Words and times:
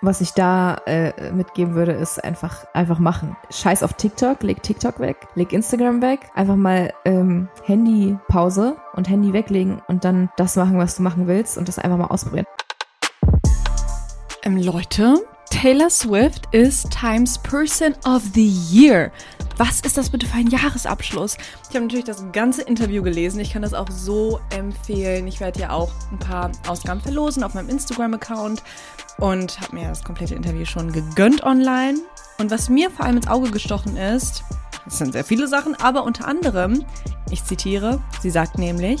Was 0.00 0.20
ich 0.20 0.32
da 0.32 0.76
äh, 0.86 1.32
mitgeben 1.32 1.74
würde, 1.74 1.90
ist 1.90 2.22
einfach, 2.22 2.64
einfach 2.72 3.00
machen. 3.00 3.36
Scheiß 3.50 3.82
auf 3.82 3.94
TikTok, 3.94 4.44
leg 4.44 4.62
TikTok 4.62 5.00
weg, 5.00 5.26
leg 5.34 5.52
Instagram 5.52 6.00
weg, 6.00 6.20
einfach 6.36 6.54
mal 6.54 6.92
ähm, 7.04 7.48
Handy-Pause 7.64 8.76
und 8.94 9.08
Handy 9.08 9.32
weglegen 9.32 9.82
und 9.88 10.04
dann 10.04 10.30
das 10.36 10.54
machen, 10.54 10.78
was 10.78 10.96
du 10.96 11.02
machen 11.02 11.26
willst 11.26 11.58
und 11.58 11.66
das 11.66 11.80
einfach 11.80 11.98
mal 11.98 12.06
ausprobieren. 12.06 12.46
Ähm, 14.44 14.56
Leute, 14.58 15.16
Taylor 15.50 15.90
Swift 15.90 16.46
ist 16.52 16.90
Times 16.90 17.38
Person 17.38 17.94
of 18.04 18.22
the 18.34 18.48
Year. 18.70 19.10
Was 19.56 19.80
ist 19.80 19.96
das 19.96 20.10
bitte 20.10 20.26
für 20.26 20.36
ein 20.36 20.46
Jahresabschluss? 20.46 21.36
Ich 21.68 21.74
habe 21.74 21.86
natürlich 21.86 22.04
das 22.04 22.24
ganze 22.32 22.62
Interview 22.62 23.02
gelesen. 23.02 23.40
Ich 23.40 23.52
kann 23.52 23.62
das 23.62 23.74
auch 23.74 23.90
so 23.90 24.40
empfehlen. 24.50 25.26
Ich 25.26 25.40
werde 25.40 25.60
ja 25.60 25.70
auch 25.70 25.90
ein 26.12 26.18
paar 26.18 26.52
Ausgaben 26.68 27.00
verlosen 27.00 27.42
auf 27.42 27.54
meinem 27.54 27.70
Instagram-Account 27.70 28.62
und 29.18 29.60
habe 29.60 29.76
mir 29.76 29.88
das 29.88 30.04
komplette 30.04 30.34
Interview 30.34 30.64
schon 30.64 30.92
gegönnt 30.92 31.42
online. 31.42 31.98
Und 32.38 32.50
was 32.50 32.68
mir 32.68 32.90
vor 32.90 33.06
allem 33.06 33.16
ins 33.16 33.28
Auge 33.28 33.50
gestochen 33.50 33.96
ist, 33.96 34.44
das 34.84 34.98
sind 34.98 35.12
sehr 35.12 35.24
viele 35.24 35.48
Sachen, 35.48 35.74
aber 35.74 36.04
unter 36.04 36.28
anderem, 36.28 36.84
ich 37.30 37.42
zitiere, 37.42 38.00
sie 38.20 38.30
sagt 38.30 38.58
nämlich, 38.58 39.00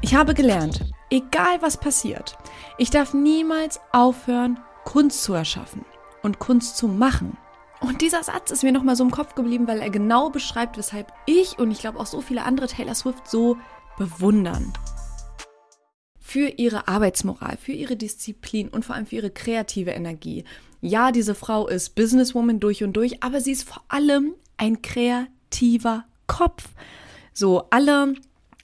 ich 0.00 0.14
habe 0.14 0.34
gelernt, 0.34 0.92
egal 1.10 1.60
was 1.60 1.76
passiert, 1.76 2.38
ich 2.78 2.90
darf 2.90 3.14
niemals 3.14 3.80
aufhören, 3.90 4.58
Kunst 4.84 5.22
zu 5.22 5.32
erschaffen 5.34 5.84
und 6.22 6.38
Kunst 6.38 6.76
zu 6.76 6.88
machen. 6.88 7.36
Und 7.80 8.00
dieser 8.00 8.22
Satz 8.22 8.50
ist 8.50 8.62
mir 8.62 8.72
nochmal 8.72 8.94
so 8.94 9.02
im 9.02 9.10
Kopf 9.10 9.34
geblieben, 9.34 9.66
weil 9.66 9.80
er 9.80 9.90
genau 9.90 10.30
beschreibt, 10.30 10.78
weshalb 10.78 11.12
ich 11.26 11.58
und 11.58 11.70
ich 11.70 11.80
glaube 11.80 11.98
auch 11.98 12.06
so 12.06 12.20
viele 12.20 12.44
andere 12.44 12.68
Taylor 12.68 12.94
Swift 12.94 13.28
so 13.28 13.56
bewundern. 13.98 14.72
Für 16.20 16.48
ihre 16.48 16.86
Arbeitsmoral, 16.86 17.56
für 17.56 17.72
ihre 17.72 17.96
Disziplin 17.96 18.68
und 18.68 18.84
vor 18.84 18.94
allem 18.94 19.06
für 19.06 19.16
ihre 19.16 19.30
kreative 19.30 19.90
Energie. 19.90 20.44
Ja, 20.80 21.12
diese 21.12 21.34
Frau 21.34 21.66
ist 21.66 21.94
Businesswoman 21.94 22.60
durch 22.60 22.84
und 22.84 22.92
durch, 22.94 23.22
aber 23.22 23.40
sie 23.40 23.52
ist 23.52 23.68
vor 23.68 23.82
allem 23.88 24.34
ein 24.56 24.80
kreativer 24.80 26.04
Kopf. 26.28 26.68
So, 27.34 27.64
alle, 27.70 28.14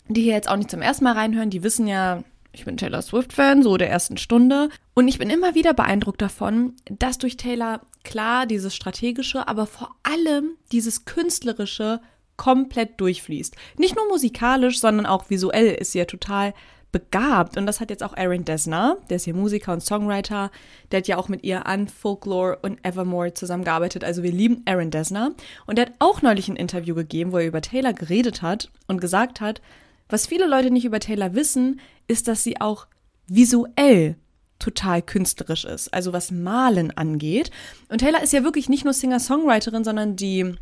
die 0.09 0.23
hier 0.23 0.35
jetzt 0.35 0.49
auch 0.49 0.57
nicht 0.57 0.71
zum 0.71 0.83
ersten 0.83 1.05
Mal 1.05 1.15
reinhören, 1.15 1.51
die 1.51 1.63
wissen 1.63 1.87
ja, 1.87 2.23
ich 2.53 2.65
bin 2.65 2.77
Taylor 2.77 3.03
Swift-Fan, 3.03 3.63
so 3.63 3.77
der 3.77 3.91
ersten 3.91 4.17
Stunde. 4.17 4.71
Und 4.99 5.07
ich 5.07 5.21
bin 5.21 5.31
immer 5.31 5.55
wieder 5.55 5.75
beeindruckt 5.75 6.21
davon, 6.21 6.75
dass 6.87 7.19
durch 7.19 7.37
Taylor 7.37 7.83
klar 8.03 8.47
dieses 8.47 8.75
strategische, 8.75 9.47
aber 9.47 9.67
vor 9.67 9.95
allem 10.03 10.57
dieses 10.73 11.05
künstlerische 11.05 12.01
komplett 12.37 13.01
durchfließt. 13.01 13.55
Nicht 13.77 13.95
nur 13.95 14.09
musikalisch, 14.09 14.81
sondern 14.81 15.07
auch 15.07 15.31
visuell 15.31 15.69
ist 15.69 15.93
sie 15.93 15.99
ja 15.99 16.05
total 16.05 16.53
begabt. 16.91 17.57
Und 17.57 17.67
das 17.67 17.81
hat 17.81 17.91
jetzt 17.91 18.03
auch 18.03 18.17
Aaron 18.17 18.45
Dessner, 18.45 18.97
der 19.09 19.19
ist 19.19 19.25
hier 19.25 19.37
Musiker 19.37 19.73
und 19.73 19.85
Songwriter, 19.85 20.51
der 20.91 20.99
hat 20.99 21.07
ja 21.07 21.17
auch 21.17 21.29
mit 21.29 21.45
ihr 21.45 21.69
an 21.69 21.87
Folklore 21.87 22.59
und 22.63 22.85
Evermore 22.85 23.35
zusammengearbeitet. 23.35 24.03
Also 24.03 24.25
wir 24.25 24.33
lieben 24.33 24.63
Aaron 24.67 24.91
Dessner. 24.91 25.31
Und 25.67 25.79
der 25.79 25.87
hat 25.87 25.93
auch 26.01 26.23
neulich 26.23 26.49
ein 26.49 26.57
Interview 26.57 26.97
gegeben, 26.97 27.31
wo 27.31 27.39
er 27.39 27.47
über 27.47 27.63
Taylor 27.63 27.93
geredet 27.93 28.43
hat 28.43 28.73
und 28.89 29.01
gesagt 29.01 29.41
hat, 29.41 29.63
was 30.09 30.27
viele 30.27 30.49
Leute 30.49 30.73
nicht 30.73 30.87
über 30.87 30.99
Taylor 30.99 31.35
wissen, 31.35 31.79
ist, 32.09 32.27
dass 32.27 32.43
sie 32.43 32.61
auch 32.61 32.89
visuell 33.29 34.17
total 34.59 35.03
künstlerisch 35.03 35.65
ist, 35.65 35.93
also 35.95 36.13
was 36.13 36.31
Malen 36.31 36.91
angeht. 36.97 37.51
Und 37.89 37.99
Taylor 37.99 38.23
ist 38.23 38.33
ja 38.33 38.45
wirklich 38.45 38.69
nicht 38.69 38.85
nur 38.85 38.95
Singer-Songwriterin, 38.95 39.85
sondern 39.85 40.17
die 40.17 40.55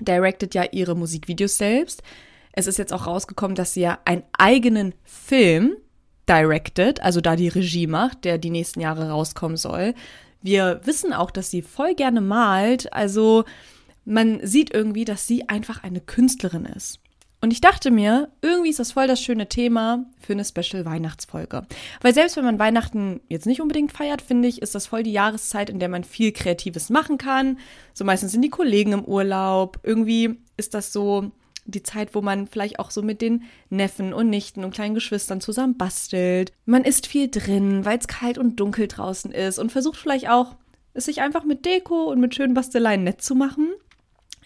directed 0.00 0.54
ja 0.54 0.64
ihre 0.70 0.94
Musikvideos 0.94 1.58
selbst. 1.58 2.02
Es 2.52 2.66
ist 2.66 2.78
jetzt 2.78 2.92
auch 2.92 3.06
rausgekommen, 3.06 3.54
dass 3.54 3.74
sie 3.74 3.82
ja 3.82 3.98
einen 4.04 4.22
eigenen 4.36 4.94
Film 5.04 5.76
directed, 6.28 7.02
also 7.02 7.20
da 7.20 7.36
die 7.36 7.48
Regie 7.48 7.86
macht, 7.86 8.24
der 8.24 8.38
die 8.38 8.50
nächsten 8.50 8.80
Jahre 8.80 9.10
rauskommen 9.10 9.56
soll. 9.56 9.94
Wir 10.42 10.80
wissen 10.84 11.12
auch, 11.12 11.30
dass 11.30 11.50
sie 11.50 11.62
voll 11.62 11.94
gerne 11.94 12.20
malt, 12.20 12.92
also 12.92 13.44
man 14.04 14.40
sieht 14.46 14.72
irgendwie, 14.72 15.04
dass 15.04 15.26
sie 15.26 15.48
einfach 15.48 15.82
eine 15.82 16.00
Künstlerin 16.00 16.64
ist. 16.64 17.00
Und 17.40 17.52
ich 17.52 17.60
dachte 17.60 17.90
mir, 17.90 18.30
irgendwie 18.42 18.70
ist 18.70 18.80
das 18.80 18.92
voll 18.92 19.06
das 19.06 19.20
schöne 19.20 19.48
Thema 19.48 20.04
für 20.20 20.32
eine 20.32 20.44
Special 20.44 20.84
Weihnachtsfolge. 20.84 21.66
Weil 22.00 22.14
selbst 22.14 22.36
wenn 22.36 22.44
man 22.44 22.58
Weihnachten 22.58 23.20
jetzt 23.28 23.46
nicht 23.46 23.60
unbedingt 23.60 23.92
feiert, 23.92 24.22
finde 24.22 24.48
ich, 24.48 24.60
ist 24.60 24.74
das 24.74 24.88
voll 24.88 25.04
die 25.04 25.12
Jahreszeit, 25.12 25.70
in 25.70 25.78
der 25.78 25.88
man 25.88 26.02
viel 26.02 26.32
Kreatives 26.32 26.90
machen 26.90 27.16
kann. 27.16 27.58
So 27.94 28.04
meistens 28.04 28.32
sind 28.32 28.42
die 28.42 28.50
Kollegen 28.50 28.92
im 28.92 29.04
Urlaub. 29.04 29.78
Irgendwie 29.84 30.36
ist 30.56 30.74
das 30.74 30.92
so 30.92 31.30
die 31.64 31.82
Zeit, 31.82 32.14
wo 32.14 32.22
man 32.22 32.48
vielleicht 32.48 32.80
auch 32.80 32.90
so 32.90 33.02
mit 33.02 33.20
den 33.20 33.44
Neffen 33.70 34.12
und 34.12 34.30
Nichten 34.30 34.64
und 34.64 34.74
kleinen 34.74 34.94
Geschwistern 34.94 35.40
zusammen 35.40 35.76
bastelt. 35.76 36.52
Man 36.64 36.84
isst 36.84 37.06
viel 37.06 37.28
drin, 37.28 37.84
weil 37.84 37.98
es 37.98 38.08
kalt 38.08 38.38
und 38.38 38.58
dunkel 38.58 38.88
draußen 38.88 39.30
ist 39.30 39.58
und 39.58 39.70
versucht 39.70 39.98
vielleicht 39.98 40.28
auch, 40.28 40.56
es 40.94 41.04
sich 41.04 41.20
einfach 41.20 41.44
mit 41.44 41.64
Deko 41.64 42.10
und 42.10 42.18
mit 42.18 42.34
schönen 42.34 42.54
Basteleien 42.54 43.04
nett 43.04 43.22
zu 43.22 43.36
machen. 43.36 43.68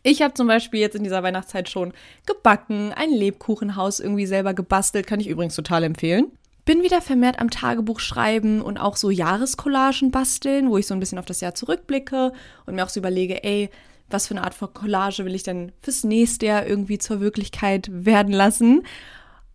Ich 0.02 0.20
habe 0.20 0.34
zum 0.34 0.48
Beispiel 0.48 0.80
jetzt 0.80 0.96
in 0.96 1.04
dieser 1.04 1.22
Weihnachtszeit 1.22 1.68
schon 1.68 1.92
gebacken, 2.26 2.92
ein 2.92 3.10
Lebkuchenhaus 3.10 4.00
irgendwie 4.00 4.26
selber 4.26 4.52
gebastelt, 4.52 5.06
kann 5.06 5.20
ich 5.20 5.28
übrigens 5.28 5.54
total 5.54 5.84
empfehlen. 5.84 6.32
Bin 6.64 6.82
wieder 6.82 7.00
vermehrt 7.00 7.40
am 7.40 7.50
Tagebuch 7.50 8.00
schreiben 8.00 8.62
und 8.62 8.78
auch 8.78 8.96
so 8.96 9.10
Jahreskollagen 9.10 10.10
basteln, 10.10 10.70
wo 10.70 10.78
ich 10.78 10.86
so 10.86 10.94
ein 10.94 11.00
bisschen 11.00 11.18
auf 11.18 11.24
das 11.24 11.40
Jahr 11.40 11.54
zurückblicke 11.54 12.32
und 12.66 12.74
mir 12.74 12.84
auch 12.84 12.88
so 12.88 13.00
überlege, 13.00 13.42
ey, 13.42 13.70
was 14.08 14.26
für 14.26 14.34
eine 14.34 14.44
Art 14.44 14.54
von 14.54 14.72
Collage 14.72 15.24
will 15.24 15.34
ich 15.34 15.42
denn 15.42 15.72
fürs 15.82 16.04
nächste 16.04 16.46
Jahr 16.46 16.66
irgendwie 16.66 16.98
zur 16.98 17.20
Wirklichkeit 17.20 17.88
werden 17.90 18.32
lassen? 18.32 18.82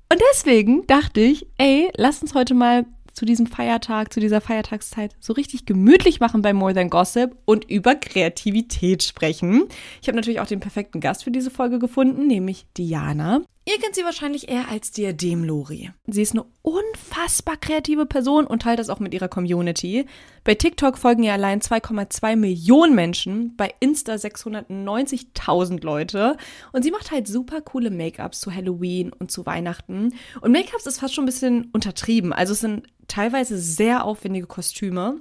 Und 0.10 0.22
deswegen 0.32 0.88
dachte 0.88 1.20
ich, 1.20 1.48
ey, 1.58 1.92
lass 1.96 2.22
uns 2.22 2.34
heute 2.34 2.54
mal 2.54 2.86
zu 3.18 3.26
diesem 3.26 3.48
Feiertag, 3.48 4.14
zu 4.14 4.20
dieser 4.20 4.42
Feiertagszeit 4.42 5.16
so 5.20 5.34
richtig 5.34 5.66
gemütlich 5.66 6.20
machen 6.20 6.44
bei 6.44 6.54
More 6.54 6.76
Than 6.76 6.92
Gossip 6.92 7.36
und 7.46 7.68
über 7.70 7.96
Kreativität 7.96 9.02
sprechen. 9.02 9.64
Ich 10.04 10.08
habe 10.08 10.16
natürlich 10.16 10.40
auch 10.40 10.46
den 10.46 10.60
perfekten 10.60 11.00
Gast 11.00 11.24
für 11.24 11.32
diese 11.32 11.50
Folge 11.50 11.80
gefunden, 11.80 12.28
nämlich 12.28 12.68
Diana. 12.78 13.42
Ihr 13.68 13.80
kennt 13.80 13.96
sie 13.96 14.06
wahrscheinlich 14.06 14.48
eher 14.48 14.70
als 14.70 14.92
Diadem-Lori. 14.92 15.92
Sie 16.06 16.22
ist 16.22 16.32
eine 16.32 16.46
unfassbar 16.62 17.58
kreative 17.58 18.06
Person 18.06 18.48
und 18.48 18.62
teilt 18.62 18.80
das 18.80 18.88
auch 18.90 19.02
mit 19.02 19.14
ihrer 19.14 19.28
Community. 19.28 20.06
Bei 20.46 20.56
TikTok 20.56 20.98
folgen 20.98 21.24
ihr 21.24 21.34
allein 21.34 21.60
2,2 21.60 22.38
Millionen 22.38 22.96
Menschen, 22.96 23.58
bei 23.58 23.74
Insta 23.82 24.14
690.000 24.14 25.84
Leute. 25.84 26.38
Und 26.72 26.84
sie 26.84 26.92
macht 26.92 27.12
halt 27.12 27.28
super 27.28 27.60
coole 27.60 27.92
Make-ups 27.92 28.40
zu 28.40 28.56
Halloween 28.56 29.12
und 29.12 29.32
zu 29.32 29.46
Weihnachten. 29.46 30.14
Und 30.40 30.54
Make-ups 30.54 30.86
ist 30.86 31.02
fast 31.02 31.14
schon 31.14 31.26
ein 31.26 31.28
bisschen 31.28 31.70
untertrieben. 31.74 32.32
Also 32.32 32.54
es 32.54 32.62
sind 32.62 32.88
teilweise 33.10 33.58
sehr 33.58 34.06
aufwendige 34.06 34.48
Kostüme. 34.48 35.20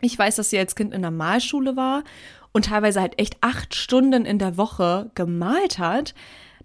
Ich 0.00 0.18
weiß, 0.18 0.36
dass 0.36 0.48
sie 0.48 0.58
als 0.58 0.74
Kind 0.74 0.94
in 0.94 1.02
der 1.02 1.10
Malschule 1.10 1.76
war 1.76 2.02
und 2.52 2.64
teilweise 2.64 3.02
halt 3.02 3.18
echt 3.18 3.36
acht 3.42 3.74
Stunden 3.74 4.24
in 4.24 4.38
der 4.38 4.56
Woche 4.56 5.10
gemalt 5.14 5.78
hat. 5.78 6.14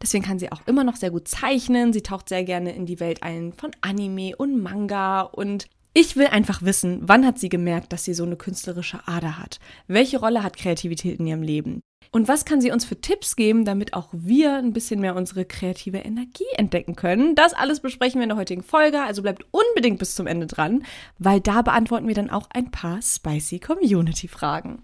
Deswegen 0.01 0.23
kann 0.23 0.39
sie 0.39 0.51
auch 0.51 0.61
immer 0.65 0.83
noch 0.83 0.95
sehr 0.95 1.11
gut 1.11 1.27
zeichnen. 1.27 1.93
Sie 1.93 2.01
taucht 2.01 2.29
sehr 2.29 2.43
gerne 2.43 2.73
in 2.73 2.85
die 2.85 2.99
Welt 2.99 3.23
ein 3.23 3.53
von 3.53 3.71
Anime 3.81 4.35
und 4.35 4.61
Manga 4.61 5.21
und 5.21 5.67
ich 5.93 6.15
will 6.15 6.27
einfach 6.27 6.61
wissen, 6.61 6.99
wann 7.01 7.25
hat 7.25 7.39
sie 7.39 7.49
gemerkt, 7.49 7.91
dass 7.91 8.03
sie 8.03 8.13
so 8.13 8.23
eine 8.23 8.35
künstlerische 8.35 9.07
Ader 9.07 9.39
hat? 9.39 9.59
Welche 9.87 10.19
Rolle 10.19 10.43
hat 10.43 10.55
Kreativität 10.55 11.19
in 11.19 11.25
ihrem 11.25 11.41
Leben? 11.41 11.81
Und 12.11 12.27
was 12.27 12.45
kann 12.45 12.61
sie 12.61 12.71
uns 12.71 12.85
für 12.85 12.99
Tipps 12.99 13.35
geben, 13.35 13.65
damit 13.65 13.93
auch 13.93 14.09
wir 14.11 14.55
ein 14.55 14.73
bisschen 14.73 14.99
mehr 14.99 15.15
unsere 15.15 15.45
kreative 15.45 15.99
Energie 15.99 16.45
entdecken 16.55 16.95
können? 16.95 17.35
Das 17.35 17.53
alles 17.53 17.81
besprechen 17.81 18.19
wir 18.19 18.23
in 18.23 18.29
der 18.29 18.37
heutigen 18.37 18.63
Folge, 18.63 19.01
also 19.01 19.21
bleibt 19.21 19.45
unbedingt 19.51 19.99
bis 19.99 20.15
zum 20.15 20.25
Ende 20.25 20.47
dran, 20.47 20.83
weil 21.19 21.39
da 21.39 21.61
beantworten 21.61 22.07
wir 22.07 22.15
dann 22.15 22.31
auch 22.31 22.47
ein 22.51 22.71
paar 22.71 23.01
spicy 23.01 23.59
Community-Fragen. 23.59 24.83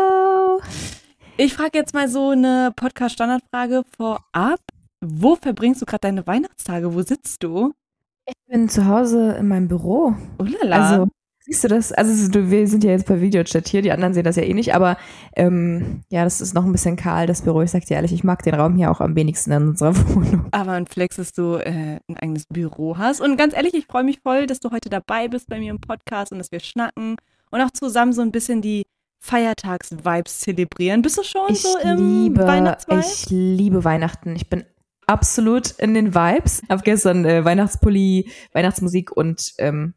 Ich 1.43 1.55
frage 1.55 1.79
jetzt 1.79 1.95
mal 1.95 2.07
so 2.07 2.29
eine 2.29 2.71
Podcast-Standardfrage 2.75 3.81
vorab. 3.97 4.59
Wo 5.03 5.35
verbringst 5.35 5.81
du 5.81 5.87
gerade 5.87 6.01
deine 6.01 6.27
Weihnachtstage? 6.27 6.93
Wo 6.93 7.01
sitzt 7.01 7.41
du? 7.41 7.73
Ich 8.27 8.35
bin 8.47 8.69
zu 8.69 8.85
Hause 8.85 9.31
in 9.31 9.47
meinem 9.47 9.67
Büro. 9.67 10.13
Oh 10.37 10.43
lala. 10.43 10.75
Also, 10.75 11.07
Siehst 11.39 11.63
du 11.63 11.67
das? 11.67 11.91
Also 11.93 12.29
du, 12.29 12.51
wir 12.51 12.67
sind 12.67 12.83
ja 12.83 12.91
jetzt 12.91 13.07
per 13.07 13.21
Videochat 13.21 13.67
hier, 13.67 13.81
die 13.81 13.91
anderen 13.91 14.13
sehen 14.13 14.23
das 14.23 14.35
ja 14.35 14.43
eh 14.43 14.53
nicht, 14.53 14.75
aber 14.75 14.97
ähm, 15.35 16.03
ja, 16.09 16.23
das 16.23 16.41
ist 16.41 16.53
noch 16.53 16.63
ein 16.63 16.71
bisschen 16.71 16.95
kahl, 16.95 17.25
das 17.25 17.41
Büro. 17.41 17.63
Ich 17.63 17.71
sag 17.71 17.85
dir 17.85 17.95
ehrlich, 17.95 18.13
ich 18.13 18.23
mag 18.23 18.43
den 18.43 18.53
Raum 18.53 18.75
hier 18.75 18.91
auch 18.91 19.01
am 19.01 19.15
wenigsten 19.15 19.51
in 19.51 19.69
unserer 19.69 19.97
Wohnung. 20.09 20.45
Aber 20.51 20.73
ein 20.73 20.85
Flex, 20.85 21.15
dass 21.15 21.33
du 21.33 21.55
äh, 21.55 21.97
ein 22.07 22.17
eigenes 22.17 22.45
Büro 22.45 22.99
hast. 22.99 23.19
Und 23.19 23.35
ganz 23.35 23.55
ehrlich, 23.55 23.73
ich 23.73 23.87
freue 23.87 24.03
mich 24.03 24.19
voll, 24.19 24.45
dass 24.45 24.59
du 24.59 24.69
heute 24.69 24.91
dabei 24.91 25.27
bist 25.27 25.49
bei 25.49 25.57
mir 25.57 25.71
im 25.71 25.81
Podcast 25.81 26.31
und 26.31 26.37
dass 26.37 26.51
wir 26.51 26.59
schnacken 26.59 27.15
und 27.49 27.61
auch 27.61 27.71
zusammen 27.71 28.13
so 28.13 28.21
ein 28.21 28.31
bisschen 28.31 28.61
die 28.61 28.83
Feiertags-Vibes 29.21 30.39
zelebrieren. 30.39 31.01
Bist 31.03 31.17
du 31.17 31.23
schon 31.23 31.43
Ich 31.49 31.61
so 31.61 31.77
im 31.77 32.23
liebe, 32.23 32.45
Weihnachtsvibe? 32.45 32.99
ich 32.99 33.29
liebe 33.29 33.83
Weihnachten. 33.83 34.35
Ich 34.35 34.49
bin 34.49 34.65
absolut 35.07 35.71
in 35.71 35.93
den 35.93 36.13
Vibes. 36.15 36.61
Hab 36.69 36.83
gestern 36.83 37.23
äh, 37.25 37.45
Weihnachtspulli, 37.45 38.31
Weihnachtsmusik 38.53 39.11
und 39.15 39.53
ähm, 39.59 39.93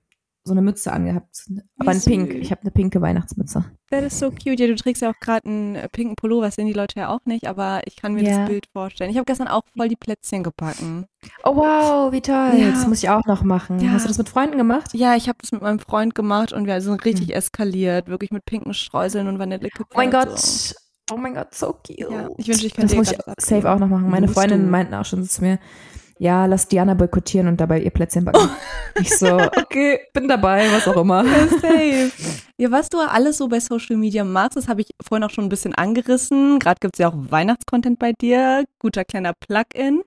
so 0.47 0.53
eine 0.53 0.61
Mütze 0.63 0.93
angehabt. 0.93 1.47
Aber 1.79 1.91
ein 1.91 2.01
Pink. 2.03 2.35
Ich 2.35 2.51
habe 2.51 2.61
eine 2.61 2.71
pinke 2.71 3.01
Weihnachtsmütze. 3.01 3.65
Das 3.89 4.05
ist 4.05 4.19
so 4.19 4.31
cute. 4.31 4.61
Ja, 4.61 4.67
du 4.67 4.75
trägst 4.75 5.01
ja 5.01 5.11
auch 5.11 5.19
gerade 5.21 5.49
einen 5.49 5.75
äh, 5.77 5.89
pinken 5.89 6.17
Pullover, 6.17 6.47
das 6.47 6.57
sehen 6.57 6.67
die 6.67 6.73
Leute 6.75 7.01
ja 7.01 7.09
auch 7.09 7.21
nicht, 7.25 7.47
aber 7.49 7.81
ich 7.87 7.97
kann 7.97 8.13
mir 8.15 8.23
Ja. 8.25 8.41
das 8.41 8.49
Bild 8.51 8.67
vorstellen. 8.73 9.11
Ich 9.11 9.17
habe 9.17 9.25
gestern 9.25 9.49
auch 9.49 9.63
voll 9.77 9.89
die 9.89 9.97
Plätzchen 9.97 10.43
gebacken. 10.43 11.07
Oh 11.45 11.57
wow, 11.57 12.13
wie 12.13 12.21
toll. 12.21 12.53
Ja. 12.59 12.71
Das 12.73 12.87
muss 12.87 13.03
ich 13.03 13.09
auch 13.09 13.25
noch 13.25 13.43
machen. 13.43 13.79
Ja. 13.81 13.93
Hast 13.93 14.05
du 14.05 14.09
das 14.09 14.19
mit 14.19 14.29
Freunden 14.29 14.59
gemacht? 14.59 14.91
Ja, 14.93 15.17
ich 15.17 15.29
habe 15.29 15.39
das 15.41 15.51
mit 15.53 15.63
meinem 15.63 15.79
Freund 15.79 16.15
gemacht 16.15 16.53
und 16.53 16.67
wir 16.67 16.81
sind 16.83 17.05
richtig 17.07 17.35
eskaliert, 17.35 18.09
wirklich 18.09 18.31
mit 18.31 18.45
pinken 18.45 18.75
Streuseln 18.75 19.29
und 19.29 19.39
Vanillekippe. 19.39 19.87
Oh 19.95 19.97
mein 19.97 20.11
Gott. 20.11 20.39
So. 20.39 20.75
Oh 21.13 21.17
mein 21.17 21.35
Gott, 21.35 21.55
so 21.55 21.73
cute. 21.73 21.99
Ich 22.39 22.49
wünschte, 22.49 22.67
ich 22.67 22.75
könnte 22.75 22.97
Das 22.97 22.97
muss 22.97 23.13
ich 23.13 23.19
safe 23.45 23.71
auch 23.71 23.79
noch 23.79 23.89
machen. 23.89 24.09
Meine 24.11 24.27
Musst 24.27 24.39
Freundinnen 24.39 24.65
du. 24.65 24.71
meinten 24.71 24.95
auch 24.95 25.05
schon 25.05 25.23
zu 25.25 25.43
mir, 25.43 25.59
ja, 26.25 26.47
lass 26.47 26.69
Diana 26.69 26.95
boykottieren 26.95 27.49
und 27.49 27.61
dabei 27.61 27.81
ihr 27.81 27.91
Plätzchen 27.91 28.25
backen. 28.25 28.49
Ich 29.01 29.19
so, 29.19 29.27
okay, 29.37 29.99
bin 30.13 30.29
dabei, 30.29 30.71
was 30.73 30.87
auch 30.89 30.97
immer. 30.97 31.25
Safe. 31.25 32.11
Ja, 32.57 32.71
was 32.71 32.89
du 32.89 33.01
alles 33.01 33.39
so 33.39 33.49
bei 33.49 33.59
Social 33.59 33.97
Media 33.97 34.23
magst, 34.23 34.57
das 34.57 34.69
habe 34.69 34.81
ich 34.81 34.87
vorhin 35.05 35.25
auch 35.25 35.31
schon 35.31 35.45
ein 35.45 35.49
bisschen 35.49 35.75
angerissen. 35.75 36.61
Gerade 36.61 36.79
gibt 36.79 36.95
es 36.95 37.01
ja 37.01 37.09
auch 37.09 37.15
Weihnachtscontent 37.17 37.99
bei 37.99 38.13
dir. 38.13 38.65
Guter 38.79 39.05
kleiner 39.05 39.33
Plug-in. 39.35 40.03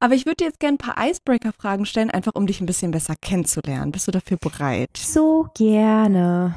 Aber 0.00 0.14
ich 0.16 0.26
würde 0.26 0.38
dir 0.38 0.46
jetzt 0.46 0.58
gerne 0.58 0.74
ein 0.74 0.78
paar 0.78 0.96
Icebreaker-Fragen 0.98 1.86
stellen, 1.86 2.10
einfach 2.10 2.34
um 2.34 2.48
dich 2.48 2.60
ein 2.60 2.66
bisschen 2.66 2.90
besser 2.90 3.14
kennenzulernen. 3.22 3.92
Bist 3.92 4.08
du 4.08 4.10
dafür 4.10 4.36
bereit? 4.36 4.90
So 4.96 5.46
gerne. 5.54 6.56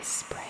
Icebreaker. 0.00 0.42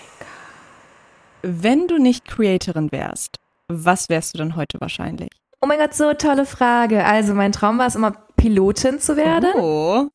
Wenn 1.43 1.87
du 1.87 1.99
nicht 1.99 2.25
Creatorin 2.25 2.91
wärst, 2.91 3.37
was 3.69 4.09
wärst 4.09 4.33
du 4.33 4.39
dann 4.39 4.57
heute 4.57 4.81
wahrscheinlich? 4.81 5.29
Oh 5.65 5.67
mein 5.67 5.79
Gott, 5.79 5.95
so 5.95 6.13
tolle 6.13 6.45
Frage. 6.45 7.07
Also 7.07 7.33
mein 7.33 7.51
Traum 7.51 7.79
war 7.79 7.87
es 7.87 7.95
immer, 7.95 8.11
Pilotin 8.37 9.01
zu 9.01 9.17
werden. 9.17 9.51
Oh. 9.57 10.11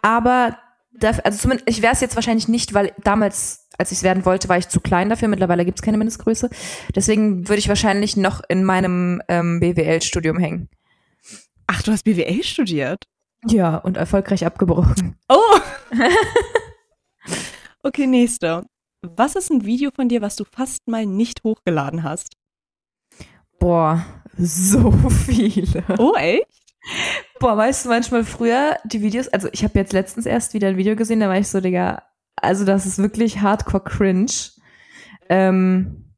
Aber 0.00 0.56
dafür, 0.92 1.26
also 1.26 1.40
zumindest, 1.40 1.68
ich 1.68 1.82
wäre 1.82 1.92
es 1.92 2.00
jetzt 2.00 2.14
wahrscheinlich 2.14 2.48
nicht, 2.48 2.72
weil 2.72 2.94
damals, 3.04 3.68
als 3.76 3.92
ich 3.92 3.98
es 3.98 4.02
werden 4.02 4.24
wollte, 4.24 4.48
war 4.48 4.56
ich 4.56 4.70
zu 4.70 4.80
klein 4.80 5.10
dafür. 5.10 5.28
Mittlerweile 5.28 5.66
gibt 5.66 5.78
es 5.78 5.82
keine 5.82 5.98
Mindestgröße. 5.98 6.48
Deswegen 6.96 7.48
würde 7.48 7.58
ich 7.58 7.68
wahrscheinlich 7.68 8.16
noch 8.16 8.40
in 8.48 8.64
meinem 8.64 9.20
ähm, 9.28 9.60
BWL-Studium 9.60 10.38
hängen. 10.38 10.70
Ach, 11.66 11.82
du 11.82 11.92
hast 11.92 12.04
BWL 12.04 12.42
studiert? 12.42 13.04
Ja, 13.46 13.76
und 13.76 13.98
erfolgreich 13.98 14.46
abgebrochen. 14.46 15.18
Oh! 15.28 15.58
okay, 17.82 18.06
nächste. 18.06 18.64
Was 19.02 19.36
ist 19.36 19.50
ein 19.50 19.66
Video 19.66 19.90
von 19.94 20.08
dir, 20.08 20.22
was 20.22 20.36
du 20.36 20.44
fast 20.44 20.88
mal 20.88 21.04
nicht 21.04 21.44
hochgeladen 21.44 22.04
hast? 22.04 22.37
Boah, 23.58 24.04
so 24.36 24.90
viele. 25.26 25.84
Oh, 25.98 26.14
echt? 26.16 26.46
Boah, 27.40 27.56
weißt 27.56 27.84
du, 27.84 27.88
manchmal 27.90 28.24
früher 28.24 28.76
die 28.84 29.02
Videos, 29.02 29.28
also 29.28 29.48
ich 29.52 29.62
habe 29.64 29.78
jetzt 29.78 29.92
letztens 29.92 30.26
erst 30.26 30.54
wieder 30.54 30.68
ein 30.68 30.76
Video 30.76 30.96
gesehen, 30.96 31.20
da 31.20 31.28
war 31.28 31.38
ich 31.38 31.48
so, 31.48 31.60
Digga, 31.60 32.02
also 32.36 32.64
das 32.64 32.86
ist 32.86 32.98
wirklich 32.98 33.40
hardcore 33.40 33.84
cringe. 33.84 34.32
Ähm, 35.28 36.14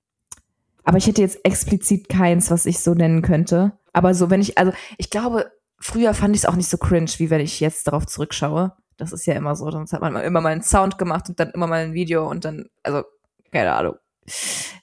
aber 0.85 0.99
ich 0.99 1.07
hätte 1.07 1.23
jetzt 1.23 1.45
explizit 1.45 2.09
keins, 2.09 2.51
was 2.51 2.67
ich 2.67 2.79
so 2.81 2.95
nennen 2.95 3.23
könnte. 3.23 3.73
Aber 3.93 4.15
so, 4.15 4.31
wenn 4.31 4.41
ich, 4.41 4.59
also 4.59 4.73
ich 4.99 5.11
glaube, 5.11 5.51
früher 5.79 6.15
fand 6.15 6.35
ich 6.35 6.43
es 6.43 6.47
auch 6.47 6.57
nicht 6.57 6.69
so 6.69 6.79
cringe, 6.79 7.11
wie 7.19 7.31
wenn 7.31 7.41
ich 7.41 7.61
jetzt 7.61 7.87
darauf 7.87 8.07
zurückschaue. 8.07 8.73
Das 8.97 9.13
ist 9.13 9.27
ja 9.27 9.35
immer 9.35 9.57
so, 9.57 9.71
sonst 9.71 9.93
hat 9.93 10.03
man 10.03 10.15
immer 10.17 10.41
mal 10.41 10.53
einen 10.53 10.63
Sound 10.63 10.99
gemacht 10.99 11.29
und 11.29 11.41
dann 11.41 11.51
immer 11.51 11.67
mal 11.67 11.85
ein 11.85 11.95
Video 11.95 12.29
und 12.29 12.45
dann, 12.45 12.67
also, 12.83 13.03
keine 13.51 13.73
Ahnung. 13.73 13.95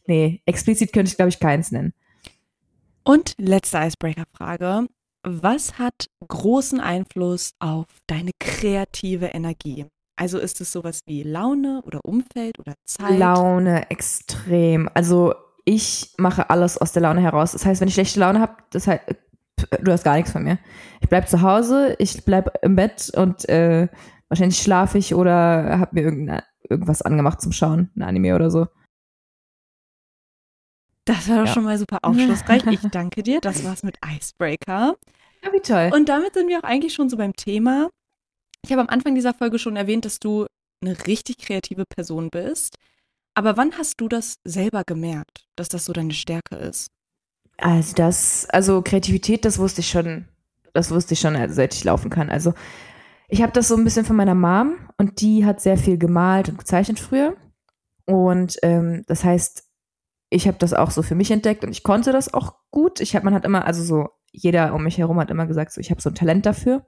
Nee, 0.07 0.41
explizit 0.45 0.91
könnte 0.91 1.11
ich, 1.11 1.17
glaube 1.17 1.29
ich, 1.29 1.39
keins 1.39 1.71
nennen. 1.71 1.93
Und 3.07 3.35
letzte 3.37 3.77
Icebreaker-Frage. 3.77 4.87
Was 5.25 5.79
hat 5.79 6.07
großen 6.27 6.81
Einfluss 6.81 7.53
auf 7.59 7.85
deine 8.05 8.31
kreative 8.37 9.27
Energie? 9.27 9.85
Also 10.19 10.39
ist 10.39 10.59
es 10.59 10.73
sowas 10.73 10.99
wie 11.05 11.23
Laune 11.23 11.81
oder 11.85 12.01
Umfeld 12.03 12.59
oder 12.59 12.73
Zeit? 12.85 13.17
Laune 13.17 13.89
extrem. 13.89 14.89
Also 14.93 15.35
ich 15.63 16.15
mache 16.17 16.49
alles 16.49 16.77
aus 16.77 16.91
der 16.91 17.03
Laune 17.03 17.21
heraus. 17.21 17.53
Das 17.53 17.65
heißt, 17.65 17.79
wenn 17.79 17.87
ich 17.87 17.93
schlechte 17.93 18.19
Laune 18.19 18.41
habe, 18.41 18.57
das 18.71 18.87
heißt, 18.87 19.03
du 19.81 19.89
hast 19.89 20.03
gar 20.03 20.17
nichts 20.17 20.33
von 20.33 20.43
mir. 20.43 20.59
Ich 20.99 21.07
bleib 21.07 21.29
zu 21.29 21.41
Hause, 21.41 21.95
ich 21.99 22.25
bleib 22.25 22.61
im 22.61 22.75
Bett 22.75 23.09
und 23.15 23.47
äh, 23.47 23.87
wahrscheinlich 24.27 24.59
schlafe 24.59 24.97
ich 24.97 25.15
oder 25.15 25.79
habe 25.79 25.91
mir 25.93 26.43
irgendwas 26.69 27.03
angemacht 27.03 27.39
zum 27.39 27.53
Schauen, 27.53 27.89
ein 27.95 28.01
Anime 28.01 28.35
oder 28.35 28.51
so. 28.51 28.67
Das 31.07 31.27
war 31.29 31.37
doch 31.39 31.45
Ja. 31.47 31.53
schon 31.53 31.63
mal 31.63 31.77
super 31.77 31.99
aufschlussreich. 32.03 32.65
Ich 32.67 32.81
danke 32.91 33.23
dir. 33.23 33.39
Das 33.41 33.63
war's 33.63 33.81
mit 33.83 33.97
Icebreaker. 34.05 34.95
Ja, 35.43 35.53
wie 35.53 35.59
toll. 35.61 35.91
Und 35.93 36.09
damit 36.09 36.33
sind 36.33 36.47
wir 36.49 36.59
auch 36.59 36.63
eigentlich 36.63 36.93
schon 36.93 37.09
so 37.09 37.17
beim 37.17 37.35
Thema. 37.35 37.89
Ich 38.63 38.71
habe 38.71 38.81
am 38.81 38.89
Anfang 38.89 39.15
dieser 39.15 39.33
Folge 39.33 39.57
schon 39.59 39.75
erwähnt, 39.77 40.03
dass 40.05 40.19
du 40.19 40.45
eine 40.83 40.95
richtig 41.07 41.37
kreative 41.37 41.85
Person 41.85 42.29
bist. 42.29 42.75
Aber 43.33 43.55
wann 43.55 43.77
hast 43.77 44.01
du 44.01 44.07
das 44.09 44.35
selber 44.43 44.83
gemerkt, 44.85 45.45
dass 45.55 45.69
das 45.69 45.85
so 45.85 45.93
deine 45.93 46.13
Stärke 46.13 46.55
ist? 46.55 46.87
Also 47.57 47.93
das, 47.95 48.47
also 48.49 48.81
Kreativität, 48.81 49.45
das 49.45 49.57
wusste 49.59 49.81
ich 49.81 49.89
schon, 49.89 50.25
das 50.73 50.91
wusste 50.91 51.13
ich 51.13 51.19
schon, 51.19 51.35
also 51.35 51.55
seit 51.55 51.73
ich 51.73 51.83
laufen 51.83 52.09
kann. 52.09 52.29
Also 52.29 52.53
ich 53.29 53.41
habe 53.41 53.51
das 53.53 53.67
so 53.67 53.75
ein 53.75 53.83
bisschen 53.83 54.05
von 54.05 54.15
meiner 54.15 54.35
Mom 54.35 54.75
und 54.97 55.21
die 55.21 55.45
hat 55.45 55.61
sehr 55.61 55.77
viel 55.77 55.97
gemalt 55.97 56.49
und 56.49 56.57
gezeichnet 56.57 56.99
früher. 56.99 57.35
Und 58.05 58.57
ähm, 58.63 59.03
das 59.07 59.23
heißt, 59.23 59.66
ich 60.29 60.47
habe 60.47 60.57
das 60.57 60.73
auch 60.73 60.91
so 60.91 61.01
für 61.01 61.15
mich 61.15 61.31
entdeckt 61.31 61.63
und 61.63 61.71
ich 61.71 61.83
konnte 61.83 62.11
das 62.11 62.33
auch 62.33 62.55
gut. 62.71 62.99
Ich 62.99 63.15
habe, 63.15 63.25
man 63.25 63.33
hat 63.33 63.45
immer, 63.45 63.65
also 63.65 63.83
so 63.83 64.09
jeder 64.31 64.73
um 64.73 64.83
mich 64.83 64.97
herum 64.97 65.19
hat 65.19 65.31
immer 65.31 65.47
gesagt, 65.47 65.71
so 65.71 65.81
ich 65.81 65.89
habe 65.89 66.01
so 66.01 66.09
ein 66.09 66.15
Talent 66.15 66.45
dafür. 66.45 66.85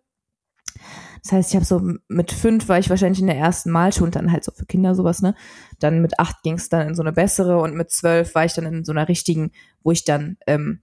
Das 1.24 1.32
heißt, 1.32 1.50
ich 1.50 1.56
habe 1.56 1.66
so 1.66 1.82
mit 2.08 2.32
fünf 2.32 2.70
war 2.70 2.80
ich 2.80 2.90
wahrscheinlich 2.90 3.20
in 3.20 3.28
der 3.28 3.38
ersten 3.38 3.72
Malschule 3.72 4.12
dann 4.12 4.32
halt 4.32 4.44
so 4.44 4.52
für 4.52 4.66
Kinder 4.66 4.96
sowas, 4.96 5.22
ne? 5.22 5.36
Dann 5.80 6.02
mit 6.02 6.20
acht 6.20 6.44
ging 6.44 6.56
es 6.56 6.70
dann 6.70 6.88
in 6.88 6.96
so 6.96 7.02
eine 7.02 7.12
bessere 7.12 7.60
und 7.60 7.76
mit 7.76 7.92
zwölf 7.92 8.36
war 8.36 8.46
ich 8.46 8.54
dann 8.54 8.66
in 8.66 8.86
so 8.86 8.92
einer 8.92 9.08
richtigen, 9.08 9.52
wo 9.84 9.92
ich 9.92 10.06
dann 10.06 10.38
ähm, 10.48 10.82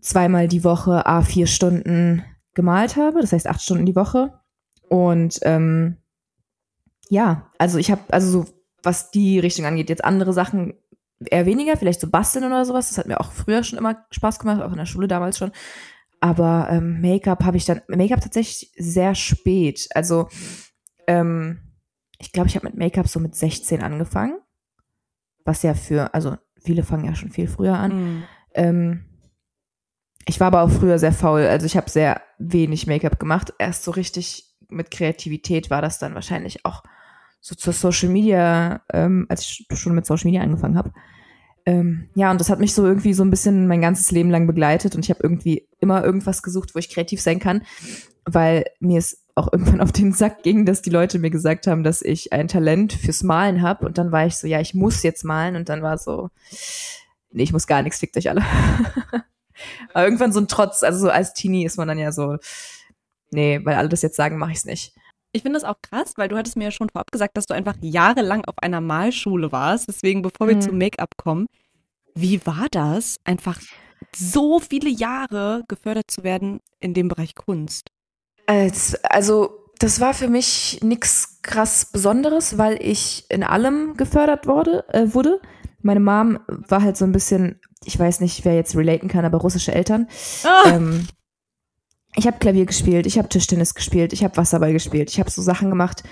zweimal 0.00 0.48
die 0.48 0.64
Woche 0.64 1.06
a 1.06 1.22
vier 1.22 1.46
Stunden 1.46 2.24
gemalt 2.54 2.96
habe, 2.96 3.20
das 3.20 3.32
heißt 3.32 3.46
acht 3.46 3.62
Stunden 3.62 3.86
die 3.86 3.96
Woche. 3.96 4.38
Und 4.88 5.38
ähm, 5.42 5.98
ja, 7.08 7.50
also 7.58 7.78
ich 7.78 7.90
habe, 7.90 8.02
also 8.08 8.30
so, 8.30 8.44
was 8.82 9.10
die 9.10 9.38
Richtung 9.38 9.64
angeht, 9.66 9.88
jetzt 9.88 10.04
andere 10.04 10.32
Sachen 10.32 10.74
eher 11.30 11.46
weniger, 11.46 11.76
vielleicht 11.76 12.00
so 12.00 12.10
basteln 12.10 12.44
oder 12.44 12.64
sowas. 12.64 12.88
Das 12.88 12.98
hat 12.98 13.06
mir 13.06 13.20
auch 13.20 13.32
früher 13.32 13.62
schon 13.62 13.78
immer 13.78 14.04
Spaß 14.10 14.38
gemacht, 14.38 14.62
auch 14.62 14.72
in 14.72 14.78
der 14.78 14.86
Schule 14.86 15.08
damals 15.08 15.38
schon. 15.38 15.52
Aber 16.20 16.68
ähm, 16.70 17.00
Make-up 17.00 17.44
habe 17.44 17.56
ich 17.56 17.64
dann, 17.64 17.82
Make-up 17.88 18.20
tatsächlich 18.20 18.72
sehr 18.76 19.14
spät. 19.14 19.88
Also 19.94 20.28
ähm, 21.06 21.60
ich 22.18 22.32
glaube, 22.32 22.48
ich 22.48 22.54
habe 22.54 22.66
mit 22.66 22.76
Make-up 22.76 23.08
so 23.08 23.18
mit 23.18 23.34
16 23.34 23.82
angefangen. 23.82 24.38
Was 25.44 25.62
ja 25.62 25.74
für, 25.74 26.14
also 26.14 26.36
viele 26.62 26.84
fangen 26.84 27.04
ja 27.04 27.14
schon 27.14 27.32
viel 27.32 27.48
früher 27.48 27.76
an. 27.76 27.92
Mhm. 27.92 28.22
Ähm, 28.54 29.04
ich 30.26 30.38
war 30.38 30.46
aber 30.46 30.62
auch 30.62 30.70
früher 30.70 30.98
sehr 30.98 31.12
faul. 31.12 31.42
Also 31.42 31.66
ich 31.66 31.76
habe 31.76 31.90
sehr 31.90 32.22
wenig 32.38 32.86
Make-up 32.86 33.18
gemacht. 33.18 33.52
Erst 33.58 33.82
so 33.82 33.90
richtig 33.90 34.56
mit 34.68 34.90
Kreativität 34.90 35.70
war 35.70 35.82
das 35.82 35.98
dann 35.98 36.14
wahrscheinlich 36.14 36.64
auch 36.64 36.82
so 37.40 37.56
zur 37.56 37.72
Social 37.72 38.08
Media, 38.08 38.82
ähm, 38.92 39.26
als 39.28 39.42
ich 39.42 39.66
schon 39.74 39.94
mit 39.94 40.06
Social 40.06 40.26
Media 40.26 40.42
angefangen 40.42 40.76
habe. 40.78 40.92
Ähm, 41.64 42.08
ja, 42.14 42.30
und 42.30 42.40
das 42.40 42.50
hat 42.50 42.58
mich 42.58 42.74
so 42.74 42.84
irgendwie 42.84 43.14
so 43.14 43.24
ein 43.24 43.30
bisschen 43.30 43.68
mein 43.68 43.80
ganzes 43.80 44.10
Leben 44.10 44.30
lang 44.30 44.46
begleitet 44.46 44.94
und 44.94 45.04
ich 45.04 45.10
habe 45.10 45.20
irgendwie 45.22 45.68
immer 45.80 46.04
irgendwas 46.04 46.42
gesucht, 46.42 46.74
wo 46.74 46.78
ich 46.78 46.90
kreativ 46.90 47.20
sein 47.20 47.38
kann, 47.38 47.62
weil 48.24 48.64
mir 48.80 48.98
es 48.98 49.22
auch 49.34 49.52
irgendwann 49.52 49.80
auf 49.80 49.92
den 49.92 50.12
Sack 50.12 50.42
ging, 50.42 50.66
dass 50.66 50.82
die 50.82 50.90
Leute 50.90 51.18
mir 51.18 51.30
gesagt 51.30 51.66
haben, 51.66 51.84
dass 51.84 52.02
ich 52.02 52.32
ein 52.32 52.48
Talent 52.48 52.92
fürs 52.92 53.22
Malen 53.22 53.62
habe 53.62 53.86
und 53.86 53.96
dann 53.96 54.12
war 54.12 54.26
ich 54.26 54.36
so, 54.36 54.46
ja, 54.46 54.60
ich 54.60 54.74
muss 54.74 55.02
jetzt 55.02 55.24
malen 55.24 55.56
und 55.56 55.68
dann 55.68 55.82
war 55.82 55.98
so, 55.98 56.30
nee, 57.30 57.44
ich 57.44 57.52
muss 57.52 57.66
gar 57.66 57.82
nichts, 57.82 58.00
fickt 58.00 58.16
euch 58.16 58.28
alle. 58.28 58.42
Aber 59.94 60.04
irgendwann 60.04 60.32
so 60.32 60.40
ein 60.40 60.48
Trotz, 60.48 60.82
also 60.82 60.98
so 60.98 61.10
als 61.10 61.34
Teenie 61.34 61.64
ist 61.64 61.78
man 61.78 61.88
dann 61.88 61.98
ja 61.98 62.12
so, 62.12 62.36
nee, 63.30 63.60
weil 63.64 63.76
alle 63.76 63.88
das 63.88 64.02
jetzt 64.02 64.16
sagen, 64.16 64.38
mache 64.38 64.52
ich 64.52 64.58
es 64.58 64.64
nicht. 64.64 64.94
Ich 65.32 65.42
finde 65.42 65.58
das 65.58 65.64
auch 65.68 65.80
krass, 65.80 66.12
weil 66.16 66.28
du 66.28 66.36
hattest 66.36 66.56
mir 66.56 66.64
ja 66.64 66.70
schon 66.70 66.90
vorab 66.90 67.10
gesagt, 67.10 67.36
dass 67.36 67.46
du 67.46 67.54
einfach 67.54 67.74
jahrelang 67.80 68.44
auf 68.44 68.54
einer 68.58 68.80
Malschule 68.82 69.50
warst. 69.50 69.88
Deswegen, 69.88 70.20
bevor 70.22 70.46
wir 70.46 70.56
Mhm. 70.56 70.60
zu 70.60 70.72
Make-up 70.72 71.16
kommen, 71.16 71.46
wie 72.14 72.44
war 72.46 72.66
das, 72.70 73.16
einfach 73.24 73.58
so 74.14 74.60
viele 74.60 74.90
Jahre 74.90 75.64
gefördert 75.68 76.10
zu 76.10 76.22
werden 76.22 76.60
in 76.80 76.92
dem 76.92 77.08
Bereich 77.08 77.34
Kunst? 77.34 77.90
Als, 78.46 78.94
also 79.04 79.58
das 79.78 80.00
war 80.00 80.12
für 80.12 80.28
mich 80.28 80.80
nichts 80.82 81.38
krass 81.42 81.86
Besonderes, 81.90 82.58
weil 82.58 82.78
ich 82.82 83.24
in 83.30 83.42
allem 83.42 83.96
gefördert 83.96 84.46
wurde, 84.46 84.84
äh, 84.92 85.14
wurde. 85.14 85.40
Meine 85.80 86.00
Mom 86.00 86.38
war 86.46 86.82
halt 86.82 86.96
so 86.98 87.04
ein 87.06 87.12
bisschen, 87.12 87.58
ich 87.84 87.98
weiß 87.98 88.20
nicht, 88.20 88.44
wer 88.44 88.54
jetzt 88.54 88.76
relaten 88.76 89.08
kann, 89.08 89.24
aber 89.24 89.38
russische 89.38 89.72
Eltern. 89.72 90.08
Ah. 90.44 90.64
Ähm, 90.66 91.06
ich 92.14 92.26
habe 92.26 92.38
Klavier 92.38 92.66
gespielt, 92.66 93.06
ich 93.06 93.18
habe 93.18 93.28
Tischtennis 93.28 93.74
gespielt, 93.74 94.12
ich 94.12 94.24
habe 94.24 94.36
Wasserball 94.36 94.72
gespielt, 94.72 95.10
ich 95.10 95.18
habe 95.18 95.30
so 95.30 95.42
Sachen 95.42 95.70
gemacht. 95.70 96.02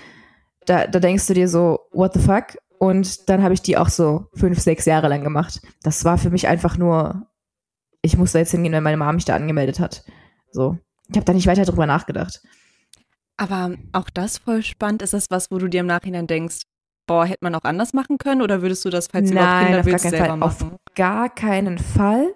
Da, 0.65 0.87
da 0.87 0.99
denkst 0.99 1.27
du 1.27 1.33
dir 1.33 1.47
so, 1.47 1.79
what 1.91 2.13
the 2.13 2.19
fuck? 2.19 2.57
Und 2.79 3.29
dann 3.29 3.43
habe 3.43 3.53
ich 3.53 3.61
die 3.61 3.77
auch 3.77 3.89
so 3.89 4.27
fünf, 4.33 4.59
sechs 4.59 4.85
Jahre 4.85 5.07
lang 5.07 5.23
gemacht. 5.23 5.61
Das 5.83 6.03
war 6.03 6.17
für 6.17 6.31
mich 6.31 6.47
einfach 6.47 6.77
nur, 6.77 7.27
ich 8.01 8.17
muss 8.17 8.31
da 8.31 8.39
jetzt 8.39 8.51
hingehen, 8.51 8.73
wenn 8.73 8.83
meine 8.83 8.97
Mama 8.97 9.13
mich 9.13 9.25
da 9.25 9.35
angemeldet 9.35 9.79
hat. 9.79 10.03
So. 10.51 10.77
Ich 11.09 11.15
habe 11.15 11.25
da 11.25 11.33
nicht 11.33 11.47
weiter 11.47 11.65
drüber 11.65 11.85
nachgedacht. 11.85 12.41
Aber 13.37 13.75
auch 13.91 14.09
das 14.09 14.39
voll 14.39 14.63
spannend. 14.63 15.01
Ist 15.01 15.13
das 15.13 15.29
was, 15.29 15.51
wo 15.51 15.57
du 15.57 15.67
dir 15.67 15.81
im 15.81 15.87
Nachhinein 15.87 16.25
denkst, 16.25 16.61
boah, 17.05 17.25
hätte 17.25 17.39
man 17.41 17.55
auch 17.55 17.63
anders 17.63 17.93
machen 17.93 18.17
können? 18.17 18.41
Oder 18.41 18.61
würdest 18.61 18.85
du 18.85 18.89
das, 18.89 19.07
falls 19.07 19.27
du 19.29 19.33
überhaupt 19.33 19.51
Nein, 19.51 19.65
Kinder 19.65 19.79
auf 19.79 19.85
gar 19.85 19.91
willst, 19.91 20.03
keinen 20.03 20.11
selber 20.11 20.27
Fall. 20.27 20.37
machen? 20.37 20.71
Auf 20.71 20.79
gar 20.95 21.29
keinen 21.29 21.77
Fall. 21.77 22.33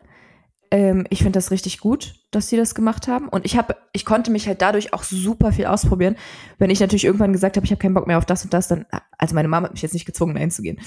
Ähm, 0.72 1.08
ich 1.10 1.20
finde 1.20 1.38
das 1.38 1.52
richtig 1.52 1.80
gut, 1.80 2.16
dass 2.36 2.50
sie 2.50 2.58
das 2.58 2.76
gemacht 2.76 3.08
haben. 3.08 3.30
Und 3.30 3.46
ich 3.46 3.58
habe, 3.58 3.76
ich 3.94 4.06
konnte 4.06 4.32
mich 4.32 4.48
halt 4.48 4.62
dadurch 4.62 4.94
auch 4.94 5.04
super 5.04 5.52
viel 5.52 5.66
ausprobieren. 5.66 6.16
Wenn 6.58 6.70
ich 6.70 6.80
natürlich 6.80 7.06
irgendwann 7.06 7.34
gesagt 7.34 7.56
habe, 7.56 7.66
ich 7.66 7.72
habe 7.72 7.82
keinen 7.82 7.94
Bock 7.94 8.08
mehr 8.08 8.18
auf 8.18 8.26
das 8.26 8.44
und 8.44 8.54
das, 8.54 8.68
dann, 8.68 8.86
also 9.18 9.36
meine 9.36 9.48
Mama 9.48 9.66
hat 9.66 9.74
mich 9.74 9.82
jetzt 9.82 9.94
nicht 9.94 10.06
gezwungen, 10.06 10.36
dahin 10.36 10.52
zu 10.52 10.62
gehen. 10.62 10.80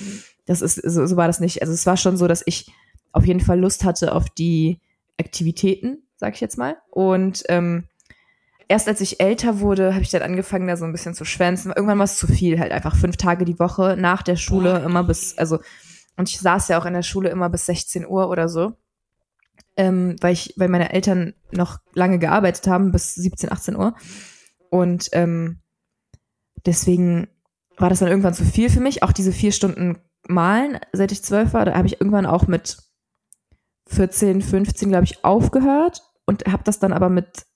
Das 0.46 0.62
ist, 0.62 0.76
so, 0.76 1.06
so 1.06 1.16
war 1.16 1.26
das 1.26 1.40
nicht. 1.40 1.62
Also 1.62 1.72
es 1.72 1.86
war 1.86 1.96
schon 1.96 2.16
so, 2.16 2.28
dass 2.28 2.42
ich 2.46 2.70
auf 3.12 3.26
jeden 3.26 3.40
Fall 3.40 3.58
Lust 3.58 3.84
hatte 3.84 4.12
auf 4.14 4.28
die 4.30 4.80
Aktivitäten, 5.18 6.02
sag 6.16 6.34
ich 6.34 6.40
jetzt 6.40 6.58
mal. 6.58 6.76
Und 6.90 7.44
ähm, 7.48 7.84
erst 8.68 8.88
als 8.88 9.00
ich 9.00 9.20
älter 9.20 9.60
wurde, 9.60 9.94
habe 9.94 10.02
ich 10.02 10.10
dann 10.10 10.22
angefangen, 10.22 10.68
da 10.68 10.76
so 10.76 10.84
ein 10.84 10.92
bisschen 10.92 11.14
zu 11.14 11.24
schwänzen. 11.24 11.72
Irgendwann 11.74 11.98
war 11.98 12.04
es 12.04 12.16
zu 12.16 12.26
viel, 12.26 12.60
halt 12.60 12.72
einfach 12.72 12.94
fünf 12.94 13.16
Tage 13.16 13.44
die 13.44 13.58
Woche 13.58 13.96
nach 13.98 14.22
der 14.22 14.36
Schule, 14.36 14.80
immer 14.84 15.04
bis, 15.04 15.36
also, 15.38 15.58
und 16.16 16.28
ich 16.28 16.38
saß 16.38 16.68
ja 16.68 16.78
auch 16.78 16.86
in 16.86 16.94
der 16.94 17.02
Schule 17.02 17.30
immer 17.30 17.48
bis 17.48 17.66
16 17.66 18.06
Uhr 18.06 18.28
oder 18.28 18.48
so. 18.48 18.74
Ähm, 19.78 20.16
weil 20.20 20.32
ich, 20.32 20.52
weil 20.56 20.68
meine 20.68 20.92
Eltern 20.92 21.34
noch 21.52 21.78
lange 21.94 22.18
gearbeitet 22.18 22.66
haben, 22.66 22.92
bis 22.92 23.14
17, 23.14 23.50
18 23.50 23.76
Uhr. 23.76 23.94
Und 24.70 25.08
ähm, 25.12 25.60
deswegen 26.66 27.28
war 27.76 27.88
das 27.88 28.00
dann 28.00 28.08
irgendwann 28.08 28.34
zu 28.34 28.44
viel 28.44 28.70
für 28.70 28.80
mich. 28.80 29.02
Auch 29.02 29.12
diese 29.12 29.32
vier 29.32 29.52
Stunden 29.52 29.98
Malen, 30.26 30.78
seit 30.92 31.12
ich 31.12 31.22
zwölf 31.22 31.54
war, 31.54 31.64
da 31.64 31.74
habe 31.74 31.86
ich 31.86 32.00
irgendwann 32.00 32.26
auch 32.26 32.46
mit 32.46 32.76
14, 33.86 34.42
15, 34.42 34.88
glaube 34.90 35.04
ich, 35.04 35.24
aufgehört 35.24 36.02
und 36.26 36.44
habe 36.46 36.64
das 36.64 36.78
dann 36.78 36.92
aber 36.92 37.08
mit, 37.08 37.46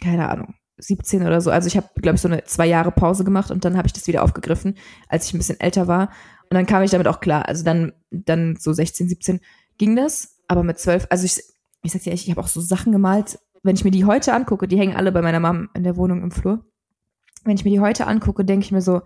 keine 0.00 0.28
Ahnung, 0.28 0.54
17 0.78 1.26
oder 1.26 1.40
so. 1.40 1.50
Also 1.50 1.66
ich 1.66 1.76
habe, 1.76 1.88
glaube 1.96 2.16
ich, 2.16 2.20
so 2.20 2.28
eine 2.28 2.44
zwei 2.44 2.66
Jahre 2.66 2.92
Pause 2.92 3.24
gemacht 3.24 3.50
und 3.50 3.64
dann 3.64 3.76
habe 3.76 3.86
ich 3.86 3.92
das 3.92 4.06
wieder 4.06 4.22
aufgegriffen, 4.22 4.76
als 5.08 5.26
ich 5.26 5.34
ein 5.34 5.38
bisschen 5.38 5.60
älter 5.60 5.88
war. 5.88 6.12
Und 6.48 6.54
dann 6.54 6.66
kam 6.66 6.82
ich 6.82 6.92
damit 6.92 7.08
auch 7.08 7.20
klar. 7.20 7.48
Also 7.48 7.64
dann, 7.64 7.92
dann 8.10 8.56
so 8.56 8.72
16, 8.72 9.08
17 9.08 9.40
ging 9.78 9.96
das, 9.96 10.35
aber 10.48 10.62
mit 10.62 10.78
12, 10.78 11.06
also 11.10 11.24
ich, 11.24 11.42
ich 11.82 11.92
sag 11.92 12.02
dir 12.02 12.12
echt, 12.12 12.24
ich 12.24 12.30
habe 12.30 12.40
auch 12.40 12.48
so 12.48 12.60
Sachen 12.60 12.92
gemalt, 12.92 13.38
wenn 13.62 13.76
ich 13.76 13.84
mir 13.84 13.90
die 13.90 14.04
heute 14.04 14.32
angucke, 14.32 14.68
die 14.68 14.78
hängen 14.78 14.96
alle 14.96 15.12
bei 15.12 15.22
meiner 15.22 15.40
Mom 15.40 15.68
in 15.74 15.82
der 15.82 15.96
Wohnung 15.96 16.22
im 16.22 16.30
Flur. 16.30 16.64
Wenn 17.44 17.56
ich 17.56 17.64
mir 17.64 17.70
die 17.70 17.80
heute 17.80 18.06
angucke, 18.06 18.44
denke 18.44 18.64
ich 18.64 18.72
mir 18.72 18.80
so, 18.80 19.02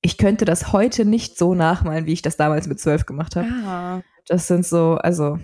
ich 0.00 0.18
könnte 0.18 0.44
das 0.44 0.72
heute 0.72 1.04
nicht 1.04 1.38
so 1.38 1.54
nachmalen, 1.54 2.06
wie 2.06 2.12
ich 2.12 2.22
das 2.22 2.36
damals 2.36 2.66
mit 2.66 2.80
12 2.80 3.06
gemacht 3.06 3.36
habe. 3.36 3.48
Ah. 3.48 4.02
Das 4.28 4.46
sind 4.46 4.66
so, 4.66 4.94
also, 4.94 5.38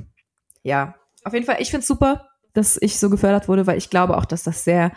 ja. 0.63 0.95
Auf 1.25 1.35
jeden 1.35 1.47
Fall, 1.47 1.57
ich 1.61 1.71
finde 1.71 1.83
es 1.83 1.89
super, 1.89 2.29
dass 2.53 2.79
ich 2.81 2.99
so 2.99 3.11
gefördert 3.11 3.49
wurde, 3.49 3.67
weil 3.67 3.79
ich 3.79 3.91
glaube 3.91 4.17
auch, 4.17 4.25
dass 4.25 4.43
das 4.43 4.65
sehr 4.65 4.93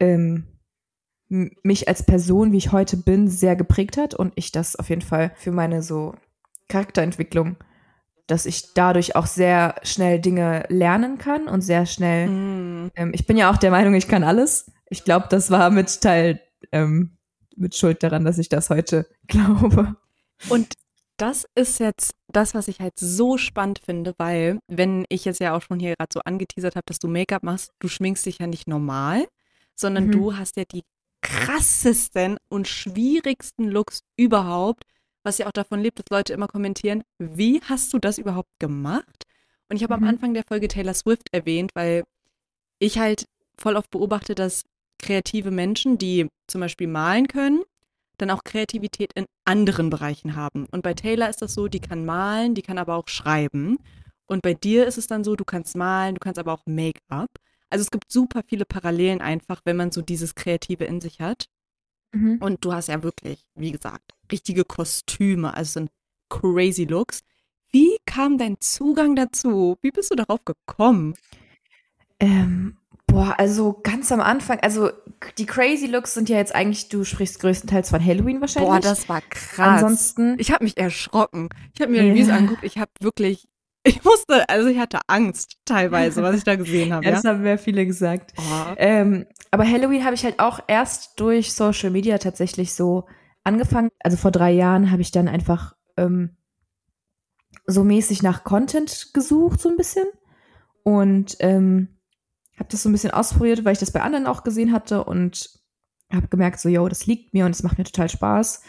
ähm, 0.00 0.46
mich 1.28 1.88
als 1.88 2.04
Person, 2.04 2.52
wie 2.52 2.58
ich 2.58 2.72
heute 2.72 2.96
bin, 2.96 3.28
sehr 3.28 3.54
geprägt 3.54 3.96
hat 3.96 4.14
und 4.14 4.32
ich 4.36 4.50
das 4.50 4.76
auf 4.76 4.88
jeden 4.88 5.02
Fall 5.02 5.32
für 5.36 5.52
meine 5.52 5.82
so 5.82 6.14
Charakterentwicklung, 6.68 7.56
dass 8.28 8.46
ich 8.46 8.72
dadurch 8.74 9.16
auch 9.16 9.26
sehr 9.26 9.74
schnell 9.82 10.20
Dinge 10.20 10.64
lernen 10.68 11.18
kann 11.18 11.48
und 11.48 11.62
sehr 11.62 11.84
schnell, 11.86 12.28
Mm. 12.28 12.90
ähm, 12.94 13.10
ich 13.12 13.26
bin 13.26 13.36
ja 13.36 13.50
auch 13.50 13.56
der 13.56 13.72
Meinung, 13.72 13.94
ich 13.94 14.06
kann 14.06 14.22
alles. 14.22 14.70
Ich 14.88 15.02
glaube, 15.04 15.26
das 15.28 15.50
war 15.50 15.70
mit 15.70 16.00
Teil, 16.00 16.40
ähm, 16.70 17.16
mit 17.56 17.74
Schuld 17.74 18.02
daran, 18.04 18.24
dass 18.24 18.38
ich 18.38 18.48
das 18.48 18.70
heute 18.70 19.06
glaube. 19.26 19.96
Und 20.48 20.74
das 21.16 21.46
ist 21.56 21.80
jetzt 21.80 22.14
das, 22.28 22.54
was 22.54 22.68
ich 22.68 22.78
halt 22.78 22.92
so 22.96 23.38
spannend 23.38 23.80
finde, 23.84 24.14
weil, 24.18 24.60
wenn 24.68 25.04
ich 25.08 25.24
jetzt 25.24 25.40
ja 25.40 25.56
auch 25.56 25.62
schon 25.62 25.80
hier 25.80 25.94
gerade 25.98 26.10
so 26.14 26.20
angeteasert 26.20 26.76
habe, 26.76 26.84
dass 26.86 27.00
du 27.00 27.08
Make-up 27.08 27.42
machst, 27.42 27.72
du 27.80 27.88
schminkst 27.88 28.24
dich 28.24 28.38
ja 28.38 28.46
nicht 28.46 28.68
normal, 28.68 29.26
sondern 29.74 30.06
Mhm. 30.06 30.12
du 30.12 30.36
hast 30.36 30.56
ja 30.56 30.64
die 30.64 30.84
krassesten 31.22 32.36
und 32.48 32.68
schwierigsten 32.68 33.64
Looks 33.68 34.00
überhaupt, 34.16 34.84
was 35.22 35.38
ja 35.38 35.46
auch 35.46 35.52
davon 35.52 35.80
lebt, 35.80 35.98
dass 35.98 36.06
Leute 36.10 36.32
immer 36.32 36.48
kommentieren, 36.48 37.02
wie 37.18 37.60
hast 37.62 37.92
du 37.92 37.98
das 37.98 38.18
überhaupt 38.18 38.50
gemacht? 38.58 39.24
Und 39.68 39.76
ich 39.76 39.82
habe 39.82 39.96
Mhm. 39.96 40.02
am 40.02 40.08
Anfang 40.08 40.34
der 40.34 40.44
Folge 40.44 40.68
Taylor 40.68 40.94
Swift 40.94 41.28
erwähnt, 41.32 41.72
weil 41.74 42.04
ich 42.78 42.98
halt 42.98 43.26
voll 43.56 43.76
oft 43.76 43.90
beobachte, 43.90 44.34
dass 44.34 44.64
kreative 44.98 45.50
Menschen, 45.50 45.98
die 45.98 46.28
zum 46.46 46.60
Beispiel 46.60 46.86
malen 46.86 47.28
können, 47.28 47.62
dann 48.18 48.30
auch 48.30 48.42
Kreativität 48.44 49.12
in 49.14 49.26
anderen 49.44 49.90
Bereichen 49.90 50.34
haben. 50.34 50.66
Und 50.70 50.82
bei 50.82 50.94
Taylor 50.94 51.28
ist 51.28 51.42
das 51.42 51.54
so, 51.54 51.68
die 51.68 51.80
kann 51.80 52.04
malen, 52.04 52.54
die 52.54 52.62
kann 52.62 52.78
aber 52.78 52.94
auch 52.96 53.08
schreiben. 53.08 53.78
Und 54.26 54.42
bei 54.42 54.54
dir 54.54 54.86
ist 54.86 54.98
es 54.98 55.06
dann 55.06 55.22
so, 55.24 55.36
du 55.36 55.44
kannst 55.44 55.76
malen, 55.76 56.14
du 56.16 56.20
kannst 56.20 56.38
aber 56.38 56.52
auch 56.52 56.62
Make-up. 56.66 57.30
Also 57.70 57.82
es 57.82 57.90
gibt 57.90 58.10
super 58.10 58.42
viele 58.46 58.64
Parallelen 58.64 59.20
einfach, 59.20 59.60
wenn 59.64 59.76
man 59.76 59.92
so 59.92 60.02
dieses 60.02 60.34
Kreative 60.34 60.84
in 60.84 61.00
sich 61.00 61.20
hat. 61.20 61.46
Und 62.40 62.64
du 62.64 62.72
hast 62.72 62.88
ja 62.88 63.02
wirklich, 63.02 63.44
wie 63.54 63.70
gesagt, 63.70 64.14
richtige 64.30 64.64
Kostüme, 64.64 65.54
also 65.54 65.74
sind 65.80 65.90
crazy 66.30 66.84
Looks. 66.84 67.20
Wie 67.70 67.96
kam 68.06 68.38
dein 68.38 68.56
Zugang 68.60 69.14
dazu? 69.16 69.76
Wie 69.82 69.90
bist 69.90 70.10
du 70.10 70.14
darauf 70.16 70.44
gekommen? 70.44 71.14
Ähm, 72.20 72.76
boah, 73.06 73.34
also 73.38 73.78
ganz 73.82 74.10
am 74.10 74.20
Anfang, 74.20 74.58
also 74.60 74.90
die 75.36 75.46
Crazy 75.46 75.86
Looks 75.86 76.14
sind 76.14 76.28
ja 76.28 76.36
jetzt 76.36 76.54
eigentlich, 76.54 76.88
du 76.88 77.04
sprichst 77.04 77.40
größtenteils 77.40 77.90
von 77.90 78.04
Halloween 78.04 78.40
wahrscheinlich. 78.40 78.70
Boah, 78.70 78.80
das 78.80 79.08
war 79.08 79.20
krass. 79.22 79.82
Ansonsten, 79.82 80.36
Ich 80.38 80.50
habe 80.50 80.64
mich 80.64 80.76
erschrocken. 80.76 81.48
Ich 81.74 81.80
habe 81.80 81.92
mir 81.92 82.02
die 82.02 82.12
Videos 82.12 82.28
Ja. 82.28 82.36
angeguckt. 82.36 82.64
Ich 82.64 82.78
habe 82.78 82.90
wirklich, 83.00 83.46
ich 83.84 84.02
musste, 84.04 84.48
also 84.48 84.68
ich 84.68 84.78
hatte 84.78 85.00
Angst 85.06 85.56
teilweise, 85.64 86.22
was 86.22 86.36
ich 86.36 86.44
da 86.44 86.56
gesehen 86.56 86.92
habe. 86.92 87.04
ja, 87.06 87.12
das 87.12 87.24
haben 87.24 87.42
sehr 87.42 87.58
viele 87.58 87.86
gesagt. 87.86 88.32
Oh. 88.36 88.74
Ähm, 88.76 89.26
aber 89.50 89.66
Halloween 89.68 90.04
habe 90.04 90.14
ich 90.14 90.24
halt 90.24 90.40
auch 90.40 90.60
erst 90.66 91.20
durch 91.20 91.52
Social 91.52 91.90
Media 91.90 92.18
tatsächlich 92.18 92.74
so 92.74 93.06
angefangen. 93.48 93.90
Also 94.00 94.16
vor 94.16 94.30
drei 94.30 94.52
Jahren 94.52 94.90
habe 94.90 95.02
ich 95.02 95.10
dann 95.10 95.28
einfach 95.28 95.74
ähm, 95.96 96.36
so 97.66 97.84
mäßig 97.84 98.22
nach 98.22 98.44
Content 98.44 99.10
gesucht, 99.12 99.60
so 99.60 99.68
ein 99.68 99.76
bisschen. 99.76 100.06
Und 100.84 101.36
ähm, 101.40 101.98
habe 102.56 102.68
das 102.70 102.82
so 102.82 102.88
ein 102.88 102.92
bisschen 102.92 103.10
ausprobiert, 103.10 103.64
weil 103.64 103.72
ich 103.72 103.78
das 103.78 103.90
bei 103.90 104.02
anderen 104.02 104.26
auch 104.26 104.42
gesehen 104.42 104.72
hatte 104.72 105.04
und 105.04 105.50
habe 106.12 106.28
gemerkt, 106.28 106.60
so, 106.60 106.68
yo, 106.68 106.88
das 106.88 107.06
liegt 107.06 107.34
mir 107.34 107.44
und 107.44 107.50
es 107.50 107.62
macht 107.62 107.78
mir 107.78 107.84
total 107.84 108.08
Spaß. 108.08 108.62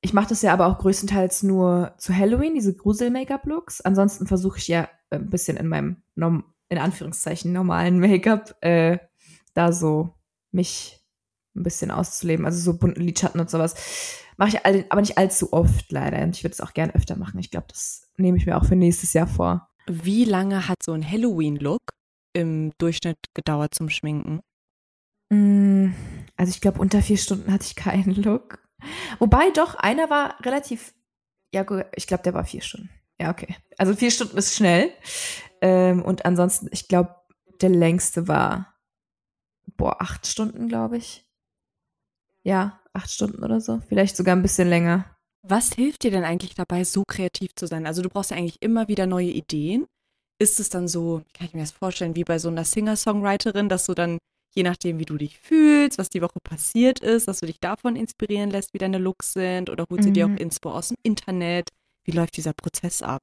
Ich 0.00 0.12
mache 0.12 0.28
das 0.30 0.42
ja 0.42 0.52
aber 0.52 0.66
auch 0.66 0.78
größtenteils 0.78 1.44
nur 1.44 1.94
zu 1.98 2.16
Halloween, 2.16 2.54
diese 2.54 2.74
Grusel-Make-up-Looks. 2.74 3.82
Ansonsten 3.82 4.26
versuche 4.26 4.58
ich 4.58 4.66
ja 4.66 4.88
ein 5.10 5.30
bisschen 5.30 5.56
in 5.56 5.68
meinem, 5.68 6.02
in 6.16 6.78
Anführungszeichen, 6.78 7.52
normalen 7.52 8.00
Make-up 8.00 8.56
äh, 8.62 8.98
da 9.54 9.72
so 9.72 10.14
mich 10.50 11.01
ein 11.54 11.62
bisschen 11.62 11.90
auszuleben. 11.90 12.46
Also 12.46 12.58
so 12.58 12.78
bunten 12.78 13.00
Lidschatten 13.02 13.40
und 13.40 13.50
sowas. 13.50 13.74
Mache 14.36 14.50
ich 14.50 14.66
all, 14.66 14.86
aber 14.88 15.00
nicht 15.00 15.18
allzu 15.18 15.52
oft 15.52 15.90
leider. 15.92 16.22
Und 16.22 16.36
ich 16.36 16.44
würde 16.44 16.52
es 16.54 16.60
auch 16.60 16.72
gern 16.72 16.90
öfter 16.90 17.16
machen. 17.16 17.38
Ich 17.38 17.50
glaube, 17.50 17.66
das 17.68 18.08
nehme 18.16 18.38
ich 18.38 18.46
mir 18.46 18.56
auch 18.56 18.64
für 18.64 18.76
nächstes 18.76 19.12
Jahr 19.12 19.26
vor. 19.26 19.68
Wie 19.86 20.24
lange 20.24 20.68
hat 20.68 20.82
so 20.82 20.92
ein 20.92 21.08
Halloween-Look 21.08 21.80
im 22.32 22.72
Durchschnitt 22.78 23.18
gedauert 23.34 23.74
zum 23.74 23.90
Schminken? 23.90 24.40
Mm, 25.30 25.92
Also 26.36 26.50
ich 26.50 26.60
glaube, 26.60 26.80
unter 26.80 27.02
vier 27.02 27.18
Stunden 27.18 27.52
hatte 27.52 27.64
ich 27.66 27.76
keinen 27.76 28.14
Look. 28.22 28.58
Wobei 29.18 29.50
doch, 29.50 29.74
einer 29.76 30.10
war 30.10 30.36
relativ, 30.44 30.94
ja, 31.52 31.62
gut, 31.62 31.84
ich 31.94 32.06
glaube, 32.06 32.22
der 32.22 32.34
war 32.34 32.44
vier 32.44 32.62
Stunden. 32.62 32.90
Ja, 33.20 33.30
okay. 33.30 33.54
Also 33.78 33.94
vier 33.94 34.10
Stunden 34.10 34.36
ist 34.36 34.56
schnell. 34.56 34.90
Ähm, 35.60 36.02
und 36.02 36.24
ansonsten, 36.24 36.68
ich 36.72 36.88
glaube, 36.88 37.14
der 37.60 37.68
längste 37.68 38.26
war, 38.26 38.74
boah, 39.76 40.00
acht 40.00 40.26
Stunden, 40.26 40.68
glaube 40.68 40.96
ich. 40.96 41.24
Ja, 42.44 42.80
acht 42.92 43.10
Stunden 43.10 43.42
oder 43.42 43.60
so. 43.60 43.80
Vielleicht 43.88 44.16
sogar 44.16 44.34
ein 44.36 44.42
bisschen 44.42 44.68
länger. 44.68 45.04
Was 45.42 45.72
hilft 45.72 46.04
dir 46.04 46.10
denn 46.10 46.24
eigentlich 46.24 46.54
dabei, 46.54 46.84
so 46.84 47.02
kreativ 47.06 47.54
zu 47.56 47.66
sein? 47.66 47.86
Also 47.86 48.02
du 48.02 48.08
brauchst 48.08 48.30
ja 48.30 48.36
eigentlich 48.36 48.60
immer 48.62 48.88
wieder 48.88 49.06
neue 49.06 49.30
Ideen. 49.30 49.86
Ist 50.38 50.60
es 50.60 50.68
dann 50.70 50.88
so, 50.88 51.22
kann 51.34 51.46
ich 51.46 51.54
mir 51.54 51.60
das 51.60 51.72
vorstellen, 51.72 52.16
wie 52.16 52.24
bei 52.24 52.38
so 52.38 52.48
einer 52.48 52.64
Singer-Songwriterin, 52.64 53.68
dass 53.68 53.86
du 53.86 53.94
dann, 53.94 54.18
je 54.54 54.62
nachdem, 54.62 54.98
wie 54.98 55.04
du 55.04 55.16
dich 55.16 55.38
fühlst, 55.38 55.98
was 55.98 56.10
die 56.10 56.22
Woche 56.22 56.38
passiert 56.42 57.00
ist, 57.00 57.28
dass 57.28 57.40
du 57.40 57.46
dich 57.46 57.60
davon 57.60 57.96
inspirieren 57.96 58.50
lässt, 58.50 58.72
wie 58.74 58.78
deine 58.78 58.98
Looks 58.98 59.32
sind, 59.32 59.70
oder 59.70 59.84
holst 59.90 60.06
du 60.06 60.12
dir 60.12 60.26
Mhm. 60.28 60.34
auch 60.34 60.40
Inspo 60.40 60.70
aus 60.72 60.88
dem 60.88 60.96
Internet? 61.02 61.68
Wie 62.04 62.12
läuft 62.12 62.36
dieser 62.36 62.52
Prozess 62.52 63.02
ab? 63.02 63.22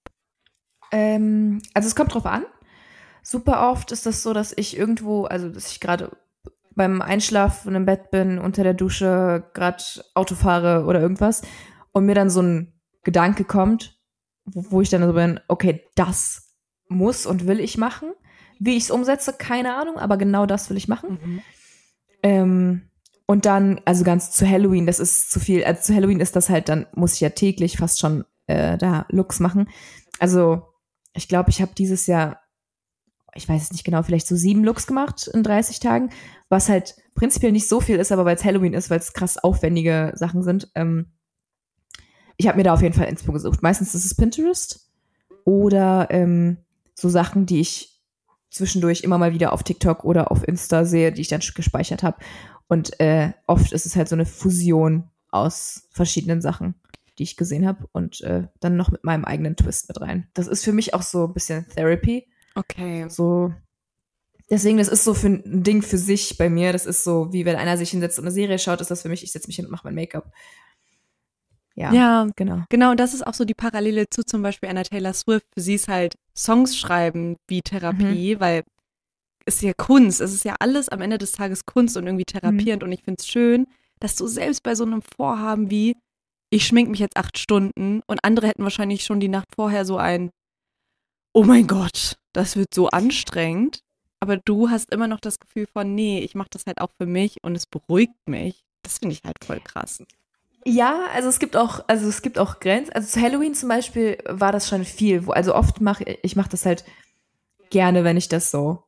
Ähm, 0.92 1.62
also 1.74 1.88
es 1.88 1.96
kommt 1.96 2.14
drauf 2.14 2.26
an. 2.26 2.46
Super 3.22 3.70
oft 3.70 3.92
ist 3.92 4.06
das 4.06 4.24
so, 4.24 4.34
dass 4.34 4.54
ich 4.56 4.78
irgendwo, 4.78 5.26
also 5.26 5.50
dass 5.50 5.72
ich 5.72 5.80
gerade 5.80 6.12
beim 6.76 7.02
Einschlafen 7.02 7.76
im 7.76 7.86
Bett 7.86 8.12
bin, 8.12 8.40
unter 8.40 8.64
der 8.64 8.74
Dusche, 8.74 9.44
gerade 9.54 9.84
Auto 10.14 10.36
fahre 10.36 10.86
oder 10.86 11.02
irgendwas 11.02 11.42
und 11.92 12.06
mir 12.06 12.16
dann 12.16 12.30
so 12.30 12.42
ein 12.42 12.74
Gedanke 13.04 13.44
kommt, 13.44 14.00
wo, 14.46 14.66
wo 14.70 14.82
ich 14.82 14.90
dann 14.90 15.04
so 15.04 15.14
bin, 15.14 15.40
okay, 15.48 15.84
das 15.96 16.56
muss 16.88 17.26
und 17.26 17.48
will 17.48 17.60
ich 17.60 17.78
machen. 17.78 18.12
Wie 18.60 18.76
ich 18.76 18.84
es 18.84 18.92
umsetze, 18.92 19.34
keine 19.34 19.76
Ahnung, 19.76 19.98
aber 19.98 20.18
genau 20.18 20.46
das 20.46 20.70
will 20.70 20.78
ich 20.78 20.88
machen. 20.88 21.20
Mhm. 21.22 21.42
Ähm, 22.24 22.82
und 23.26 23.46
dann, 23.46 23.80
also 23.86 24.04
ganz 24.04 24.32
zu 24.32 24.50
Halloween, 24.50 24.86
das 24.86 25.00
ist 25.00 25.32
zu 25.32 25.40
viel. 25.40 25.64
Also 25.64 25.82
zu 25.84 25.96
Halloween 25.96 26.20
ist 26.20 26.36
das 26.36 26.50
halt, 26.50 26.68
dann 26.68 26.88
muss 26.94 27.14
ich 27.14 27.22
ja 27.22 27.30
täglich 27.30 27.78
fast 27.78 28.00
schon 28.00 28.26
äh, 28.48 28.78
da 28.78 29.06
Looks 29.10 29.40
machen. 29.40 29.70
Also 30.20 30.64
ich 31.14 31.28
glaube, 31.28 31.50
ich 31.50 31.62
habe 31.62 31.72
dieses 31.78 32.08
Jahr, 32.08 32.42
ich 33.36 33.48
weiß 33.48 33.62
es 33.62 33.72
nicht 33.72 33.84
genau, 33.84 34.04
vielleicht 34.04 34.28
so 34.28 34.36
sieben 34.36 34.64
Looks 34.64 34.88
gemacht 34.88 35.30
in 35.32 35.44
30 35.44 35.80
Tagen, 35.80 36.10
was 36.50 36.68
halt 36.68 36.96
prinzipiell 37.16 37.52
nicht 37.52 37.68
so 37.70 37.80
viel 37.80 37.98
ist, 37.98 38.12
aber 38.12 38.26
weil 38.26 38.36
es 38.36 38.44
Halloween 38.44 38.74
ist, 38.74 38.90
weil 38.90 39.00
es 39.00 39.14
krass 39.14 39.38
aufwendige 39.38 40.12
Sachen 40.16 40.44
sind. 40.44 40.70
Ähm, 40.76 41.08
ich 42.38 42.48
habe 42.48 42.58
mir 42.58 42.64
da 42.64 42.74
auf 42.74 42.82
jeden 42.82 42.96
Fall 42.96 43.08
Inspo 43.08 43.32
gesucht. 43.32 43.62
Meistens 43.62 43.94
ist 43.94 44.06
es 44.06 44.16
Pinterest 44.16 44.90
oder 45.44 46.08
ähm, 46.10 46.58
so 46.96 47.10
Sachen, 47.10 47.46
die 47.46 47.60
ich 47.60 48.00
zwischendurch 48.50 49.02
immer 49.02 49.18
mal 49.18 49.34
wieder 49.34 49.54
auf 49.54 49.64
TikTok 49.64 50.04
oder 50.04 50.32
auf 50.32 50.48
Insta 50.48 50.86
sehe, 50.86 51.12
die 51.12 51.22
ich 51.22 51.28
dann 51.28 51.42
gespeichert 51.56 52.04
habe. 52.04 52.18
Und 52.68 53.00
äh, 53.00 53.34
oft 53.48 53.72
ist 53.72 53.86
es 53.86 53.96
halt 53.96 54.10
so 54.10 54.16
eine 54.16 54.26
Fusion 54.26 55.10
aus 55.32 55.88
verschiedenen 55.92 56.42
Sachen, 56.42 56.76
die 57.18 57.24
ich 57.24 57.38
gesehen 57.38 57.68
habe 57.68 57.88
und 57.92 58.22
äh, 58.22 58.48
dann 58.60 58.76
noch 58.76 58.92
mit 58.92 59.04
meinem 59.04 59.26
eigenen 59.26 59.56
Twist 59.56 59.88
mit 59.88 60.02
rein. 60.02 60.28
Das 60.34 60.48
ist 60.48 60.64
für 60.64 60.74
mich 60.74 60.94
auch 60.94 61.02
so 61.02 61.26
ein 61.26 61.34
bisschen 61.34 61.68
Therapy. 61.76 62.28
Okay. 62.56 63.08
So. 63.10 63.54
Deswegen, 64.52 64.78
das 64.78 64.88
ist 64.88 65.04
so 65.04 65.14
für 65.14 65.28
ein 65.28 65.64
Ding 65.64 65.82
für 65.84 65.98
sich 66.00 66.38
bei 66.38 66.50
mir. 66.50 66.74
Das 66.74 66.86
ist 66.88 67.04
so, 67.04 67.32
wie 67.32 67.46
wenn 67.46 67.56
einer 67.56 67.78
sich 67.78 67.92
hinsetzt 67.92 68.18
und 68.18 68.26
eine 68.26 68.32
Serie 68.32 68.58
schaut, 68.60 68.82
ist 68.82 68.90
das 68.92 69.04
für 69.04 69.10
mich, 69.10 69.24
ich 69.24 69.32
setze 69.32 69.48
mich 69.48 69.56
hin 69.58 69.66
und 69.66 69.72
mache 69.72 69.86
mein 69.86 69.96
Make-up. 69.96 70.32
Ja, 71.76 71.94
Ja, 71.94 72.28
genau. 72.36 72.64
Genau, 72.70 72.92
und 72.92 73.00
das 73.00 73.14
ist 73.14 73.26
auch 73.26 73.34
so 73.34 73.46
die 73.46 73.54
Parallele 73.54 74.10
zu 74.10 74.24
zum 74.24 74.42
Beispiel 74.42 74.70
einer 74.70 74.84
Taylor 74.84 75.14
Swift. 75.14 75.46
Für 75.54 75.62
sie 75.62 75.76
ist 75.76 75.88
halt 75.88 76.16
Songs 76.36 76.76
schreiben 76.78 77.38
wie 77.48 77.62
Therapie, 77.62 78.36
Mhm. 78.36 78.40
weil 78.40 78.64
es 79.46 79.56
ist 79.58 79.62
ja 79.62 79.74
Kunst. 79.74 80.20
Es 80.20 80.34
ist 80.34 80.44
ja 80.46 80.56
alles 80.60 80.90
am 80.90 81.02
Ende 81.02 81.18
des 81.18 81.32
Tages 81.32 81.66
Kunst 81.66 81.96
und 81.96 82.06
irgendwie 82.08 82.26
Mhm. 82.28 82.40
therapierend. 82.40 82.84
Und 82.84 82.92
ich 82.92 83.04
finde 83.04 83.20
es 83.20 83.28
schön, 83.28 83.68
dass 84.00 84.16
du 84.16 84.28
selbst 84.28 84.64
bei 84.64 84.76
so 84.76 84.84
einem 84.84 85.02
Vorhaben 85.16 85.70
wie, 85.70 85.96
ich 86.50 86.66
schmink 86.66 86.90
mich 86.90 87.00
jetzt 87.00 87.18
acht 87.18 87.38
Stunden 87.38 88.02
und 88.08 88.24
andere 88.24 88.48
hätten 88.48 88.64
wahrscheinlich 88.64 89.04
schon 89.04 89.20
die 89.20 89.28
Nacht 89.28 89.50
vorher 89.56 89.86
so 89.86 89.98
ein, 89.98 90.32
oh 91.34 91.44
mein 91.44 91.68
Gott, 91.68 92.18
das 92.34 92.56
wird 92.56 92.74
so 92.74 92.90
anstrengend. 92.90 93.82
Aber 94.20 94.38
du 94.38 94.70
hast 94.70 94.92
immer 94.92 95.08
noch 95.08 95.20
das 95.20 95.40
Gefühl 95.40 95.68
von, 95.72 95.96
nee, 95.96 96.20
ich 96.20 96.36
mache 96.36 96.50
das 96.52 96.66
halt 96.66 96.82
auch 96.82 96.92
für 96.98 97.06
mich 97.06 97.38
und 97.42 97.56
es 97.56 97.66
beruhigt 97.66 98.28
mich. 98.28 98.66
Das 98.84 98.98
finde 98.98 99.14
ich 99.14 99.24
halt 99.24 99.38
voll 99.44 99.60
krass. 99.60 100.04
Ja, 100.66 101.06
also 101.14 101.30
es 101.30 101.40
gibt 101.40 101.56
auch, 101.56 101.86
also 101.88 102.08
es 102.08 102.22
gibt 102.22 102.38
auch 102.38 102.60
Grenzen. 102.60 102.92
Also 102.94 103.08
zu 103.08 103.22
Halloween 103.22 103.54
zum 103.54 103.70
Beispiel 103.70 104.18
war 104.28 104.52
das 104.52 104.68
schon 104.68 104.84
viel. 104.84 105.26
Wo, 105.26 105.32
also 105.32 105.56
oft 105.56 105.80
mache 105.80 106.04
ich 106.22 106.36
mache 106.36 106.50
das 106.50 106.66
halt 106.66 106.84
gerne, 107.70 108.04
wenn 108.04 108.18
ich 108.18 108.28
das 108.28 108.52
so 108.52 108.84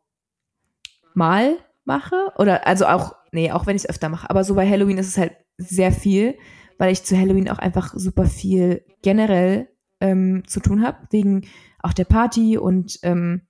mal 1.14 1.58
mache. 1.86 2.34
Oder 2.38 2.68
also 2.68 2.86
auch, 2.86 3.16
nee, 3.32 3.52
auch 3.52 3.66
wenn 3.66 3.76
ich 3.76 3.84
es 3.84 3.90
öfter 3.90 4.10
mache. 4.10 4.30
Aber 4.30 4.44
so 4.44 4.56
bei 4.56 4.70
Halloween 4.70 4.98
ist 4.98 5.08
es 5.08 5.18
halt 5.18 5.34
sehr 5.58 5.92
viel, 5.94 6.38
weil 6.78 6.92
ich 6.92 7.04
zu 7.04 7.18
Halloween 7.18 7.50
auch 7.50 7.60
einfach 7.60 7.94
super 7.96 8.26
viel 8.26 8.84
generell 9.02 9.70
ähm, 10.02 10.44
zu 10.48 10.60
tun 10.60 10.86
habe. 10.86 11.08
Wegen 11.12 11.48
auch 11.80 11.94
der 11.94 12.06
Party 12.06 12.58
und 12.58 13.00
ähm, 13.04 13.48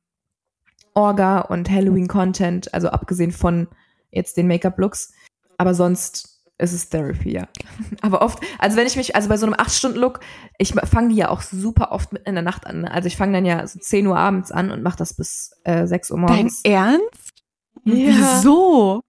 Orga 0.93 1.41
und 1.41 1.69
Halloween-Content, 1.69 2.73
also 2.73 2.89
abgesehen 2.89 3.31
von 3.31 3.67
jetzt 4.11 4.37
den 4.37 4.47
Make-up-Looks. 4.47 5.13
Aber 5.57 5.73
sonst 5.73 6.41
ist 6.57 6.73
es 6.73 6.89
Therapy, 6.89 7.33
ja. 7.33 7.47
Aber 8.01 8.21
oft, 8.21 8.39
also 8.59 8.77
wenn 8.77 8.87
ich 8.87 8.95
mich, 8.95 9.15
also 9.15 9.29
bei 9.29 9.37
so 9.37 9.45
einem 9.45 9.55
8-Stunden-Look, 9.55 10.19
ich 10.57 10.73
fange 10.73 11.09
die 11.09 11.15
ja 11.15 11.29
auch 11.29 11.41
super 11.41 11.91
oft 11.91 12.13
mitten 12.13 12.29
in 12.29 12.35
der 12.35 12.43
Nacht 12.43 12.67
an. 12.67 12.81
ne? 12.81 12.91
Also 12.91 13.07
ich 13.07 13.17
fange 13.17 13.33
dann 13.33 13.45
ja 13.45 13.65
so 13.65 13.79
10 13.79 14.05
Uhr 14.07 14.17
abends 14.17 14.51
an 14.51 14.71
und 14.71 14.83
mache 14.83 14.97
das 14.97 15.15
bis 15.15 15.51
äh, 15.63 15.87
6 15.87 16.11
Uhr 16.11 16.17
Dein 16.17 16.25
morgens. 16.25 16.61
Ernst? 16.63 17.43
Ja. 17.83 17.93
Wieso? 17.95 19.01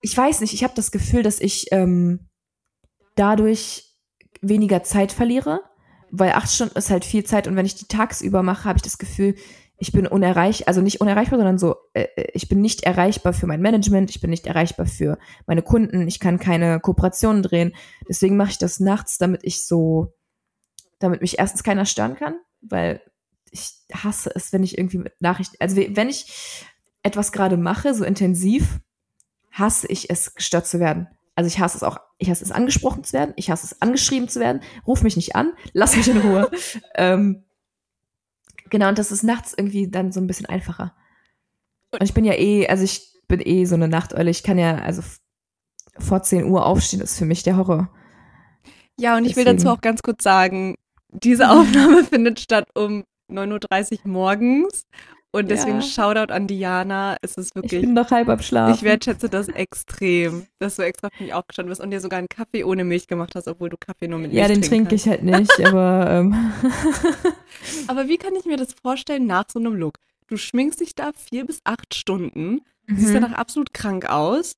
Ich 0.00 0.16
weiß 0.16 0.40
nicht, 0.40 0.52
ich 0.54 0.62
habe 0.64 0.74
das 0.76 0.90
Gefühl, 0.92 1.22
dass 1.22 1.40
ich 1.40 1.66
ähm, 1.72 2.28
dadurch 3.16 3.96
weniger 4.40 4.82
Zeit 4.82 5.12
verliere, 5.12 5.60
weil 6.10 6.32
acht 6.32 6.50
Stunden 6.52 6.76
ist 6.76 6.90
halt 6.90 7.04
viel 7.04 7.24
Zeit 7.24 7.48
und 7.48 7.56
wenn 7.56 7.66
ich 7.66 7.74
die 7.74 7.86
tagsüber 7.86 8.42
mache, 8.42 8.64
habe 8.64 8.76
ich 8.76 8.82
das 8.82 8.98
Gefühl, 8.98 9.34
ich 9.82 9.90
bin 9.90 10.06
unerreichbar, 10.06 10.68
also 10.68 10.80
nicht 10.80 11.00
unerreichbar, 11.00 11.40
sondern 11.40 11.58
so, 11.58 11.74
äh, 11.92 12.06
ich 12.34 12.48
bin 12.48 12.60
nicht 12.60 12.84
erreichbar 12.84 13.32
für 13.32 13.48
mein 13.48 13.60
Management, 13.60 14.10
ich 14.10 14.20
bin 14.20 14.30
nicht 14.30 14.46
erreichbar 14.46 14.86
für 14.86 15.18
meine 15.48 15.62
Kunden, 15.62 16.06
ich 16.06 16.20
kann 16.20 16.38
keine 16.38 16.78
Kooperationen 16.78 17.42
drehen. 17.42 17.74
Deswegen 18.08 18.36
mache 18.36 18.52
ich 18.52 18.58
das 18.58 18.78
nachts, 18.78 19.18
damit 19.18 19.40
ich 19.42 19.66
so, 19.66 20.14
damit 21.00 21.20
mich 21.20 21.40
erstens 21.40 21.64
keiner 21.64 21.84
stören 21.84 22.14
kann, 22.14 22.36
weil 22.60 23.00
ich 23.50 23.72
hasse 23.92 24.30
es, 24.32 24.52
wenn 24.52 24.62
ich 24.62 24.78
irgendwie 24.78 24.98
mit 24.98 25.20
Nachrichten, 25.20 25.56
also 25.58 25.76
wenn 25.76 26.08
ich 26.08 26.64
etwas 27.02 27.32
gerade 27.32 27.56
mache, 27.56 27.92
so 27.92 28.04
intensiv, 28.04 28.78
hasse 29.50 29.88
ich 29.88 30.08
es, 30.10 30.36
gestört 30.36 30.68
zu 30.68 30.78
werden. 30.78 31.08
Also 31.34 31.48
ich 31.48 31.58
hasse 31.58 31.78
es 31.78 31.82
auch, 31.82 31.98
ich 32.18 32.30
hasse 32.30 32.44
es 32.44 32.52
angesprochen 32.52 33.02
zu 33.02 33.14
werden, 33.14 33.32
ich 33.34 33.50
hasse 33.50 33.66
es 33.66 33.82
angeschrieben 33.82 34.28
zu 34.28 34.38
werden, 34.38 34.62
ruf 34.86 35.02
mich 35.02 35.16
nicht 35.16 35.34
an, 35.34 35.54
lass 35.72 35.96
mich 35.96 36.06
in 36.06 36.18
Ruhe. 36.18 36.48
ähm, 36.94 37.42
genau, 38.72 38.88
und 38.88 38.98
das 38.98 39.12
ist 39.12 39.22
nachts 39.22 39.54
irgendwie 39.56 39.88
dann 39.88 40.10
so 40.10 40.20
ein 40.20 40.26
bisschen 40.26 40.46
einfacher. 40.46 40.96
Und 41.92 42.02
ich 42.02 42.14
bin 42.14 42.24
ja 42.24 42.32
eh, 42.32 42.66
also 42.66 42.82
ich 42.82 43.20
bin 43.28 43.40
eh 43.44 43.66
so 43.66 43.76
eine 43.76 43.86
Nachteule, 43.86 44.30
ich 44.30 44.42
kann 44.42 44.58
ja, 44.58 44.76
also 44.76 45.02
vor 45.98 46.22
10 46.22 46.46
Uhr 46.46 46.66
aufstehen, 46.66 47.02
ist 47.02 47.18
für 47.18 47.26
mich 47.26 47.42
der 47.42 47.58
Horror. 47.58 47.90
Ja, 48.98 49.16
und 49.16 49.26
ich 49.26 49.36
will 49.36 49.44
Deswegen. 49.44 49.64
dazu 49.64 49.76
auch 49.76 49.80
ganz 49.82 50.02
kurz 50.02 50.24
sagen, 50.24 50.76
diese 51.08 51.50
Aufnahme 51.50 52.02
findet 52.02 52.40
statt 52.40 52.66
um 52.74 53.04
9.30 53.30 54.04
Uhr 54.04 54.10
morgens. 54.10 54.86
Und 55.34 55.50
deswegen 55.50 55.76
Ja. 55.80 55.82
Shoutout 55.82 56.30
an 56.32 56.46
Diana. 56.46 57.16
Es 57.22 57.36
ist 57.36 57.48
Ich 57.50 57.54
wirklich, 57.54 57.80
bin 57.80 57.94
noch 57.94 58.10
halb 58.10 58.28
am 58.28 58.40
Schlafen. 58.40 58.74
ich 58.74 58.82
wertschätze 58.82 59.30
das 59.30 59.48
extrem, 59.48 60.46
dass 60.58 60.76
du 60.76 60.82
extra 60.82 61.08
für 61.16 61.22
mich 61.22 61.32
aufgestanden 61.32 61.70
bist 61.70 61.80
und 61.80 61.90
dir 61.90 62.00
sogar 62.00 62.18
einen 62.18 62.28
Kaffee 62.28 62.64
ohne 62.64 62.84
Milch 62.84 63.06
gemacht 63.06 63.34
hast, 63.34 63.48
obwohl 63.48 63.70
du 63.70 63.78
Kaffee 63.78 64.08
nur 64.08 64.18
mit 64.18 64.30
Milch 64.32 64.42
ja, 64.42 64.46
den 64.48 64.60
trinke 64.60 64.94
ich 64.94 65.08
halt 65.08 65.22
nicht, 65.22 65.58
aber 65.64 66.06
ähm, 66.10 66.52
kannst. 66.60 67.26
Aber 67.88 68.08
wie 68.08 68.18
kann 68.18 68.34
ich 68.34 68.44
mir 68.44 68.56
das 68.56 68.74
vorstellen 68.82 69.26
nach 69.26 69.44
so 69.50 69.58
einem 69.58 69.74
Look? 69.74 69.96
Du 70.26 70.36
schminkst 70.36 70.80
dich 70.80 70.94
da 70.94 71.12
vier 71.14 71.46
bis 71.46 71.60
acht 71.64 71.94
Stunden, 71.94 72.60
siehst 72.88 73.10
Mhm. 73.10 73.14
danach 73.22 73.32
absolut 73.32 73.72
krank 73.72 74.06
aus, 74.10 74.54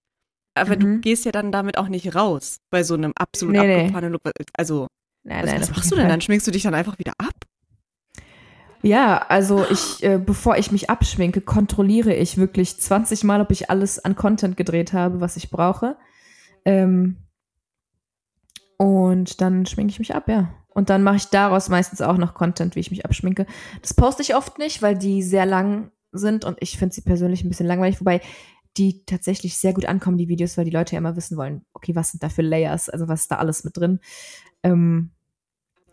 aber 0.54 0.76
du 0.76 0.86
Mhm. 0.86 1.00
gehst 1.02 1.24
ja 1.24 1.32
dann 1.32 1.52
damit 1.52 1.78
auch 1.78 1.88
nicht 1.88 2.14
raus 2.14 2.58
bei 2.70 2.82
so 2.82 2.94
einem 2.94 3.12
absolut 3.16 3.54
Nee, 3.56 3.66
nee. 3.66 3.76
abgefahrenen 3.82 4.12
Look. 4.12 4.22
Also, 4.56 4.86
nein, 5.22 5.44
was, 5.44 5.50
nein, 5.52 5.60
was 5.62 5.70
machst 5.70 5.90
du 5.90 5.94
denn 5.96 6.04
Fall. 6.04 6.10
dann? 6.10 6.20
Schminkst 6.20 6.46
du 6.46 6.50
dich 6.50 6.62
dann 6.62 6.74
einfach 6.74 6.98
wieder 6.98 7.12
ab? 7.18 7.34
Ja, 8.84 9.16
also 9.16 9.64
ich, 9.70 10.02
äh, 10.02 10.18
bevor 10.18 10.58
ich 10.58 10.70
mich 10.70 10.90
abschminke, 10.90 11.40
kontrolliere 11.40 12.12
ich 12.12 12.36
wirklich 12.36 12.78
20 12.78 13.24
Mal, 13.24 13.40
ob 13.40 13.50
ich 13.50 13.70
alles 13.70 13.98
an 13.98 14.14
Content 14.14 14.58
gedreht 14.58 14.92
habe, 14.92 15.22
was 15.22 15.38
ich 15.38 15.48
brauche. 15.50 15.96
Ähm, 16.66 17.16
und 18.76 19.40
dann 19.40 19.64
schminke 19.64 19.90
ich 19.90 19.98
mich 20.00 20.14
ab, 20.14 20.28
ja. 20.28 20.52
Und 20.68 20.90
dann 20.90 21.02
mache 21.02 21.16
ich 21.16 21.28
daraus 21.28 21.70
meistens 21.70 22.02
auch 22.02 22.18
noch 22.18 22.34
Content, 22.34 22.76
wie 22.76 22.80
ich 22.80 22.90
mich 22.90 23.06
abschminke. 23.06 23.46
Das 23.80 23.94
poste 23.94 24.20
ich 24.20 24.36
oft 24.36 24.58
nicht, 24.58 24.82
weil 24.82 24.98
die 24.98 25.22
sehr 25.22 25.46
lang 25.46 25.90
sind 26.12 26.44
und 26.44 26.58
ich 26.60 26.76
finde 26.76 26.94
sie 26.94 27.00
persönlich 27.00 27.42
ein 27.42 27.48
bisschen 27.48 27.66
langweilig, 27.66 28.00
wobei 28.00 28.20
die 28.76 29.06
tatsächlich 29.06 29.56
sehr 29.56 29.72
gut 29.72 29.86
ankommen, 29.86 30.18
die 30.18 30.28
Videos, 30.28 30.58
weil 30.58 30.66
die 30.66 30.70
Leute 30.70 30.92
ja 30.92 30.98
immer 30.98 31.16
wissen 31.16 31.38
wollen, 31.38 31.64
okay, 31.72 31.96
was 31.96 32.10
sind 32.10 32.22
da 32.22 32.28
für 32.28 32.42
Layers, 32.42 32.90
also 32.90 33.08
was 33.08 33.22
ist 33.22 33.30
da 33.30 33.36
alles 33.36 33.64
mit 33.64 33.78
drin. 33.78 34.00
Ähm, 34.62 35.12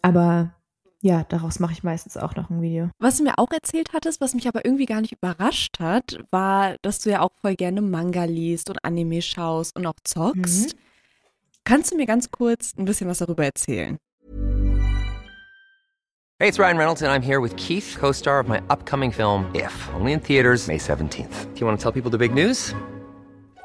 aber 0.02 0.56
ja, 1.02 1.24
daraus 1.28 1.60
mache 1.60 1.74
ich 1.74 1.84
meistens 1.84 2.16
auch 2.16 2.36
noch 2.36 2.50
ein 2.50 2.62
Video. 2.62 2.90
Was 3.00 3.18
du 3.18 3.24
mir 3.24 3.38
auch 3.38 3.52
erzählt 3.52 3.90
hattest, 3.94 4.22
was 4.22 4.36
mich 4.36 4.48
aber 4.48 4.64
irgendwie 4.66 4.86
gar 4.86 5.02
nicht 5.02 5.14
überrascht 5.14 5.80
hat, 5.80 6.20
war, 6.30 6.76
dass 6.84 7.00
du 7.00 7.10
ja 7.10 7.22
auch 7.22 7.32
voll 7.42 7.56
gerne 7.56 7.82
Manga 7.82 8.24
liest 8.26 8.70
und 8.70 8.84
Anime 8.86 9.22
schaust 9.22 9.76
und 9.76 9.86
auch 9.88 10.00
zockst. 10.04 10.76
Kannst 11.64 11.92
du 11.92 11.96
mir 11.98 12.06
ganz 12.06 12.32
kurz 12.32 12.74
ein 12.78 12.86
bisschen 12.86 13.08
was 13.08 13.20
darüber 13.20 13.46
erzählen? 13.46 13.98
Hey, 16.40 16.50
it's 16.50 16.58
Ryan 16.58 16.78
Reynolds, 16.78 17.04
and 17.04 17.12
I'm 17.12 17.22
here 17.22 17.40
with 17.40 17.56
Keith, 17.56 17.96
co 18.00 18.12
star 18.12 18.40
of 18.40 18.48
my 18.48 18.60
upcoming 18.70 19.12
film, 19.12 19.46
If, 19.54 19.72
only 19.94 20.14
in 20.14 20.20
theaters, 20.20 20.68
May 20.68 20.80
17th. 20.80 21.54
Do 21.54 21.60
you 21.60 21.68
want 21.68 21.80
to 21.80 21.84
tell 21.84 21.92
people 21.92 22.10
the 22.10 22.18
big 22.18 22.34
news? 22.34 22.74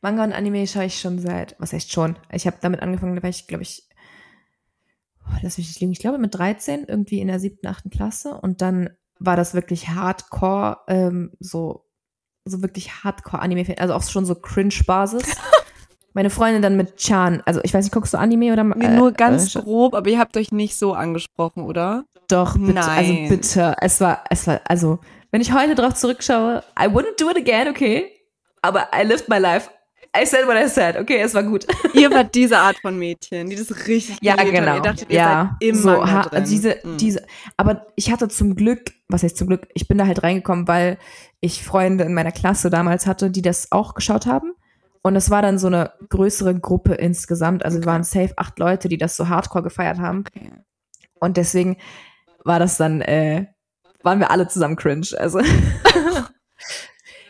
Manga 0.00 0.24
und 0.24 0.32
Anime 0.32 0.66
schaue 0.66 0.84
ich 0.84 1.00
schon 1.00 1.18
seit, 1.18 1.56
was 1.58 1.72
heißt 1.72 1.92
schon? 1.92 2.16
Ich 2.32 2.46
habe 2.46 2.58
damit 2.60 2.80
angefangen, 2.82 3.16
da 3.16 3.22
war 3.22 3.30
ich, 3.30 3.46
glaube 3.46 3.62
ich, 3.62 3.88
oh, 5.26 5.36
lass 5.42 5.58
mich 5.58 5.68
nicht 5.68 5.80
liegen, 5.80 5.92
ich 5.92 5.98
glaube 5.98 6.18
mit 6.18 6.34
13, 6.34 6.84
irgendwie 6.86 7.20
in 7.20 7.28
der 7.28 7.40
siebten, 7.40 7.66
achten 7.66 7.90
Klasse. 7.90 8.34
Und 8.34 8.62
dann 8.62 8.90
war 9.18 9.36
das 9.36 9.54
wirklich 9.54 9.88
Hardcore, 9.88 10.78
ähm, 10.86 11.32
so, 11.40 11.84
so 12.44 12.62
wirklich 12.62 13.02
Hardcore-Anime, 13.02 13.76
also 13.78 13.94
auch 13.94 14.02
schon 14.04 14.24
so 14.24 14.34
Cringe-Basis. 14.34 15.22
Meine 16.14 16.30
Freundin 16.30 16.62
dann 16.62 16.76
mit 16.76 16.96
Chan, 16.96 17.42
also 17.44 17.60
ich 17.62 17.74
weiß 17.74 17.84
nicht, 17.84 17.92
guckst 17.92 18.14
du 18.14 18.18
Anime 18.18 18.52
oder? 18.52 18.62
Äh, 18.62 18.96
Nur 18.96 19.12
ganz 19.12 19.54
äh, 19.54 19.60
grob, 19.60 19.94
aber 19.94 20.08
ihr 20.08 20.18
habt 20.18 20.36
euch 20.36 20.52
nicht 20.52 20.76
so 20.76 20.94
angesprochen, 20.94 21.64
oder? 21.64 22.04
Doch, 22.28 22.56
bitte, 22.56 22.80
also 22.80 22.90
Nein. 22.90 22.98
also 22.98 23.28
bitte. 23.28 23.76
Es 23.80 24.00
war, 24.00 24.24
es 24.30 24.46
war, 24.46 24.60
also, 24.64 24.98
wenn 25.30 25.40
ich 25.40 25.52
heute 25.52 25.74
drauf 25.74 25.94
zurückschaue, 25.94 26.62
I 26.78 26.86
wouldn't 26.86 27.18
do 27.18 27.30
it 27.30 27.36
again, 27.36 27.68
okay? 27.68 28.10
Aber 28.62 28.88
I 28.94 29.04
lived 29.04 29.28
my 29.28 29.38
life. 29.38 29.70
I 30.20 30.26
said 30.26 30.46
what 30.46 30.56
I 30.56 30.68
said. 30.68 30.96
Okay, 30.96 31.20
es 31.20 31.34
war 31.34 31.42
gut. 31.42 31.66
Ihr 31.94 32.10
wart 32.10 32.34
diese 32.34 32.58
Art 32.58 32.78
von 32.78 32.98
Mädchen, 32.98 33.50
die 33.50 33.56
das 33.56 33.86
richtig 33.86 34.18
Ja, 34.20 34.34
genau. 34.36 34.76
Ihr 34.76 34.82
dachtet, 34.82 35.12
ja. 35.12 35.56
ihr 35.60 35.74
seid 35.74 35.84
immer 35.84 36.06
so, 36.06 36.10
ha, 36.10 36.22
drin. 36.22 36.44
diese, 36.44 36.76
mhm. 36.82 36.96
diese, 36.98 37.26
aber 37.56 37.86
ich 37.96 38.10
hatte 38.10 38.28
zum 38.28 38.56
Glück, 38.56 38.92
was 39.08 39.22
heißt 39.22 39.36
zum 39.36 39.48
Glück, 39.48 39.68
ich 39.74 39.88
bin 39.88 39.98
da 39.98 40.06
halt 40.06 40.22
reingekommen, 40.22 40.66
weil 40.66 40.98
ich 41.40 41.62
Freunde 41.62 42.04
in 42.04 42.14
meiner 42.14 42.32
Klasse 42.32 42.70
damals 42.70 43.06
hatte, 43.06 43.30
die 43.30 43.42
das 43.42 43.70
auch 43.70 43.94
geschaut 43.94 44.26
haben. 44.26 44.54
Und 45.02 45.16
es 45.16 45.30
war 45.30 45.42
dann 45.42 45.58
so 45.58 45.68
eine 45.68 45.92
größere 46.08 46.58
Gruppe 46.58 46.94
insgesamt. 46.94 47.64
Also 47.64 47.78
okay. 47.78 47.86
wir 47.86 47.92
waren 47.92 48.04
safe 48.04 48.32
acht 48.36 48.58
Leute, 48.58 48.88
die 48.88 48.98
das 48.98 49.16
so 49.16 49.28
hardcore 49.28 49.62
gefeiert 49.62 49.98
haben. 49.98 50.24
Okay. 50.26 50.50
Und 51.20 51.36
deswegen 51.36 51.76
war 52.44 52.58
das 52.58 52.76
dann, 52.76 53.00
äh, 53.00 53.46
waren 54.02 54.20
wir 54.20 54.30
alle 54.30 54.48
zusammen 54.48 54.76
cringe. 54.76 55.08
Also 55.16 55.40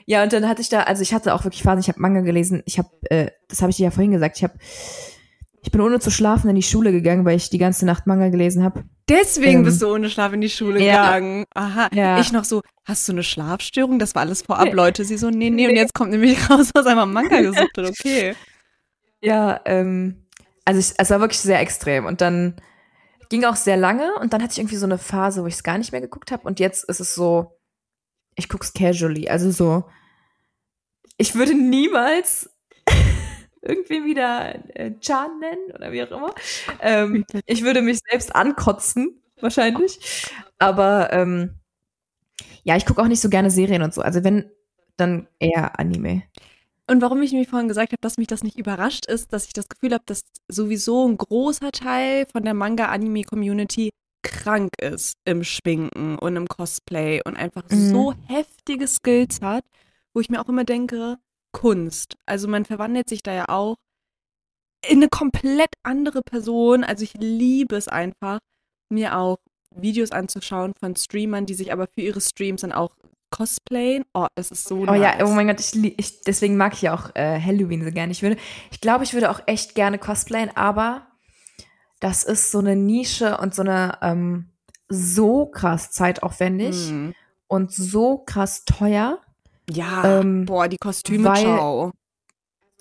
Ja, 0.09 0.23
und 0.23 0.33
dann 0.33 0.49
hatte 0.49 0.63
ich 0.63 0.71
da, 0.71 0.85
also 0.85 1.03
ich 1.03 1.13
hatte 1.13 1.35
auch 1.35 1.45
wirklich 1.45 1.63
Phasen, 1.63 1.81
ich 1.81 1.89
habe 1.89 2.01
Manga 2.01 2.23
gelesen, 2.23 2.63
ich 2.65 2.79
habe, 2.79 2.89
äh, 3.11 3.31
das 3.47 3.61
habe 3.61 3.71
ich 3.71 3.77
dir 3.77 3.85
ja 3.85 3.91
vorhin 3.91 4.11
gesagt, 4.11 4.39
ich 4.39 4.43
habe, 4.43 4.55
ich 5.61 5.71
bin 5.71 5.83
ohne 5.83 6.01
zu 6.01 6.11
schlafen 6.11 6.49
in 6.49 6.57
die 6.57 6.63
Schule 6.63 6.93
gegangen, 6.93 7.27
weil 7.27 7.37
ich 7.37 7.51
die 7.51 7.59
ganze 7.59 7.85
Nacht 7.85 8.07
Manga 8.07 8.31
gelesen 8.31 8.65
habe. 8.65 8.85
Deswegen 9.07 9.59
ähm, 9.59 9.65
bist 9.65 9.83
du 9.83 9.93
ohne 9.93 10.09
Schlaf 10.09 10.33
in 10.33 10.41
die 10.41 10.49
Schule 10.49 10.83
ja. 10.83 11.05
gegangen. 11.05 11.45
Aha. 11.55 11.91
Ja. 11.93 12.19
Ich 12.21 12.33
noch 12.33 12.45
so, 12.45 12.63
hast 12.87 13.07
du 13.07 13.13
eine 13.13 13.23
Schlafstörung? 13.23 13.99
Das 13.99 14.15
war 14.15 14.23
alles 14.23 14.41
vorab, 14.41 14.73
Leute. 14.73 15.05
Sie 15.05 15.19
so, 15.19 15.29
nee, 15.29 15.51
nee, 15.51 15.69
und 15.69 15.77
jetzt 15.77 15.93
kommt 15.93 16.11
nämlich 16.11 16.39
raus, 16.51 16.71
was 16.73 16.87
einmal 16.87 17.05
Manga 17.05 17.41
gesucht 17.43 17.77
hat. 17.77 17.91
Okay. 17.91 18.35
Ja, 19.21 19.61
ähm, 19.67 20.25
also 20.65 20.81
ich, 20.81 20.95
es 20.97 21.11
war 21.11 21.21
wirklich 21.21 21.41
sehr 21.41 21.61
extrem. 21.61 22.07
Und 22.07 22.23
dann 22.23 22.57
ging 23.29 23.45
auch 23.45 23.57
sehr 23.57 23.77
lange 23.77 24.15
und 24.23 24.33
dann 24.33 24.43
hatte 24.43 24.53
ich 24.53 24.59
irgendwie 24.59 24.77
so 24.77 24.87
eine 24.87 24.97
Phase, 24.97 25.43
wo 25.43 25.47
ich 25.49 25.55
es 25.55 25.63
gar 25.63 25.77
nicht 25.77 25.93
mehr 25.93 26.01
geguckt 26.01 26.33
habe. 26.33 26.45
Und 26.45 26.61
jetzt 26.61 26.85
ist 26.85 27.01
es 27.01 27.15
so, 27.15 27.59
ich 28.37 28.49
guck's 28.49 28.73
casually. 28.73 29.29
Also 29.29 29.51
so, 29.51 29.85
ich 31.19 31.35
würde 31.35 31.55
niemals 31.55 32.51
irgendwie 33.63 34.05
wieder 34.05 34.55
äh, 34.75 34.93
Chan 35.01 35.41
nennen 35.41 35.73
oder 35.75 35.93
wie 35.93 36.03
auch 36.03 36.11
immer. 36.11 36.35
Ähm, 36.81 37.27
ich 37.47 37.63
würde 37.63 37.83
mich 37.83 37.99
selbst 38.09 38.35
ankotzen, 38.35 39.21
wahrscheinlich. 39.41 40.31
Aber 40.59 41.13
ähm, 41.13 41.57
ja, 42.63 42.77
ich 42.77 42.87
gucke 42.87 43.03
auch 43.03 43.09
nicht 43.09 43.21
so 43.21 43.29
gerne 43.29 43.51
Serien 43.51 43.83
und 43.83 43.93
so. 43.93 44.01
Also 44.01 44.25
wenn, 44.25 44.51
dann 44.97 45.29
eher 45.39 45.79
Anime. 45.79 46.23
Und 46.91 47.03
warum 47.03 47.21
ich 47.21 47.33
nämlich 47.33 47.51
vorhin 47.51 47.69
gesagt 47.69 47.93
habe, 47.93 48.01
dass 48.01 48.17
mich 48.17 48.29
das 48.29 48.43
nicht 48.43 48.59
überrascht 48.59 49.07
ist, 49.07 49.33
dass 49.33 49.47
ich 49.47 49.53
das 49.53 49.69
Gefühl 49.69 49.93
habe, 49.93 50.05
dass 50.07 50.23
sowieso 50.49 51.07
ein 51.07 51.19
großer 51.19 51.71
Teil 51.71 52.27
von 52.33 52.45
der 52.45 52.55
Manga-Anime-Community 52.55 53.91
krank 54.23 54.73
ist 54.81 55.15
im 55.25 55.45
Schwinken 55.45 56.19
und 56.19 56.37
im 56.37 56.49
Cosplay 56.49 57.21
und 57.25 57.37
einfach 57.37 57.65
mhm. 57.71 57.91
so 57.91 58.15
heftige 58.27 58.89
Skills 58.89 59.41
hat, 59.43 59.65
wo 60.19 60.21
ich 60.21 60.31
mir 60.31 60.41
auch 60.41 60.49
immer 60.49 60.65
denke, 60.65 61.17
Kunst. 61.53 62.17
Also 62.27 62.49
man 62.49 62.65
verwandelt 62.65 63.09
sich 63.09 63.23
da 63.23 63.33
ja 63.33 63.45
auch 63.49 63.77
in 64.85 64.97
eine 64.97 65.09
komplett 65.09 65.71
andere 65.85 66.23
Person. 66.23 66.83
Also 66.83 67.05
ich 67.05 67.15
liebe 67.15 67.77
es 67.77 67.87
einfach, 67.87 68.41
mir 68.89 69.17
auch 69.17 69.39
Videos 69.77 70.11
anzuschauen 70.11 70.73
von 70.75 70.97
Streamern, 70.97 71.47
die 71.47 71.55
sich 71.55 71.73
aber 71.73 71.87
für 71.87 72.01
ihre 72.01 72.21
Streams 72.21 72.63
dann 72.63 72.73
auch 72.73 72.97
cosplayen. 73.31 74.05
Oh, 74.13 74.27
es 74.35 74.51
ist 74.51 74.65
so 74.65 74.79
Oh 74.79 74.87
nice. 74.87 75.01
ja, 75.21 75.25
oh 75.25 75.31
mein 75.31 75.47
Gott, 75.47 75.61
ich, 75.61 75.77
ich, 75.97 76.23
deswegen 76.23 76.57
mag 76.57 76.73
ich 76.73 76.83
ja 76.83 76.95
auch 76.95 77.15
äh, 77.15 77.41
Halloween 77.41 77.85
so 77.85 77.93
gerne. 77.93 78.11
Ich 78.11 78.23
würde, 78.23 78.39
ich 78.73 78.81
glaube, 78.81 79.05
ich 79.05 79.15
würde 79.15 79.31
auch 79.31 79.43
echt 79.47 79.77
gerne 79.77 80.01
cosplayen, 80.01 80.51
aber 80.57 81.07
das 82.01 82.25
ist 82.25 82.51
so 82.51 82.59
eine 82.59 82.75
Nische 82.75 83.39
und 83.39 83.55
so 83.55 83.63
eine 83.63 83.99
ähm, 84.03 84.51
so 84.89 85.47
krass 85.47 85.93
zeitaufwendig 85.93 86.91
mm. 86.91 87.11
und 87.47 87.73
so 87.73 88.19
krass 88.19 88.65
teuer. 88.65 89.21
Ja, 89.71 90.21
ähm, 90.21 90.45
boah, 90.45 90.69
die 90.69 90.79
Kostüme, 90.79 91.29
weil, 91.29 91.43
ciao. 91.43 91.93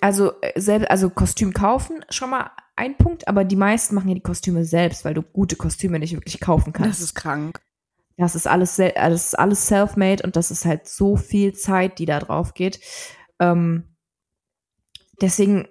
Also, 0.02 0.40
äh, 0.42 0.60
selbst, 0.60 0.90
also 0.90 1.10
Kostüm 1.10 1.54
kaufen, 1.54 2.06
schon 2.10 2.30
mal 2.30 2.52
ein 2.76 2.98
Punkt, 2.98 3.28
aber 3.28 3.44
die 3.44 3.56
meisten 3.56 3.96
machen 3.96 4.10
ja 4.10 4.16
die 4.16 4.22
Kostüme 4.22 4.64
selbst, 4.64 5.04
weil 5.04 5.14
du 5.14 5.24
gute 5.24 5.56
Kostüme 5.56 6.00
nicht 6.00 6.14
wirklich 6.14 6.40
kaufen 6.40 6.74
kannst. 6.74 7.00
Das 7.00 7.06
ist 7.06 7.16
krank. 7.16 7.60
Das 8.18 8.36
ist 8.36 8.48
alles, 8.48 8.76
das 8.78 9.26
ist 9.28 9.40
alles 9.40 9.68
self-made 9.68 10.24
und 10.24 10.36
das 10.36 10.50
ist 10.50 10.66
halt 10.66 10.88
so 10.88 11.18
viel 11.18 11.54
Zeit, 11.54 12.00
die 12.00 12.06
da 12.06 12.20
drauf 12.20 12.54
geht. 12.56 12.80
Ähm, 13.40 13.96
deswegen 15.22 15.68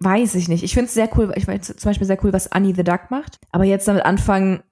weiß 0.00 0.34
ich 0.34 0.48
nicht. 0.48 0.64
Ich 0.64 0.74
finde 0.74 0.86
es 0.86 0.94
sehr 0.94 1.08
cool, 1.16 1.32
ich 1.36 1.44
finde 1.44 1.60
zum 1.60 1.88
Beispiel 1.88 2.06
sehr 2.06 2.22
cool, 2.24 2.32
was 2.32 2.50
Annie 2.50 2.74
the 2.74 2.82
Duck 2.82 3.10
macht. 3.10 3.38
Aber 3.52 3.64
jetzt 3.64 3.86
damit 3.86 4.04
anfangen, 4.04 4.62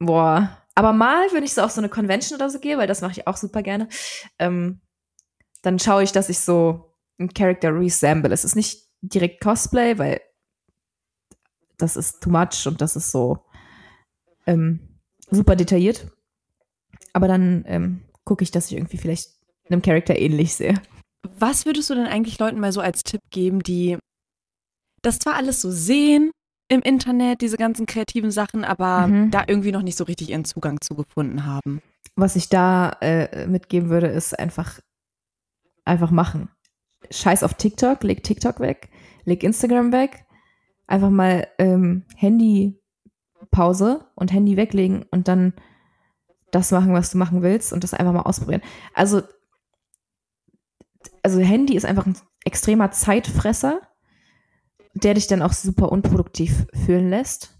boah. 0.00 0.61
Aber 0.74 0.92
mal, 0.92 1.26
wenn 1.32 1.44
ich 1.44 1.54
so 1.54 1.62
auf 1.62 1.70
so 1.70 1.80
eine 1.80 1.88
Convention 1.88 2.36
oder 2.36 2.48
so 2.48 2.58
gehe, 2.58 2.78
weil 2.78 2.86
das 2.86 3.02
mache 3.02 3.12
ich 3.12 3.26
auch 3.26 3.36
super 3.36 3.62
gerne, 3.62 3.88
ähm, 4.38 4.80
dann 5.62 5.78
schaue 5.78 6.02
ich, 6.02 6.12
dass 6.12 6.28
ich 6.28 6.38
so 6.38 6.94
einen 7.18 7.32
Character 7.34 7.74
resemble. 7.74 8.32
Es 8.32 8.44
ist 8.44 8.56
nicht 8.56 8.88
direkt 9.02 9.42
Cosplay, 9.42 9.98
weil 9.98 10.20
das 11.76 11.96
ist 11.96 12.22
too 12.22 12.30
much 12.30 12.66
und 12.66 12.80
das 12.80 12.96
ist 12.96 13.10
so 13.10 13.44
ähm, 14.46 15.00
super 15.30 15.56
detailliert. 15.56 16.06
Aber 17.12 17.28
dann 17.28 17.64
ähm, 17.66 18.02
gucke 18.24 18.42
ich, 18.42 18.50
dass 18.50 18.66
ich 18.66 18.76
irgendwie 18.76 18.98
vielleicht 18.98 19.30
einem 19.68 19.82
Charakter 19.82 20.16
ähnlich 20.18 20.54
sehe. 20.54 20.74
Was 21.38 21.66
würdest 21.66 21.90
du 21.90 21.94
denn 21.94 22.06
eigentlich 22.06 22.38
Leuten 22.38 22.60
mal 22.60 22.72
so 22.72 22.80
als 22.80 23.02
Tipp 23.02 23.20
geben, 23.30 23.62
die 23.62 23.98
das 25.02 25.18
zwar 25.18 25.34
alles 25.34 25.60
so 25.60 25.70
sehen 25.70 26.30
im 26.72 26.80
Internet, 26.80 27.42
diese 27.42 27.58
ganzen 27.58 27.84
kreativen 27.84 28.30
Sachen, 28.30 28.64
aber 28.64 29.06
mhm. 29.06 29.30
da 29.30 29.44
irgendwie 29.46 29.72
noch 29.72 29.82
nicht 29.82 29.98
so 29.98 30.04
richtig 30.04 30.30
ihren 30.30 30.46
Zugang 30.46 30.80
zu 30.80 30.94
gefunden 30.94 31.44
haben. 31.44 31.82
Was 32.16 32.34
ich 32.34 32.48
da 32.48 32.96
äh, 33.02 33.46
mitgeben 33.46 33.90
würde, 33.90 34.06
ist 34.06 34.38
einfach, 34.38 34.80
einfach 35.84 36.10
machen. 36.10 36.48
Scheiß 37.10 37.42
auf 37.42 37.54
TikTok, 37.54 38.02
leg 38.04 38.22
TikTok 38.22 38.58
weg, 38.60 38.88
leg 39.24 39.42
Instagram 39.42 39.92
weg, 39.92 40.24
einfach 40.86 41.10
mal 41.10 41.46
ähm, 41.58 42.04
Handy 42.16 42.80
Pause 43.50 44.06
und 44.14 44.32
Handy 44.32 44.56
weglegen 44.56 45.04
und 45.10 45.28
dann 45.28 45.52
das 46.52 46.70
machen, 46.70 46.94
was 46.94 47.10
du 47.10 47.18
machen 47.18 47.42
willst 47.42 47.74
und 47.74 47.84
das 47.84 47.92
einfach 47.92 48.14
mal 48.14 48.22
ausprobieren. 48.22 48.62
Also, 48.94 49.20
also 51.22 51.38
Handy 51.38 51.76
ist 51.76 51.84
einfach 51.84 52.06
ein 52.06 52.16
extremer 52.46 52.92
Zeitfresser 52.92 53.82
der 54.94 55.14
dich 55.14 55.26
dann 55.26 55.42
auch 55.42 55.52
super 55.52 55.90
unproduktiv 55.90 56.66
fühlen 56.84 57.10
lässt. 57.10 57.58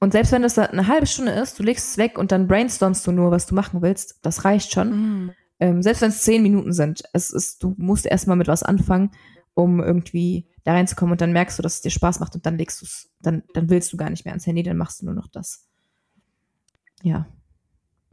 Und 0.00 0.12
selbst 0.12 0.32
wenn 0.32 0.42
das 0.42 0.58
eine 0.58 0.88
halbe 0.88 1.06
Stunde 1.06 1.32
ist, 1.32 1.58
du 1.58 1.62
legst 1.62 1.90
es 1.90 1.96
weg 1.96 2.18
und 2.18 2.32
dann 2.32 2.48
brainstormst 2.48 3.06
du 3.06 3.12
nur, 3.12 3.30
was 3.30 3.46
du 3.46 3.54
machen 3.54 3.82
willst, 3.82 4.18
das 4.22 4.44
reicht 4.44 4.72
schon. 4.72 4.90
Mhm. 4.90 5.32
Ähm, 5.60 5.82
selbst 5.82 6.02
wenn 6.02 6.10
es 6.10 6.22
zehn 6.22 6.42
Minuten 6.42 6.72
sind, 6.72 7.04
es 7.12 7.30
ist, 7.30 7.62
du 7.62 7.74
musst 7.78 8.06
erstmal 8.06 8.36
mit 8.36 8.48
was 8.48 8.64
anfangen, 8.64 9.12
um 9.54 9.80
irgendwie 9.80 10.48
da 10.64 10.72
reinzukommen 10.72 11.12
und 11.12 11.20
dann 11.20 11.32
merkst 11.32 11.58
du, 11.58 11.62
dass 11.62 11.76
es 11.76 11.80
dir 11.82 11.90
Spaß 11.90 12.18
macht 12.18 12.34
und 12.34 12.46
dann 12.46 12.58
legst 12.58 12.80
du 12.80 12.86
es, 12.86 13.10
dann, 13.20 13.44
dann 13.54 13.70
willst 13.70 13.92
du 13.92 13.96
gar 13.96 14.10
nicht 14.10 14.24
mehr 14.24 14.32
ans 14.32 14.46
Handy, 14.46 14.64
dann 14.64 14.76
machst 14.76 15.02
du 15.02 15.06
nur 15.06 15.14
noch 15.14 15.28
das. 15.28 15.68
Ja. 17.02 17.26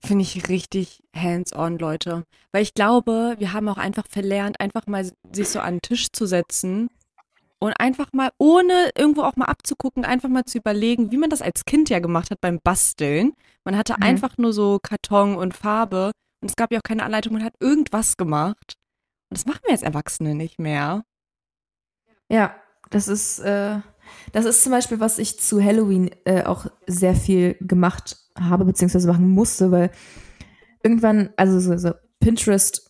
Finde 0.03 0.21
ich 0.21 0.47
richtig 0.47 1.03
hands-on, 1.15 1.77
Leute. 1.79 2.23
Weil 2.51 2.61
ich 2.61 2.73
glaube, 2.73 3.35
wir 3.39 3.53
haben 3.53 3.67
auch 3.67 3.77
einfach 3.77 4.05
verlernt, 4.07 4.59
einfach 4.59 4.85
mal 4.87 5.09
sich 5.33 5.49
so 5.49 5.59
an 5.59 5.75
den 5.75 5.81
Tisch 5.81 6.11
zu 6.11 6.25
setzen 6.25 6.89
und 7.59 7.73
einfach 7.79 8.13
mal, 8.13 8.31
ohne 8.37 8.91
irgendwo 8.95 9.23
auch 9.23 9.35
mal 9.35 9.45
abzugucken, 9.45 10.05
einfach 10.05 10.29
mal 10.29 10.45
zu 10.45 10.57
überlegen, 10.57 11.11
wie 11.11 11.17
man 11.17 11.29
das 11.29 11.41
als 11.41 11.65
Kind 11.65 11.89
ja 11.89 11.99
gemacht 11.99 12.31
hat 12.31 12.41
beim 12.41 12.59
Basteln. 12.63 13.33
Man 13.65 13.77
hatte 13.77 13.95
mhm. 13.97 14.03
einfach 14.03 14.37
nur 14.37 14.53
so 14.53 14.79
Karton 14.81 15.35
und 15.35 15.55
Farbe 15.55 16.11
und 16.41 16.49
es 16.49 16.55
gab 16.55 16.71
ja 16.71 16.79
auch 16.79 16.83
keine 16.83 17.03
Anleitung, 17.03 17.33
man 17.33 17.43
hat 17.43 17.55
irgendwas 17.59 18.17
gemacht. 18.17 18.75
Und 19.29 19.37
das 19.37 19.45
machen 19.45 19.61
wir 19.63 19.71
als 19.71 19.83
Erwachsene 19.83 20.35
nicht 20.35 20.59
mehr. 20.59 21.03
Ja, 22.29 22.55
das 22.89 23.07
ist, 23.07 23.39
äh, 23.39 23.79
das 24.31 24.45
ist 24.45 24.63
zum 24.63 24.71
Beispiel, 24.71 24.99
was 24.99 25.19
ich 25.19 25.39
zu 25.39 25.63
Halloween 25.63 26.09
äh, 26.25 26.43
auch 26.43 26.67
sehr 26.87 27.15
viel 27.15 27.55
gemacht 27.59 28.17
habe, 28.39 28.65
beziehungsweise 28.65 29.07
machen 29.07 29.29
musste, 29.29 29.71
weil 29.71 29.91
irgendwann, 30.81 31.31
also 31.35 31.59
so, 31.59 31.77
so 31.77 31.93
Pinterest 32.19 32.89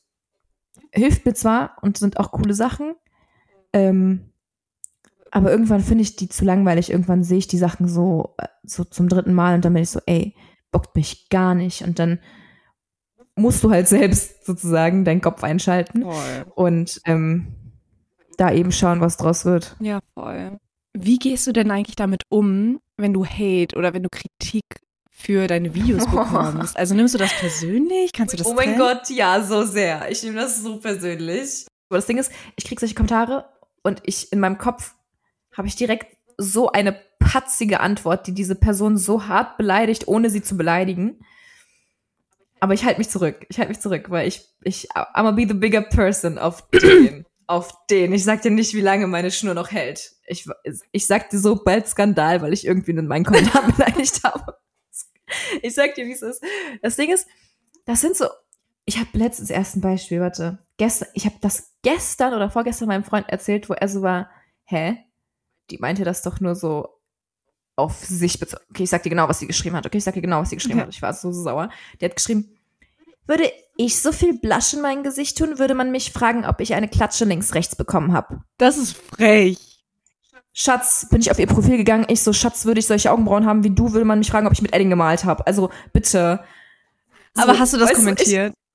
hilft 0.92 1.26
mir 1.26 1.34
zwar 1.34 1.78
und 1.82 1.98
sind 1.98 2.20
auch 2.20 2.32
coole 2.32 2.54
Sachen, 2.54 2.96
ähm, 3.74 4.29
aber 5.32 5.52
irgendwann 5.52 5.82
finde 5.82 6.04
ich 6.04 6.16
die 6.16 6.30
zu 6.30 6.46
langweilig. 6.46 6.90
Irgendwann 6.92 7.24
sehe 7.24 7.38
ich 7.38 7.48
die 7.48 7.58
Sachen 7.58 7.88
so, 7.88 8.34
äh, 8.38 8.48
so 8.64 8.84
zum 8.84 9.10
dritten 9.10 9.34
Mal 9.34 9.56
und 9.56 9.66
dann 9.66 9.74
bin 9.74 9.84
ich 9.84 9.90
so, 9.90 10.00
ey, 10.06 10.36
bockt 10.72 10.96
mich 10.96 11.30
gar 11.30 11.56
nicht. 11.56 11.84
Und 11.84 12.00
dann 12.00 12.20
musst 13.36 13.64
du 13.64 13.72
halt 13.72 13.88
selbst 13.88 14.46
sozusagen 14.46 15.06
deinen 15.06 15.22
Kopf 15.22 15.44
einschalten. 15.44 16.04
Oh, 16.04 16.14
Und 16.56 17.02
ähm, 17.06 17.56
da 18.38 18.52
eben 18.52 18.72
schauen, 18.72 19.02
was 19.02 19.18
draus 19.18 19.46
wird. 19.46 19.76
Ja, 19.80 20.00
voll. 20.14 20.58
Wie 20.94 21.18
gehst 21.18 21.46
du 21.48 21.52
denn 21.52 21.72
eigentlich 21.72 21.96
damit 21.96 22.24
um, 22.30 22.80
wenn 22.98 23.14
du 23.14 23.26
Hate 23.26 23.76
oder 23.78 23.94
wenn 23.94 24.04
du 24.04 24.10
Kritik 24.10 24.64
für 25.12 25.48
deine 25.48 25.76
Videos 25.76 26.06
bekommst? 26.12 26.76
Also 26.78 26.96
nimmst 26.96 27.14
du 27.14 27.18
das 27.20 27.34
persönlich? 27.34 28.14
Kannst 28.14 28.34
du 28.34 28.38
das 28.38 28.48
Oh 28.48 28.54
mein 28.54 28.76
trennen? 28.76 28.80
Gott, 28.80 29.10
ja, 29.10 29.44
so 29.44 29.64
sehr. 29.66 30.10
Ich 30.10 30.24
nehme 30.24 30.38
das 30.38 30.62
so 30.62 30.80
persönlich. 30.80 31.68
Aber 31.90 31.98
das 31.98 32.06
Ding 32.06 32.18
ist, 32.18 32.32
ich 32.56 32.66
kriege 32.66 32.80
solche 32.80 32.96
Kommentare 32.96 33.46
und 33.84 34.02
ich 34.06 34.32
in 34.32 34.40
meinem 34.40 34.58
Kopf 34.58 34.96
habe 35.60 35.68
ich 35.68 35.76
direkt 35.76 36.16
so 36.38 36.72
eine 36.72 36.98
patzige 37.20 37.82
Antwort, 37.82 38.28
die 38.28 38.34
diese 38.34 38.56
Person 38.56 38.98
so 38.98 39.28
hart 39.28 39.58
beleidigt, 39.58 40.08
ohne 40.08 40.30
sie 40.30 40.42
zu 40.42 40.56
beleidigen. 40.56 41.20
Aber 42.62 42.74
ich 42.74 42.86
halte 42.86 42.98
mich 42.98 43.10
zurück. 43.10 43.46
Ich 43.50 43.58
halte 43.58 43.68
mich 43.68 43.82
zurück, 43.82 44.10
weil 44.10 44.26
ich, 44.26 44.48
ich, 44.64 44.90
I'ma 44.94 45.34
be 45.34 45.46
the 45.46 45.54
bigger 45.54 45.82
person 45.82 46.38
auf 46.38 46.70
den. 46.72 47.26
auf 47.46 47.74
den. 47.90 48.14
Ich 48.14 48.24
sag 48.24 48.42
dir 48.42 48.52
nicht, 48.52 48.74
wie 48.74 48.80
lange 48.80 49.06
meine 49.08 49.32
Schnur 49.32 49.54
noch 49.54 49.70
hält. 49.72 50.14
Ich, 50.28 50.48
ich 50.94 51.06
sag 51.06 51.30
dir 51.30 51.40
so 51.40 51.62
bald 51.62 51.90
Skandal, 51.90 52.42
weil 52.42 52.54
ich 52.54 52.66
irgendwie 52.66 52.92
in 52.92 53.08
meinen 53.08 53.26
Kommentar 53.26 53.70
beleidigt 53.76 54.24
habe. 54.24 54.58
Ich 55.62 55.76
sag 55.76 55.94
dir, 55.96 56.06
wie 56.06 56.14
es 56.14 56.22
ist. 56.22 56.42
Das 56.82 56.96
Ding 56.96 57.12
ist, 57.12 57.28
das 57.84 58.00
sind 58.00 58.16
so, 58.16 58.28
ich 58.86 58.98
habe 58.98 59.10
letztens 59.12 59.50
erst 59.50 59.76
ein 59.76 59.82
Beispiel, 59.82 60.22
warte. 60.22 60.60
Gestern, 60.78 61.10
ich 61.16 61.26
habe 61.26 61.36
das 61.42 61.74
gestern 61.82 62.34
oder 62.34 62.50
vorgestern 62.50 62.88
meinem 62.88 63.04
Freund 63.04 63.28
erzählt, 63.28 63.70
wo 63.70 63.74
er 63.74 63.90
so 63.90 64.02
war, 64.02 64.30
hä? 64.64 65.04
Die 65.72 65.78
meinte 65.78 66.04
das 66.04 66.22
doch 66.22 66.40
nur 66.40 66.56
so 66.56 66.90
auf 67.76 68.04
sich 68.04 68.40
bezogen. 68.40 68.64
Okay, 68.72 68.84
ich 68.84 68.90
sag 68.90 69.04
dir 69.04 69.10
genau, 69.10 69.30
was 69.30 69.40
sie 69.40 69.48
geschrieben 69.48 69.76
hat. 69.76 69.86
Okay, 69.86 69.98
ich 70.00 70.04
sag 70.04 70.14
dir 70.14 70.22
genau, 70.22 70.42
was 70.42 70.50
sie 70.50 70.58
geschrieben 70.58 70.80
Okay. 70.80 70.88
hat. 70.88 70.94
Ich 70.94 71.02
war 71.02 71.14
so, 71.14 71.32
sauer. 71.32 71.70
Die 72.00 72.06
hat 72.06 72.16
geschrieben, 72.16 72.58
würde 73.26 73.50
ich 73.78 74.02
so 74.02 74.12
viel 74.12 74.38
Blush 74.40 74.74
in 74.74 74.82
mein 74.82 75.04
Gesicht 75.04 75.38
tun, 75.38 75.60
würde 75.60 75.76
man 75.76 75.92
mich 75.92 76.12
fragen, 76.12 76.46
ob 76.46 76.60
ich 76.60 76.74
eine 76.74 76.90
Klatsche 76.90 77.26
links-rechts 77.26 77.76
bekommen 77.76 78.12
habe. 78.12 78.42
Das 78.58 78.78
ist 78.78 78.98
frech. 78.98 79.58
Schatz, 80.52 81.08
bin 81.10 81.22
ich 81.22 81.32
auf 81.32 81.40
ihr 81.40 81.48
Profil 81.48 81.78
gegangen. 81.78 82.06
Ich 82.10 82.22
so, 82.22 82.34
Schatz, 82.34 82.66
würde 82.66 82.80
ich 82.80 82.88
solche 82.88 83.12
Augenbrauen 83.12 83.46
haben 83.46 83.64
wie 83.64 83.70
du, 83.70 83.94
würde 83.94 84.04
man 84.04 84.20
mich 84.20 84.30
fragen, 84.32 84.48
ob 84.48 84.54
ich 84.54 84.62
mit 84.62 84.74
Edding 84.74 84.90
gemalt 84.90 85.24
habe. 85.24 85.46
Also 85.48 85.70
bitte. 85.94 86.44
Aber 87.38 87.54
So, 87.54 87.60
hast 87.60 87.74
du 87.74 87.78
das 87.78 87.94
kommentiert? 87.94 88.52
ich, 88.54 88.69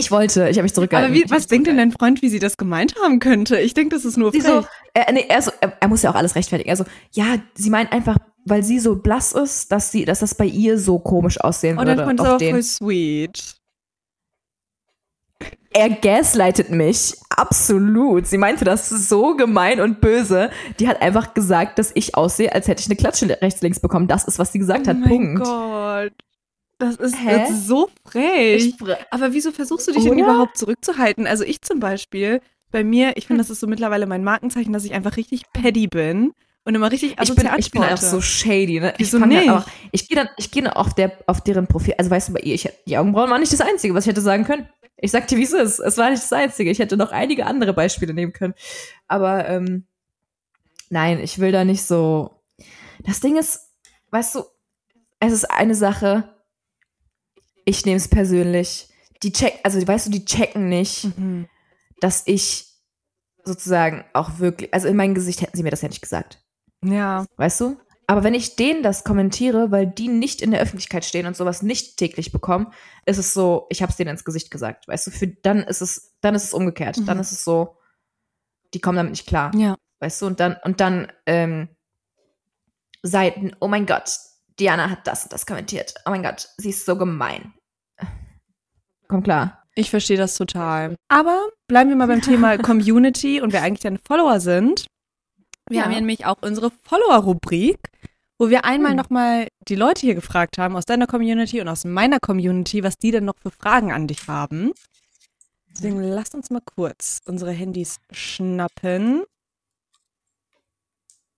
ich 0.00 0.12
wollte, 0.12 0.48
ich 0.48 0.56
habe 0.56 0.62
mich 0.62 0.74
zurückgehalten. 0.74 1.12
Aber 1.12 1.24
wie, 1.24 1.28
was 1.28 1.48
denkt 1.48 1.66
denn 1.66 1.76
dein 1.76 1.90
Freund, 1.90 2.22
wie 2.22 2.28
sie 2.28 2.38
das 2.38 2.56
gemeint 2.56 2.94
haben 3.02 3.18
könnte? 3.18 3.58
Ich 3.58 3.74
denke, 3.74 3.96
das 3.96 4.04
ist 4.04 4.16
nur 4.16 4.30
frech. 4.32 4.44
so, 4.44 4.64
äh, 4.94 5.12
nee, 5.12 5.24
er, 5.28 5.42
so, 5.42 5.50
er, 5.60 5.76
er 5.80 5.88
muss 5.88 6.02
ja 6.02 6.10
auch 6.10 6.14
alles 6.14 6.36
rechtfertigen. 6.36 6.70
Also, 6.70 6.84
ja, 7.12 7.36
sie 7.54 7.68
meint 7.68 7.92
einfach, 7.92 8.16
weil 8.44 8.62
sie 8.62 8.78
so 8.78 8.94
blass 8.94 9.32
ist, 9.32 9.72
dass 9.72 9.90
sie, 9.90 10.04
dass 10.04 10.20
das 10.20 10.36
bei 10.36 10.44
ihr 10.44 10.78
so 10.78 11.00
komisch 11.00 11.40
aussehen 11.40 11.78
Und 11.78 11.86
würde. 11.88 12.02
ist 12.02 12.20
auf 12.20 12.26
aber 12.26 12.38
den. 12.38 12.50
voll 12.52 12.62
sweet. 12.62 13.56
Er 15.70 15.90
gaslightet 15.90 16.70
mich. 16.70 17.14
Absolut. 17.30 18.26
Sie 18.28 18.38
meinte 18.38 18.64
das 18.64 18.88
so 18.88 19.36
gemein 19.36 19.80
und 19.80 20.00
böse. 20.00 20.50
Die 20.78 20.88
hat 20.88 21.02
einfach 21.02 21.34
gesagt, 21.34 21.78
dass 21.78 21.90
ich 21.94 22.14
aussehe, 22.14 22.52
als 22.54 22.68
hätte 22.68 22.80
ich 22.80 22.86
eine 22.86 22.96
Klatsche 22.96 23.28
rechts, 23.42 23.62
links 23.62 23.80
bekommen. 23.80 24.06
Das 24.06 24.24
ist, 24.24 24.38
was 24.38 24.52
sie 24.52 24.60
gesagt 24.60 24.86
hat. 24.86 24.96
oh 24.96 25.00
mein 25.00 25.08
Punkt. 25.08 25.42
Gott. 25.44 26.12
Das 26.78 26.96
ist, 26.96 27.16
das 27.26 27.50
ist 27.50 27.66
so 27.66 27.90
frech. 28.04 28.74
Aber 29.10 29.32
wieso 29.32 29.50
versuchst 29.50 29.88
du 29.88 29.92
dich 29.92 30.04
denn 30.04 30.12
Oder? 30.12 30.22
überhaupt 30.22 30.56
zurückzuhalten? 30.56 31.26
Also 31.26 31.42
ich 31.42 31.60
zum 31.62 31.80
Beispiel, 31.80 32.40
bei 32.70 32.84
mir, 32.84 33.16
ich 33.16 33.26
finde, 33.26 33.40
das 33.42 33.50
ist 33.50 33.60
so 33.60 33.66
mittlerweile 33.66 34.06
mein 34.06 34.22
Markenzeichen, 34.22 34.72
dass 34.72 34.84
ich 34.84 34.92
einfach 34.92 35.16
richtig 35.16 35.42
petty 35.52 35.88
bin 35.88 36.32
und 36.64 36.74
immer 36.74 36.92
richtig 36.92 37.12
ich 37.12 37.16
bin, 37.16 37.22
asozial 37.22 37.58
ich 37.58 37.70
bin 37.70 37.82
auch 37.82 37.96
so 37.96 38.20
shady, 38.20 38.78
ne? 38.78 38.94
Wieso 38.98 39.18
ich 39.18 39.24
nicht? 39.24 39.50
Auch, 39.50 39.66
ich 39.90 40.08
gehe 40.08 40.16
dann, 40.16 40.28
ich 40.36 40.50
gehe 40.50 40.62
dann 40.62 40.74
auf 40.74 40.94
der, 40.94 41.18
auf 41.26 41.40
deren 41.40 41.66
Profil. 41.66 41.94
Also 41.98 42.10
weißt 42.10 42.28
du, 42.28 42.34
bei 42.34 42.40
ihr, 42.40 42.54
ich, 42.54 42.68
die 42.86 42.98
Augenbrauen 42.98 43.30
waren 43.30 43.40
nicht 43.40 43.52
das 43.52 43.60
Einzige, 43.60 43.94
was 43.94 44.04
ich 44.04 44.10
hätte 44.10 44.20
sagen 44.20 44.44
können. 44.44 44.68
Ich 44.98 45.10
sag 45.10 45.26
dir, 45.28 45.38
wie 45.38 45.44
es 45.44 45.52
ist. 45.52 45.78
Es 45.78 45.96
war 45.96 46.10
nicht 46.10 46.22
das 46.22 46.32
Einzige. 46.32 46.70
Ich 46.70 46.78
hätte 46.78 46.96
noch 46.96 47.10
einige 47.10 47.46
andere 47.46 47.72
Beispiele 47.72 48.12
nehmen 48.14 48.32
können. 48.32 48.54
Aber 49.06 49.48
ähm, 49.48 49.86
nein, 50.90 51.20
ich 51.20 51.38
will 51.38 51.52
da 51.52 51.64
nicht 51.64 51.84
so. 51.84 52.32
Das 53.04 53.20
Ding 53.20 53.36
ist, 53.36 53.70
weißt 54.10 54.34
du, 54.34 54.42
es 55.20 55.32
ist 55.32 55.50
eine 55.50 55.74
Sache. 55.74 56.34
Ich 57.68 57.84
nehme 57.84 57.98
es 57.98 58.08
persönlich. 58.08 58.88
Die 59.22 59.30
check, 59.32 59.60
also 59.62 59.86
weißt 59.86 60.06
du, 60.06 60.10
die 60.10 60.24
checken 60.24 60.68
nicht, 60.70 61.04
Mhm. 61.18 61.48
dass 62.00 62.22
ich 62.26 62.66
sozusagen 63.44 64.04
auch 64.14 64.38
wirklich, 64.38 64.72
also 64.72 64.88
in 64.88 64.96
mein 64.96 65.14
Gesicht 65.14 65.42
hätten 65.42 65.56
sie 65.56 65.62
mir 65.62 65.70
das 65.70 65.82
ja 65.82 65.88
nicht 65.88 66.00
gesagt. 66.00 66.42
Ja. 66.82 67.26
Weißt 67.36 67.60
du? 67.60 67.76
Aber 68.06 68.24
wenn 68.24 68.32
ich 68.32 68.56
denen 68.56 68.82
das 68.82 69.04
kommentiere, 69.04 69.70
weil 69.70 69.86
die 69.86 70.08
nicht 70.08 70.40
in 70.40 70.50
der 70.50 70.60
Öffentlichkeit 70.60 71.04
stehen 71.04 71.26
und 71.26 71.36
sowas 71.36 71.60
nicht 71.60 71.98
täglich 71.98 72.32
bekommen, 72.32 72.72
ist 73.04 73.18
es 73.18 73.34
so, 73.34 73.66
ich 73.68 73.82
habe 73.82 73.90
es 73.90 73.96
denen 73.98 74.12
ins 74.12 74.24
Gesicht 74.24 74.50
gesagt, 74.50 74.88
weißt 74.88 75.08
du? 75.08 75.10
Für 75.10 75.26
dann 75.26 75.58
ist 75.62 75.82
es, 75.82 76.16
dann 76.22 76.34
ist 76.34 76.44
es 76.44 76.54
umgekehrt. 76.54 76.96
Mhm. 76.96 77.04
Dann 77.06 77.18
ist 77.20 77.32
es 77.32 77.44
so, 77.44 77.76
die 78.72 78.80
kommen 78.80 78.96
damit 78.96 79.10
nicht 79.12 79.26
klar, 79.26 79.54
Ja. 79.54 79.76
weißt 80.00 80.22
du? 80.22 80.26
Und 80.26 80.40
dann 80.40 80.56
und 80.64 80.80
dann 80.80 81.12
ähm, 81.26 81.68
Seiten, 83.02 83.54
oh 83.60 83.68
mein 83.68 83.84
Gott, 83.86 84.10
Diana 84.58 84.90
hat 84.90 85.06
das 85.06 85.24
und 85.24 85.32
das 85.32 85.46
kommentiert. 85.46 85.94
Oh 86.06 86.10
mein 86.10 86.22
Gott, 86.22 86.48
sie 86.56 86.70
ist 86.70 86.84
so 86.84 86.96
gemein. 86.96 87.54
Komm 89.08 89.22
klar. 89.22 89.62
Ich 89.74 89.90
verstehe 89.90 90.16
das 90.16 90.36
total. 90.36 90.96
Aber 91.08 91.48
bleiben 91.68 91.88
wir 91.90 91.96
mal 91.96 92.08
beim 92.08 92.20
Thema 92.22 92.58
Community 92.58 93.40
und 93.40 93.52
wer 93.52 93.62
eigentlich 93.62 93.80
deine 93.80 93.98
Follower 94.04 94.40
sind. 94.40 94.86
Wir 95.68 95.78
Ja. 95.78 95.84
haben 95.84 95.90
hier 95.92 96.00
nämlich 96.00 96.26
auch 96.26 96.38
unsere 96.40 96.70
Follower-Rubrik, 96.82 97.78
wo 98.38 98.48
wir 98.50 98.64
einmal 98.64 98.90
Hm. 98.92 98.96
nochmal 98.96 99.48
die 99.68 99.76
Leute 99.76 100.00
hier 100.00 100.14
gefragt 100.14 100.58
haben 100.58 100.76
aus 100.76 100.84
deiner 100.84 101.06
Community 101.06 101.60
und 101.60 101.68
aus 101.68 101.84
meiner 101.84 102.18
Community, 102.20 102.82
was 102.82 102.96
die 102.96 103.10
denn 103.12 103.24
noch 103.24 103.38
für 103.38 103.50
Fragen 103.50 103.92
an 103.92 104.06
dich 104.08 104.26
haben. 104.28 104.72
Deswegen 105.70 106.02
lasst 106.02 106.34
uns 106.34 106.50
mal 106.50 106.62
kurz 106.74 107.20
unsere 107.26 107.52
Handys 107.52 107.98
schnappen 108.10 109.22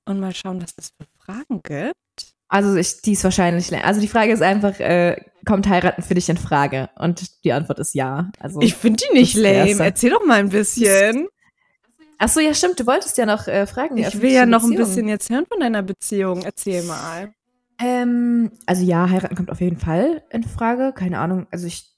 und 0.07 0.19
mal 0.21 0.35
schauen, 0.35 0.63
was 0.63 0.73
es 0.77 0.91
für 0.97 1.07
Fragen 1.23 1.63
gibt. 1.63 2.30
Also 2.51 2.75
ich, 2.75 3.01
die 3.03 3.13
ist 3.13 3.23
wahrscheinlich, 3.23 3.73
also 3.85 4.01
die 4.01 4.09
Frage 4.09 4.33
ist 4.33 4.43
einfach, 4.43 4.79
äh, 4.81 5.17
kommt 5.47 5.69
heiraten 5.69 6.03
für 6.03 6.15
dich 6.15 6.29
in 6.29 6.37
Frage? 6.37 6.91
Und 6.97 7.45
die 7.45 7.53
Antwort 7.53 7.79
ist 7.79 7.95
ja. 7.95 8.31
Also 8.41 8.61
Ich 8.61 8.75
finde 8.75 9.03
die 9.09 9.19
nicht 9.19 9.37
lame. 9.37 9.85
Erzähl 9.85 10.11
doch 10.11 10.27
mal 10.27 10.41
ein 10.41 10.49
bisschen. 10.51 11.29
Ach 12.19 12.29
so, 12.29 12.41
ja, 12.41 12.53
stimmt. 12.53 12.79
Du 12.81 12.87
wolltest 12.87 13.17
ja 13.19 13.25
noch 13.25 13.47
äh, 13.47 13.67
fragen. 13.67 13.97
Ich 13.97 14.21
will 14.21 14.33
ja 14.33 14.47
noch 14.47 14.63
ein 14.65 14.71
Beziehung. 14.71 14.89
bisschen 14.89 15.09
jetzt 15.09 15.31
hören 15.31 15.47
von 15.47 15.61
deiner 15.61 15.83
Beziehung. 15.83 16.43
Erzähl 16.43 16.83
mal. 16.83 17.33
Ähm, 17.79 18.51
also 18.67 18.85
ja, 18.85 19.09
heiraten 19.09 19.37
kommt 19.37 19.51
auf 19.51 19.61
jeden 19.61 19.79
Fall 19.79 20.23
in 20.31 20.43
Frage. 20.43 20.93
Keine 20.93 21.19
Ahnung. 21.21 21.47
Also 21.51 21.67
ich 21.67 21.89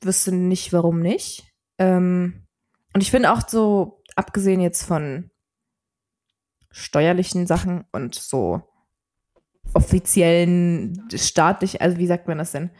wüsste 0.00 0.34
nicht, 0.34 0.72
warum 0.72 1.00
nicht. 1.00 1.44
Ähm, 1.78 2.46
und 2.94 3.02
ich 3.02 3.10
finde 3.10 3.32
auch 3.32 3.46
so, 3.46 4.02
abgesehen 4.16 4.60
jetzt 4.60 4.82
von 4.82 5.30
steuerlichen 6.70 7.46
Sachen 7.46 7.84
und 7.92 8.14
so 8.14 8.62
offiziellen, 9.74 11.08
staatlich, 11.14 11.80
also 11.82 11.98
wie 11.98 12.06
sagt 12.06 12.28
man 12.28 12.38
das 12.38 12.52
denn? 12.52 12.70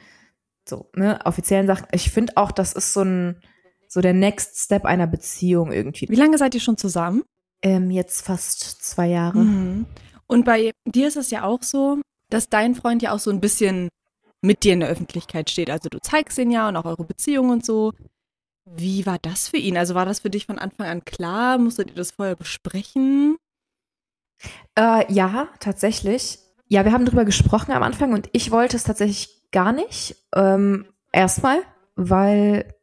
So, 0.66 0.90
ne, 0.94 1.18
offiziellen 1.24 1.66
Sachen. 1.66 1.86
Ich 1.92 2.10
finde 2.10 2.36
auch, 2.36 2.52
das 2.52 2.72
ist 2.72 2.92
so 2.92 3.02
ein, 3.02 3.42
so 3.88 4.00
der 4.00 4.14
Next 4.14 4.58
Step 4.58 4.84
einer 4.84 5.06
Beziehung 5.06 5.72
irgendwie. 5.72 6.08
Wie 6.08 6.16
lange 6.16 6.38
seid 6.38 6.54
ihr 6.54 6.60
schon 6.60 6.78
zusammen? 6.78 7.22
Ähm, 7.62 7.90
jetzt 7.90 8.22
fast 8.22 8.60
zwei 8.82 9.08
Jahre. 9.08 9.38
Mhm. 9.38 9.86
Und 10.26 10.44
bei 10.44 10.72
dir 10.86 11.08
ist 11.08 11.16
es 11.16 11.30
ja 11.30 11.44
auch 11.44 11.62
so, 11.62 12.00
dass 12.30 12.48
dein 12.48 12.74
Freund 12.74 13.02
ja 13.02 13.12
auch 13.12 13.18
so 13.18 13.30
ein 13.30 13.40
bisschen 13.40 13.88
mit 14.40 14.64
dir 14.64 14.74
in 14.74 14.80
der 14.80 14.88
Öffentlichkeit 14.88 15.50
steht. 15.50 15.70
Also 15.70 15.88
du 15.88 15.98
zeigst 16.00 16.38
ihn 16.38 16.50
ja 16.50 16.68
und 16.68 16.76
auch 16.76 16.84
eure 16.84 17.04
Beziehung 17.04 17.50
und 17.50 17.64
so. 17.64 17.92
Wie 18.66 19.04
war 19.06 19.18
das 19.20 19.48
für 19.48 19.56
ihn? 19.56 19.76
Also 19.76 19.94
war 19.94 20.06
das 20.06 20.20
für 20.20 20.30
dich 20.30 20.46
von 20.46 20.58
Anfang 20.58 20.86
an 20.86 21.04
klar? 21.04 21.58
Musstet 21.58 21.90
ihr 21.90 21.96
das 21.96 22.12
vorher 22.12 22.36
besprechen? 22.36 23.36
Äh, 24.78 25.12
ja, 25.12 25.48
tatsächlich. 25.60 26.38
Ja, 26.66 26.84
wir 26.84 26.92
haben 26.92 27.04
drüber 27.04 27.24
gesprochen 27.24 27.72
am 27.72 27.82
Anfang 27.82 28.12
und 28.12 28.28
ich 28.32 28.50
wollte 28.50 28.76
es 28.76 28.84
tatsächlich 28.84 29.50
gar 29.52 29.72
nicht. 29.72 30.16
Ähm, 30.34 30.86
erstmal, 31.12 31.58
weil 31.94 32.74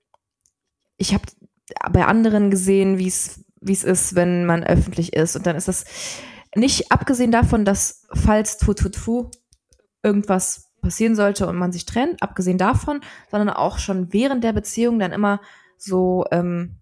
ich 0.98 1.14
habe 1.14 1.24
bei 1.92 2.06
anderen 2.06 2.52
gesehen, 2.52 2.98
wie 2.98 3.08
es 3.08 3.44
wie 3.62 3.74
es 3.74 3.84
ist, 3.84 4.16
wenn 4.16 4.46
man 4.46 4.64
öffentlich 4.64 5.14
ist. 5.14 5.36
Und 5.36 5.46
dann 5.46 5.56
ist 5.56 5.68
das 5.68 5.86
nicht 6.56 6.92
abgesehen 6.92 7.32
davon, 7.32 7.64
dass 7.64 8.08
falls 8.14 8.58
tu 8.58 8.74
tu 8.74 8.90
tu 8.90 9.32
irgendwas 10.04 10.72
passieren 10.82 11.16
sollte 11.16 11.48
und 11.48 11.56
man 11.56 11.72
sich 11.72 11.86
trennt, 11.86 12.24
abgesehen 12.24 12.58
davon, 12.58 13.02
sondern 13.30 13.50
auch 13.50 13.78
schon 13.78 14.12
während 14.12 14.44
der 14.44 14.52
Beziehung 14.52 14.98
dann 14.98 15.12
immer 15.12 15.40
so, 15.78 16.26
ähm, 16.32 16.78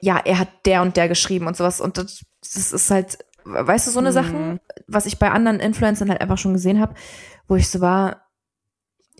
ja, 0.00 0.18
er 0.18 0.38
hat 0.38 0.48
der 0.66 0.82
und 0.82 0.96
der 0.98 1.08
geschrieben 1.08 1.46
und 1.46 1.56
sowas. 1.56 1.80
Und 1.80 1.96
das, 1.96 2.24
das 2.42 2.72
ist 2.72 2.90
halt, 2.90 3.18
weißt 3.46 3.86
du, 3.86 3.90
so 3.90 3.98
eine 4.00 4.10
Mhm. 4.10 4.14
Sachen, 4.14 4.60
was 4.86 5.06
ich 5.06 5.18
bei 5.18 5.30
anderen 5.30 5.60
Influencern 5.60 6.10
halt 6.10 6.20
einfach 6.20 6.38
schon 6.38 6.52
gesehen 6.52 6.80
habe, 6.80 6.94
wo 7.48 7.56
ich 7.56 7.68
so 7.68 7.80
war, 7.80 8.22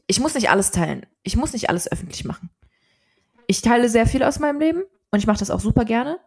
ich 0.06 0.20
muss 0.20 0.34
nicht 0.34 0.50
alles 0.50 0.70
teilen. 0.70 1.06
Ich 1.22 1.36
muss 1.36 1.52
nicht 1.52 1.68
alles 1.68 1.90
öffentlich 1.90 2.24
machen. 2.24 2.50
Ich 3.46 3.62
teile 3.62 3.88
sehr 3.88 4.06
viel 4.06 4.22
aus 4.22 4.38
meinem 4.38 4.60
Leben 4.60 4.82
und 5.10 5.18
ich 5.18 5.26
mache 5.26 5.38
das 5.38 5.50
auch 5.50 5.60
super 5.60 5.84
gerne. 5.84 6.18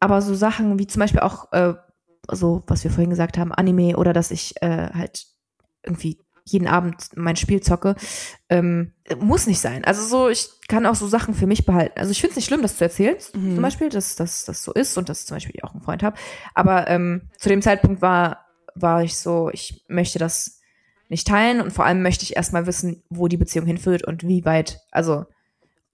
Aber 0.00 0.22
so 0.22 0.34
Sachen 0.34 0.78
wie 0.78 0.86
zum 0.86 1.00
Beispiel 1.00 1.20
auch, 1.20 1.52
äh, 1.52 1.74
so, 2.30 2.62
was 2.66 2.84
wir 2.84 2.90
vorhin 2.90 3.10
gesagt 3.10 3.38
haben, 3.38 3.52
Anime 3.52 3.96
oder 3.96 4.12
dass 4.12 4.30
ich 4.30 4.60
äh, 4.62 4.90
halt 4.92 5.26
irgendwie 5.82 6.18
jeden 6.50 6.66
Abend 6.68 7.10
mein 7.16 7.36
Spiel 7.36 7.60
zocke. 7.60 7.94
Ähm, 8.48 8.92
muss 9.20 9.46
nicht 9.46 9.60
sein. 9.60 9.84
Also 9.84 10.02
so, 10.02 10.28
ich 10.28 10.48
kann 10.68 10.86
auch 10.86 10.94
so 10.94 11.06
Sachen 11.06 11.34
für 11.34 11.46
mich 11.46 11.64
behalten. 11.66 11.98
Also 11.98 12.10
ich 12.10 12.20
finde 12.20 12.32
es 12.32 12.36
nicht 12.36 12.46
schlimm, 12.46 12.62
das 12.62 12.76
zu 12.76 12.84
erzählen, 12.84 13.16
Mhm. 13.34 13.54
zum 13.54 13.62
Beispiel, 13.62 13.88
dass 13.88 14.16
das 14.16 14.44
so 14.46 14.72
ist 14.72 14.96
und 14.98 15.08
dass 15.08 15.26
zum 15.26 15.36
Beispiel 15.36 15.54
ich 15.56 15.64
auch 15.64 15.72
einen 15.72 15.82
Freund 15.82 16.02
habe. 16.02 16.16
Aber 16.54 16.88
ähm, 16.88 17.30
zu 17.38 17.48
dem 17.48 17.62
Zeitpunkt 17.62 18.02
war, 18.02 18.46
war 18.74 19.02
ich 19.02 19.18
so, 19.18 19.50
ich 19.52 19.84
möchte 19.88 20.18
das 20.18 20.60
nicht 21.08 21.26
teilen 21.26 21.60
und 21.60 21.72
vor 21.72 21.84
allem 21.86 22.02
möchte 22.02 22.24
ich 22.24 22.36
erstmal 22.36 22.66
wissen, 22.66 23.02
wo 23.08 23.28
die 23.28 23.38
Beziehung 23.38 23.66
hinführt 23.66 24.06
und 24.06 24.24
wie 24.26 24.44
weit, 24.44 24.80
also 24.90 25.24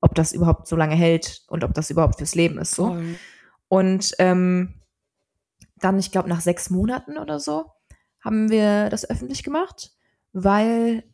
ob 0.00 0.14
das 0.16 0.32
überhaupt 0.32 0.66
so 0.66 0.76
lange 0.76 0.96
hält 0.96 1.42
und 1.48 1.64
ob 1.64 1.72
das 1.72 1.88
überhaupt 1.90 2.18
fürs 2.18 2.34
Leben 2.34 2.58
ist. 2.58 2.72
So. 2.74 2.96
Und 3.68 4.12
ähm, 4.18 4.74
dann, 5.76 5.98
ich 5.98 6.10
glaube, 6.12 6.28
nach 6.28 6.40
sechs 6.40 6.68
Monaten 6.68 7.16
oder 7.16 7.38
so, 7.40 7.70
haben 8.22 8.50
wir 8.50 8.88
das 8.90 9.08
öffentlich 9.08 9.42
gemacht, 9.42 9.92
weil 10.34 11.04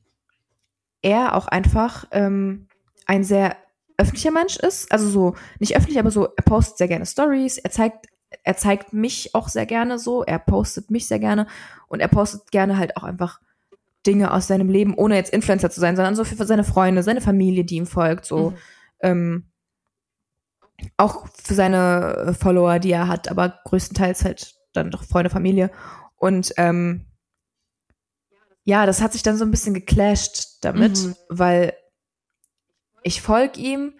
er 1.02 1.36
auch 1.36 1.46
einfach 1.46 2.06
ähm, 2.10 2.66
ein 3.06 3.22
sehr 3.22 3.56
öffentlicher 3.96 4.32
Mensch 4.32 4.56
ist. 4.56 4.90
Also 4.90 5.08
so, 5.08 5.34
nicht 5.60 5.76
öffentlich, 5.76 5.98
aber 5.98 6.10
so, 6.10 6.24
er 6.24 6.42
postet 6.42 6.78
sehr 6.78 6.88
gerne 6.88 7.06
Stories, 7.06 7.58
er 7.58 7.70
zeigt, 7.70 8.06
er 8.42 8.56
zeigt 8.56 8.92
mich 8.92 9.34
auch 9.34 9.48
sehr 9.48 9.66
gerne 9.66 9.98
so, 9.98 10.24
er 10.24 10.38
postet 10.38 10.90
mich 10.90 11.06
sehr 11.06 11.18
gerne 11.18 11.46
und 11.86 12.00
er 12.00 12.08
postet 12.08 12.50
gerne 12.50 12.78
halt 12.78 12.96
auch 12.96 13.04
einfach 13.04 13.40
Dinge 14.06 14.32
aus 14.32 14.46
seinem 14.46 14.70
Leben, 14.70 14.94
ohne 14.94 15.16
jetzt 15.16 15.32
Influencer 15.32 15.70
zu 15.70 15.80
sein, 15.80 15.96
sondern 15.96 16.16
so 16.16 16.24
für 16.24 16.46
seine 16.46 16.64
Freunde, 16.64 17.02
seine 17.02 17.20
Familie, 17.20 17.64
die 17.64 17.76
ihm 17.76 17.86
folgt, 17.86 18.24
so. 18.24 18.50
Mhm. 18.50 18.56
Ähm, 19.02 19.44
auch 20.96 21.26
für 21.34 21.52
seine 21.52 22.34
Follower, 22.38 22.78
die 22.78 22.92
er 22.92 23.06
hat, 23.06 23.30
aber 23.30 23.60
größtenteils 23.64 24.24
halt 24.24 24.54
dann 24.72 24.90
doch 24.90 25.04
Freunde, 25.04 25.28
Familie. 25.28 25.70
Und 26.16 26.54
ähm, 26.56 27.09
ja, 28.64 28.86
das 28.86 29.00
hat 29.00 29.12
sich 29.12 29.22
dann 29.22 29.36
so 29.36 29.44
ein 29.44 29.50
bisschen 29.50 29.74
geclasht 29.74 30.58
damit, 30.62 30.98
Mhm. 30.98 31.14
weil 31.28 31.74
ich 33.02 33.22
folge 33.22 33.60
ihm 33.60 33.94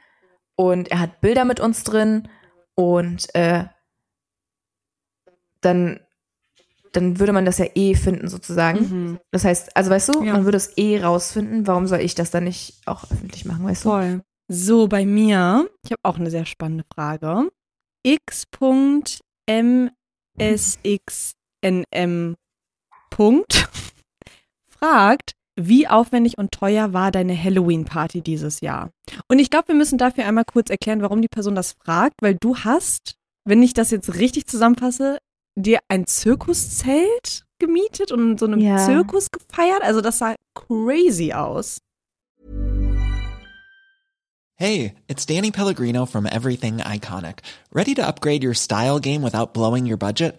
und 0.57 0.91
er 0.91 1.01
hat 1.01 1.21
Bilder 1.21 1.45
mit 1.45 1.61
uns 1.61 1.85
drin 1.85 2.29
und 2.75 3.35
äh, 3.35 3.65
dann, 5.63 6.01
dann 6.93 7.19
würde 7.19 7.33
man 7.33 7.45
das 7.45 7.59
ja 7.59 7.67
eh 7.75 7.95
finden, 7.95 8.29
sozusagen. 8.29 8.81
Mhm. 8.81 9.21
Das 9.31 9.45
heißt, 9.45 9.77
also 9.77 9.91
weißt 9.91 10.15
du, 10.15 10.23
Ja. 10.25 10.33
man 10.35 10.45
würde 10.45 10.57
es 10.57 10.77
eh 10.77 11.03
rausfinden. 11.03 11.67
Warum 11.67 11.87
soll 11.87 12.01
ich 12.01 12.15
das 12.15 12.31
dann 12.31 12.45
nicht 12.45 12.81
auch 12.87 13.11
öffentlich 13.11 13.45
machen, 13.45 13.65
weißt 13.65 13.85
du? 13.85 13.89
Voll. 13.91 14.23
So, 14.49 14.89
bei 14.89 15.07
mir, 15.07 15.69
ich 15.85 15.93
habe 15.93 16.01
auch 16.03 16.19
eine 16.19 16.31
sehr 16.31 16.47
spannende 16.47 16.85
Frage. 16.93 17.51
X.msxnm. 18.03 19.91
Punkt 23.11 23.69
fragt, 24.81 25.33
wie 25.57 25.87
aufwendig 25.89 26.39
und 26.39 26.53
teuer 26.53 26.93
war 26.93 27.11
deine 27.11 27.37
Halloween-Party 27.41 28.23
dieses 28.23 28.61
Jahr? 28.61 28.91
Und 29.29 29.39
ich 29.39 29.51
glaube, 29.51 29.69
wir 29.69 29.75
müssen 29.75 29.99
dafür 29.99 30.27
einmal 30.27 30.45
kurz 30.45 30.71
erklären, 30.71 31.03
warum 31.03 31.21
die 31.21 31.29
Person 31.29 31.55
das 31.55 31.73
fragt, 31.85 32.15
weil 32.23 32.37
du 32.41 32.57
hast, 32.57 33.15
wenn 33.45 33.63
ich 33.63 33.75
das 33.75 33.91
jetzt 33.91 34.15
richtig 34.15 34.47
zusammenfasse, 34.47 35.19
dir 35.57 35.81
ein 35.89 36.07
Zirkuszelt 36.07 37.45
gemietet 37.59 38.11
und 38.13 38.33
in 38.33 38.39
so 38.39 38.47
einem 38.47 38.61
Ja. 38.61 38.79
Zirkus 38.79 39.29
gefeiert. 39.31 39.83
Also 39.83 40.01
das 40.01 40.19
sah 40.19 40.35
crazy 40.55 41.33
aus. 41.33 41.79
Hey, 44.55 44.95
it's 45.09 45.25
Danny 45.25 45.51
Pellegrino 45.51 46.05
from 46.07 46.27
Everything 46.27 46.81
Iconic. 46.81 47.41
Ready 47.73 47.95
to 47.95 48.03
upgrade 48.07 48.45
your 48.45 48.55
style 48.55 49.01
game 49.01 49.23
without 49.23 49.55
blowing 49.55 49.87
your 49.91 49.97
budget? 49.97 50.39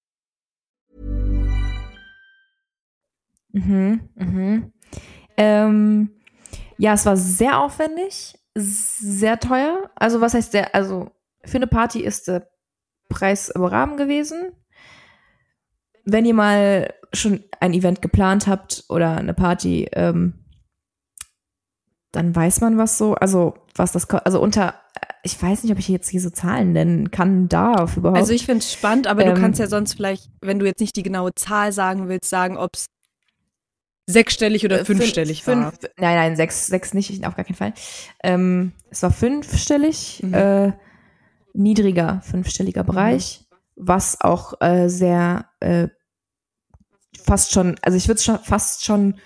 Mhm, 3.53 4.09
mhm. 4.15 4.73
Ähm, 5.37 6.09
ja, 6.77 6.93
es 6.93 7.05
war 7.05 7.17
sehr 7.17 7.59
aufwendig, 7.59 8.37
sehr 8.55 9.39
teuer. 9.39 9.89
Also 9.95 10.21
was 10.21 10.33
heißt 10.33 10.51
sehr, 10.51 10.73
also 10.75 11.11
für 11.43 11.57
eine 11.57 11.67
Party 11.67 12.01
ist 12.01 12.27
der 12.27 12.47
Preis 13.09 13.49
im 13.49 13.63
Rahmen 13.63 13.97
gewesen. 13.97 14.51
Wenn 16.05 16.25
ihr 16.25 16.33
mal 16.33 16.93
schon 17.13 17.43
ein 17.59 17.73
Event 17.73 18.01
geplant 18.01 18.47
habt 18.47 18.85
oder 18.89 19.17
eine 19.17 19.33
Party, 19.33 19.87
ähm, 19.93 20.45
dann 22.11 22.35
weiß 22.35 22.61
man 22.61 22.77
was 22.77 22.97
so, 22.97 23.15
also 23.15 23.53
was 23.75 23.91
das, 23.91 24.09
also 24.09 24.41
unter, 24.41 24.75
ich 25.23 25.41
weiß 25.41 25.63
nicht, 25.63 25.71
ob 25.71 25.79
ich 25.79 25.87
jetzt 25.87 26.09
hier 26.09 26.21
so 26.21 26.29
Zahlen 26.29 26.73
nennen 26.73 27.11
kann, 27.11 27.47
darf 27.47 27.97
überhaupt. 27.97 28.17
Also 28.17 28.33
ich 28.33 28.45
finde 28.45 28.59
es 28.59 28.73
spannend, 28.73 29.07
aber 29.07 29.23
du 29.23 29.31
Ähm, 29.31 29.37
kannst 29.37 29.59
ja 29.59 29.67
sonst 29.67 29.93
vielleicht, 29.93 30.29
wenn 30.41 30.59
du 30.59 30.65
jetzt 30.65 30.79
nicht 30.79 30.95
die 30.95 31.03
genaue 31.03 31.33
Zahl 31.35 31.71
sagen 31.71 32.09
willst, 32.09 32.29
sagen, 32.29 32.57
ob 32.57 32.71
es 32.75 32.87
sechsstellig 34.07 34.65
oder 34.65 34.79
Äh, 34.79 34.83
fün- 34.83 34.97
fünfstellig 34.97 35.45
war. 35.47 35.71
fünf, 35.71 35.79
Nein, 35.97 36.15
nein, 36.15 36.35
sechs, 36.35 36.67
sechs 36.67 36.93
nicht, 36.93 37.25
auf 37.25 37.35
gar 37.35 37.45
keinen 37.45 37.55
Fall. 37.55 37.73
Ähm, 38.23 38.73
es 38.89 39.03
war 39.03 39.11
fünfstellig, 39.11 40.21
Mhm. 40.23 40.33
äh, 40.33 40.71
niedriger 41.53 42.21
fünfstelliger 42.23 42.83
Bereich, 42.83 43.45
was 43.75 44.19
auch 44.21 44.59
äh, 44.61 44.87
sehr 44.89 45.45
äh, 45.59 45.87
fast 47.23 47.51
schon, 47.51 47.75
also 47.81 47.97
ich 47.97 48.07
würde 48.07 48.17
es 48.17 48.25
schon 48.25 48.39
fast 48.39 48.85
schon 48.85 49.19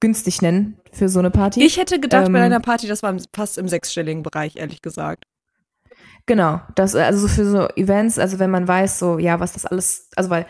günstig 0.00 0.40
nennen 0.42 0.80
für 0.92 1.08
so 1.08 1.18
eine 1.18 1.30
Party. 1.30 1.62
Ich 1.64 1.76
hätte 1.76 2.00
gedacht 2.00 2.26
Ähm, 2.26 2.32
bei 2.32 2.38
deiner 2.40 2.60
Party, 2.60 2.86
das 2.88 3.02
war 3.02 3.14
fast 3.34 3.58
im 3.58 3.68
sechsstelligen 3.68 4.22
Bereich, 4.22 4.56
ehrlich 4.56 4.82
gesagt. 4.82 5.24
Genau, 6.26 6.60
das 6.74 6.94
also 6.94 7.20
so 7.20 7.28
für 7.28 7.44
so 7.44 7.68
Events, 7.76 8.18
also 8.18 8.38
wenn 8.38 8.50
man 8.50 8.66
weiß, 8.66 8.98
so 8.98 9.18
ja, 9.18 9.40
was 9.40 9.52
das 9.52 9.66
alles, 9.66 10.08
also 10.16 10.30
weil, 10.30 10.46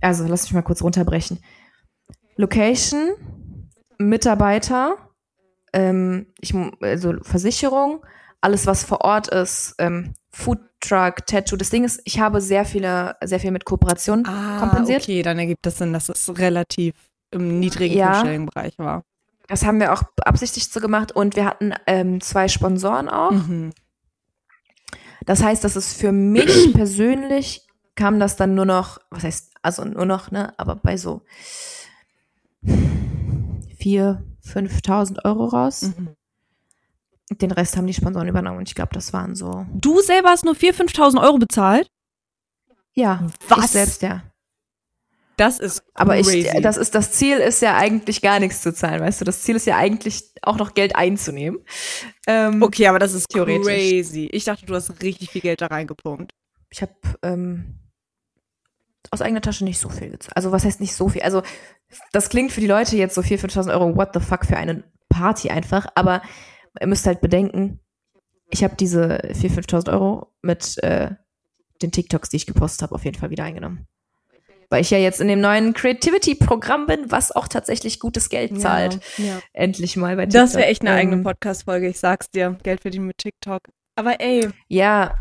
also 0.00 0.26
lass 0.26 0.44
mich 0.44 0.52
mal 0.52 0.62
kurz 0.62 0.82
runterbrechen. 0.82 1.38
Location, 2.36 3.10
Mitarbeiter, 3.98 4.96
ähm, 5.72 6.26
ich, 6.40 6.54
also 6.80 7.14
Versicherung, 7.22 8.04
alles 8.40 8.66
was 8.66 8.84
vor 8.84 9.02
Ort 9.02 9.28
ist, 9.28 9.74
ähm, 9.78 10.14
Foodtruck, 10.30 11.26
Tattoo. 11.26 11.56
Das 11.56 11.70
Ding 11.70 11.84
ist, 11.84 12.00
ich 12.04 12.18
habe 12.20 12.40
sehr 12.40 12.64
viele, 12.64 13.16
sehr 13.24 13.40
viel 13.40 13.50
mit 13.50 13.64
Kooperation 13.64 14.24
kompensiert. 14.24 15.02
Ah, 15.02 15.04
okay, 15.04 15.22
dann 15.22 15.38
ergibt 15.38 15.64
das 15.64 15.78
Sinn, 15.78 15.92
dass 15.92 16.08
es 16.08 16.36
relativ 16.38 16.94
im 17.30 17.60
niedrigen 17.60 17.96
Ja. 17.96 18.12
fünfstelligen 18.12 18.46
Bereich 18.46 18.78
war. 18.78 19.04
Das 19.46 19.64
haben 19.64 19.78
wir 19.78 19.92
auch 19.92 20.02
absichtlich 20.24 20.68
so 20.68 20.80
gemacht 20.80 21.12
und 21.12 21.36
wir 21.36 21.44
hatten 21.44 21.72
ähm, 21.86 22.20
zwei 22.20 22.48
Sponsoren 22.48 23.08
auch. 23.08 23.30
Mhm. 23.30 23.72
Das 25.26 25.42
heißt, 25.42 25.64
dass 25.64 25.76
es 25.76 25.92
für 25.92 26.12
mich 26.12 26.72
persönlich 26.74 27.66
kam 27.94 28.18
das 28.18 28.36
dann 28.36 28.54
nur 28.54 28.66
noch, 28.66 28.98
was 29.10 29.24
heißt, 29.24 29.52
also 29.62 29.84
nur 29.84 30.06
noch, 30.06 30.30
ne, 30.30 30.52
aber 30.58 30.76
bei 30.76 30.96
so 30.96 31.22
4.000, 32.66 34.18
5.000 34.44 35.24
Euro 35.24 35.46
raus. 35.46 35.82
Mhm. 35.82 36.10
Den 37.40 37.50
Rest 37.52 37.76
haben 37.76 37.86
die 37.86 37.94
Sponsoren 37.94 38.28
übernommen 38.28 38.58
und 38.58 38.68
ich 38.68 38.74
glaube, 38.74 38.90
das 38.92 39.12
waren 39.12 39.34
so, 39.34 39.66
Du 39.72 40.00
selber 40.00 40.28
hast 40.30 40.44
nur 40.44 40.54
4.000, 40.54 40.94
5.000 40.94 41.22
Euro 41.22 41.38
bezahlt? 41.38 41.88
ja, 42.92 43.26
Was? 43.48 43.64
ich 43.66 43.70
selbst, 43.72 44.02
ja. 44.02 44.22
Das 45.36 45.58
ist 45.58 45.82
Aber 45.94 46.16
ich, 46.16 46.48
das 46.62 46.76
ist, 46.76 46.94
das 46.94 47.10
Ziel 47.10 47.38
ist 47.38 47.60
ja 47.60 47.76
eigentlich 47.76 48.22
gar 48.22 48.38
nichts 48.38 48.60
zu 48.62 48.72
zahlen, 48.72 49.00
weißt 49.00 49.20
du, 49.20 49.24
das 49.24 49.42
Ziel 49.42 49.56
ist 49.56 49.66
ja 49.66 49.76
eigentlich 49.76 50.22
auch 50.42 50.56
noch 50.58 50.74
Geld 50.74 50.94
einzunehmen. 50.94 51.58
Ähm, 52.28 52.62
okay, 52.62 52.86
aber 52.86 53.00
das 53.00 53.14
ist 53.14 53.30
Theoretisch. 53.30 53.66
crazy. 53.66 54.28
Ich 54.30 54.44
dachte, 54.44 54.64
du 54.64 54.74
hast 54.76 55.02
richtig 55.02 55.30
viel 55.30 55.40
Geld 55.40 55.60
da 55.60 55.66
reingepumpt. 55.66 56.30
ich 56.70 56.82
habe 56.82 56.92
ähm, 57.22 57.80
aus 59.10 59.20
eigener 59.20 59.40
Tasche 59.40 59.64
nicht 59.64 59.78
so 59.78 59.88
viel 59.88 60.10
gezahlt. 60.10 60.36
Also 60.36 60.52
was 60.52 60.64
heißt 60.64 60.80
nicht 60.80 60.94
so 60.94 61.08
viel? 61.08 61.22
Also 61.22 61.42
das 62.12 62.28
klingt 62.28 62.52
für 62.52 62.60
die 62.60 62.66
Leute 62.66 62.96
jetzt 62.96 63.14
so 63.14 63.20
4.000, 63.20 63.52
5.000 63.52 63.72
Euro, 63.72 63.96
what 63.96 64.10
the 64.14 64.20
fuck 64.20 64.44
für 64.46 64.56
eine 64.56 64.84
Party 65.08 65.50
einfach. 65.50 65.86
Aber 65.94 66.22
ihr 66.80 66.86
müsst 66.86 67.06
halt 67.06 67.20
bedenken, 67.20 67.80
ich 68.50 68.64
habe 68.64 68.76
diese 68.76 69.18
4.000, 69.32 69.66
5.000 69.68 69.92
Euro 69.92 70.32
mit 70.42 70.78
äh, 70.82 71.10
den 71.82 71.92
TikToks, 71.92 72.30
die 72.30 72.36
ich 72.36 72.46
gepostet 72.46 72.82
habe, 72.82 72.94
auf 72.94 73.04
jeden 73.04 73.18
Fall 73.18 73.30
wieder 73.30 73.44
eingenommen. 73.44 73.86
Weil 74.70 74.80
ich 74.80 74.90
ja 74.90 74.98
jetzt 74.98 75.20
in 75.20 75.28
dem 75.28 75.40
neuen 75.40 75.74
Creativity-Programm 75.74 76.86
bin, 76.86 77.10
was 77.10 77.30
auch 77.30 77.48
tatsächlich 77.48 78.00
gutes 78.00 78.28
Geld 78.28 78.60
zahlt. 78.60 78.98
Ja. 79.18 79.38
Endlich 79.52 79.96
mal 79.96 80.16
bei 80.16 80.24
TikTok. 80.24 80.40
Das 80.42 80.54
wäre 80.54 80.66
echt 80.66 80.82
eine 80.82 80.92
eigene 80.92 81.16
Ähm, 81.16 81.22
Podcast-Folge, 81.22 81.88
ich 81.88 81.98
sag's 82.00 82.30
dir. 82.30 82.58
Geld 82.62 82.80
verdienen 82.80 83.06
mit 83.06 83.18
TikTok. 83.18 83.62
Aber 83.94 84.20
ey, 84.20 84.48
Ja, 84.68 85.14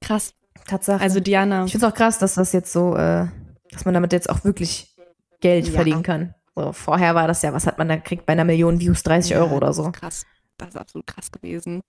krass. 0.00 0.34
Tatsache. 0.68 1.00
Also 1.02 1.20
Diana, 1.20 1.64
Ich 1.64 1.72
finde 1.72 1.86
es 1.86 1.92
auch 1.92 1.96
krass, 1.96 2.18
dass 2.18 2.34
das 2.34 2.52
jetzt 2.52 2.72
so, 2.72 2.94
äh, 2.96 3.26
dass 3.72 3.84
man 3.84 3.94
damit 3.94 4.12
jetzt 4.12 4.30
auch 4.30 4.44
wirklich 4.44 4.94
Geld 5.40 5.66
Ja. 5.66 5.72
verdienen 5.72 6.02
kann. 6.02 6.34
So, 6.54 6.72
vorher 6.72 7.14
war 7.14 7.28
das 7.28 7.42
ja, 7.42 7.52
was 7.52 7.66
hat 7.66 7.78
man 7.78 7.88
da 7.88 7.96
kriegt 7.96 8.26
bei 8.26 8.32
einer 8.32 8.44
Million 8.44 8.80
Views 8.80 9.02
30 9.02 9.36
Euro 9.36 9.56
oder 9.56 9.68
das 9.68 9.76
so. 9.76 9.86
ist 9.86 9.92
krass. 9.92 10.26
das 10.56 10.68
ist 10.70 10.76
absolut 10.76 11.06
krass 11.06 11.30
gewesen. 11.32 11.80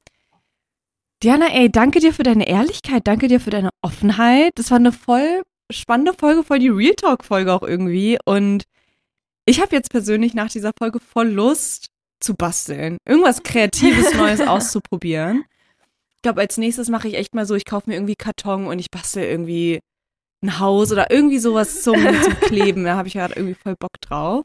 Diana, 1.24 1.48
ey, 1.54 1.70
danke 1.72 2.00
dir 2.00 2.14
für 2.14 2.24
deine 2.24 2.48
Ehrlichkeit, 2.48 3.06
danke 3.06 3.28
dir 3.28 3.40
für 3.40 3.50
deine 3.50 3.70
Offenheit. 3.82 4.52
Das 4.56 4.72
war 4.72 4.78
eine 4.78 4.92
voll 4.92 5.42
spannende 5.72 6.14
Folge, 6.14 6.44
voll 6.44 6.60
die 6.60 6.70
Real 6.70 6.96
Talk-Folge 6.96 7.54
auch 7.54 7.64
irgendwie. 7.64 8.18
Und 8.26 8.64
ich 9.46 9.60
habe 9.62 9.76
jetzt 9.76 9.90
persönlich 9.92 10.34
nach 10.34 10.50
dieser 10.50 10.72
Folge 10.78 11.00
voll 11.00 11.28
Lust 11.28 11.88
zu 12.22 12.36
basteln. 12.36 12.98
Irgendwas 13.06 13.44
Kreatives, 13.44 14.14
Neues 14.16 14.40
auszuprobieren. 14.42 15.44
Ich 16.20 16.24
glaube, 16.24 16.42
als 16.42 16.58
nächstes 16.58 16.90
mache 16.90 17.08
ich 17.08 17.14
echt 17.14 17.34
mal 17.34 17.46
so, 17.46 17.56
ich 17.56 17.64
kaufe 17.64 17.90
mir 17.90 17.96
irgendwie 17.96 18.18
Karton 18.18 18.68
und 18.68 18.78
ich 18.78 18.92
bastel 18.92 19.24
irgendwie 19.24 19.80
ein 20.44 20.60
Haus 20.60 20.92
oder 20.92 21.12
irgendwie 21.12 21.40
sowas 21.40 21.82
zum, 21.82 21.96
zum 22.24 22.40
Kleben. 22.42 22.84
Da 22.84 22.98
habe 22.98 23.08
ich 23.08 23.14
ja 23.14 23.30
irgendwie 23.30 23.54
voll 23.54 23.78
Bock 23.80 24.02
drauf. 24.02 24.44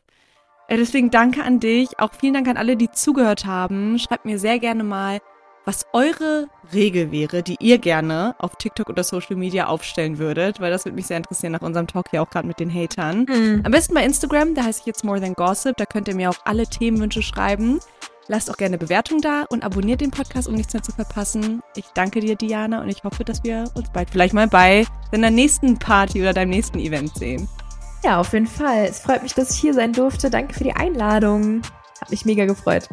Äh, 0.69 0.77
deswegen 0.77 1.11
danke 1.11 1.43
an 1.43 1.59
dich. 1.59 1.99
Auch 1.99 2.15
vielen 2.15 2.35
Dank 2.35 2.47
an 2.47 2.57
alle, 2.57 2.77
die 2.77 2.93
zugehört 2.93 3.45
haben. 3.45 3.99
Schreibt 3.99 4.25
mir 4.25 4.39
sehr 4.39 4.61
gerne 4.61 4.85
mal, 4.85 5.19
was 5.65 5.87
eure 5.93 6.47
Regel 6.73 7.11
wäre, 7.11 7.43
die 7.43 7.57
ihr 7.59 7.79
gerne 7.79 8.37
auf 8.39 8.55
TikTok 8.55 8.89
oder 8.89 9.03
Social 9.03 9.35
Media 9.35 9.67
aufstellen 9.67 10.19
würdet, 10.19 10.61
weil 10.61 10.71
das 10.71 10.85
würde 10.85 10.95
mich 10.95 11.07
sehr 11.07 11.17
interessieren 11.17 11.53
nach 11.53 11.63
unserem 11.63 11.89
Talk 11.89 12.07
hier 12.11 12.23
auch 12.23 12.31
gerade 12.31 12.47
mit 12.47 12.61
den 12.61 12.73
Hatern. 12.73 13.27
Mhm. 13.29 13.63
Am 13.65 13.73
besten 13.73 13.95
bei 13.95 14.05
Instagram, 14.05 14.55
da 14.55 14.63
heiße 14.63 14.81
ich 14.81 14.87
jetzt 14.87 15.05
More 15.05 15.21
Than 15.21 15.35
Gossip, 15.35 15.77
da 15.77 15.87
könnt 15.87 16.07
ihr 16.07 16.15
mir 16.15 16.31
auch 16.31 16.39
alle 16.45 16.67
Themenwünsche 16.67 17.23
schreiben. 17.23 17.81
Lasst 18.27 18.51
auch 18.51 18.57
gerne 18.57 18.79
Bewertung 18.79 19.21
da 19.21 19.45
und 19.51 19.65
abonniert 19.65 20.01
den 20.01 20.11
Podcast, 20.11 20.49
um 20.49 20.55
nichts 20.55 20.73
mehr 20.73 20.83
zu 20.83 20.93
verpassen. 20.93 21.63
Ich 21.77 21.85
danke 21.95 22.21
dir, 22.21 22.37
Diana, 22.37 22.81
und 22.81 22.89
ich 22.89 23.05
hoffe, 23.05 23.25
dass 23.25 23.45
wir 23.45 23.65
uns 23.75 23.91
bald 23.91 24.09
vielleicht 24.11 24.33
mal 24.33 24.49
bei 24.49 24.87
deiner 25.13 25.31
nächsten 25.31 25.79
Party 25.79 26.23
oder 26.23 26.33
deinem 26.33 26.51
nächsten 26.51 26.79
Event 26.79 27.15
sehen. 27.17 27.49
Ja, 28.03 28.21
auf 28.21 28.33
jeden 28.33 28.47
Fall. 28.47 28.85
Es 28.85 29.01
freut 29.01 29.23
mich, 29.23 29.35
dass 29.35 29.51
ich 29.51 29.59
hier 29.59 29.75
sein 29.75 29.93
durfte. 29.93 30.31
Danke 30.31 30.55
für 30.55 30.65
die 30.65 30.75
Einladung. 30.75 31.63
Hat 32.01 32.11
mich 32.11 32.25
mega 32.25 32.47
gefreut. 32.47 32.89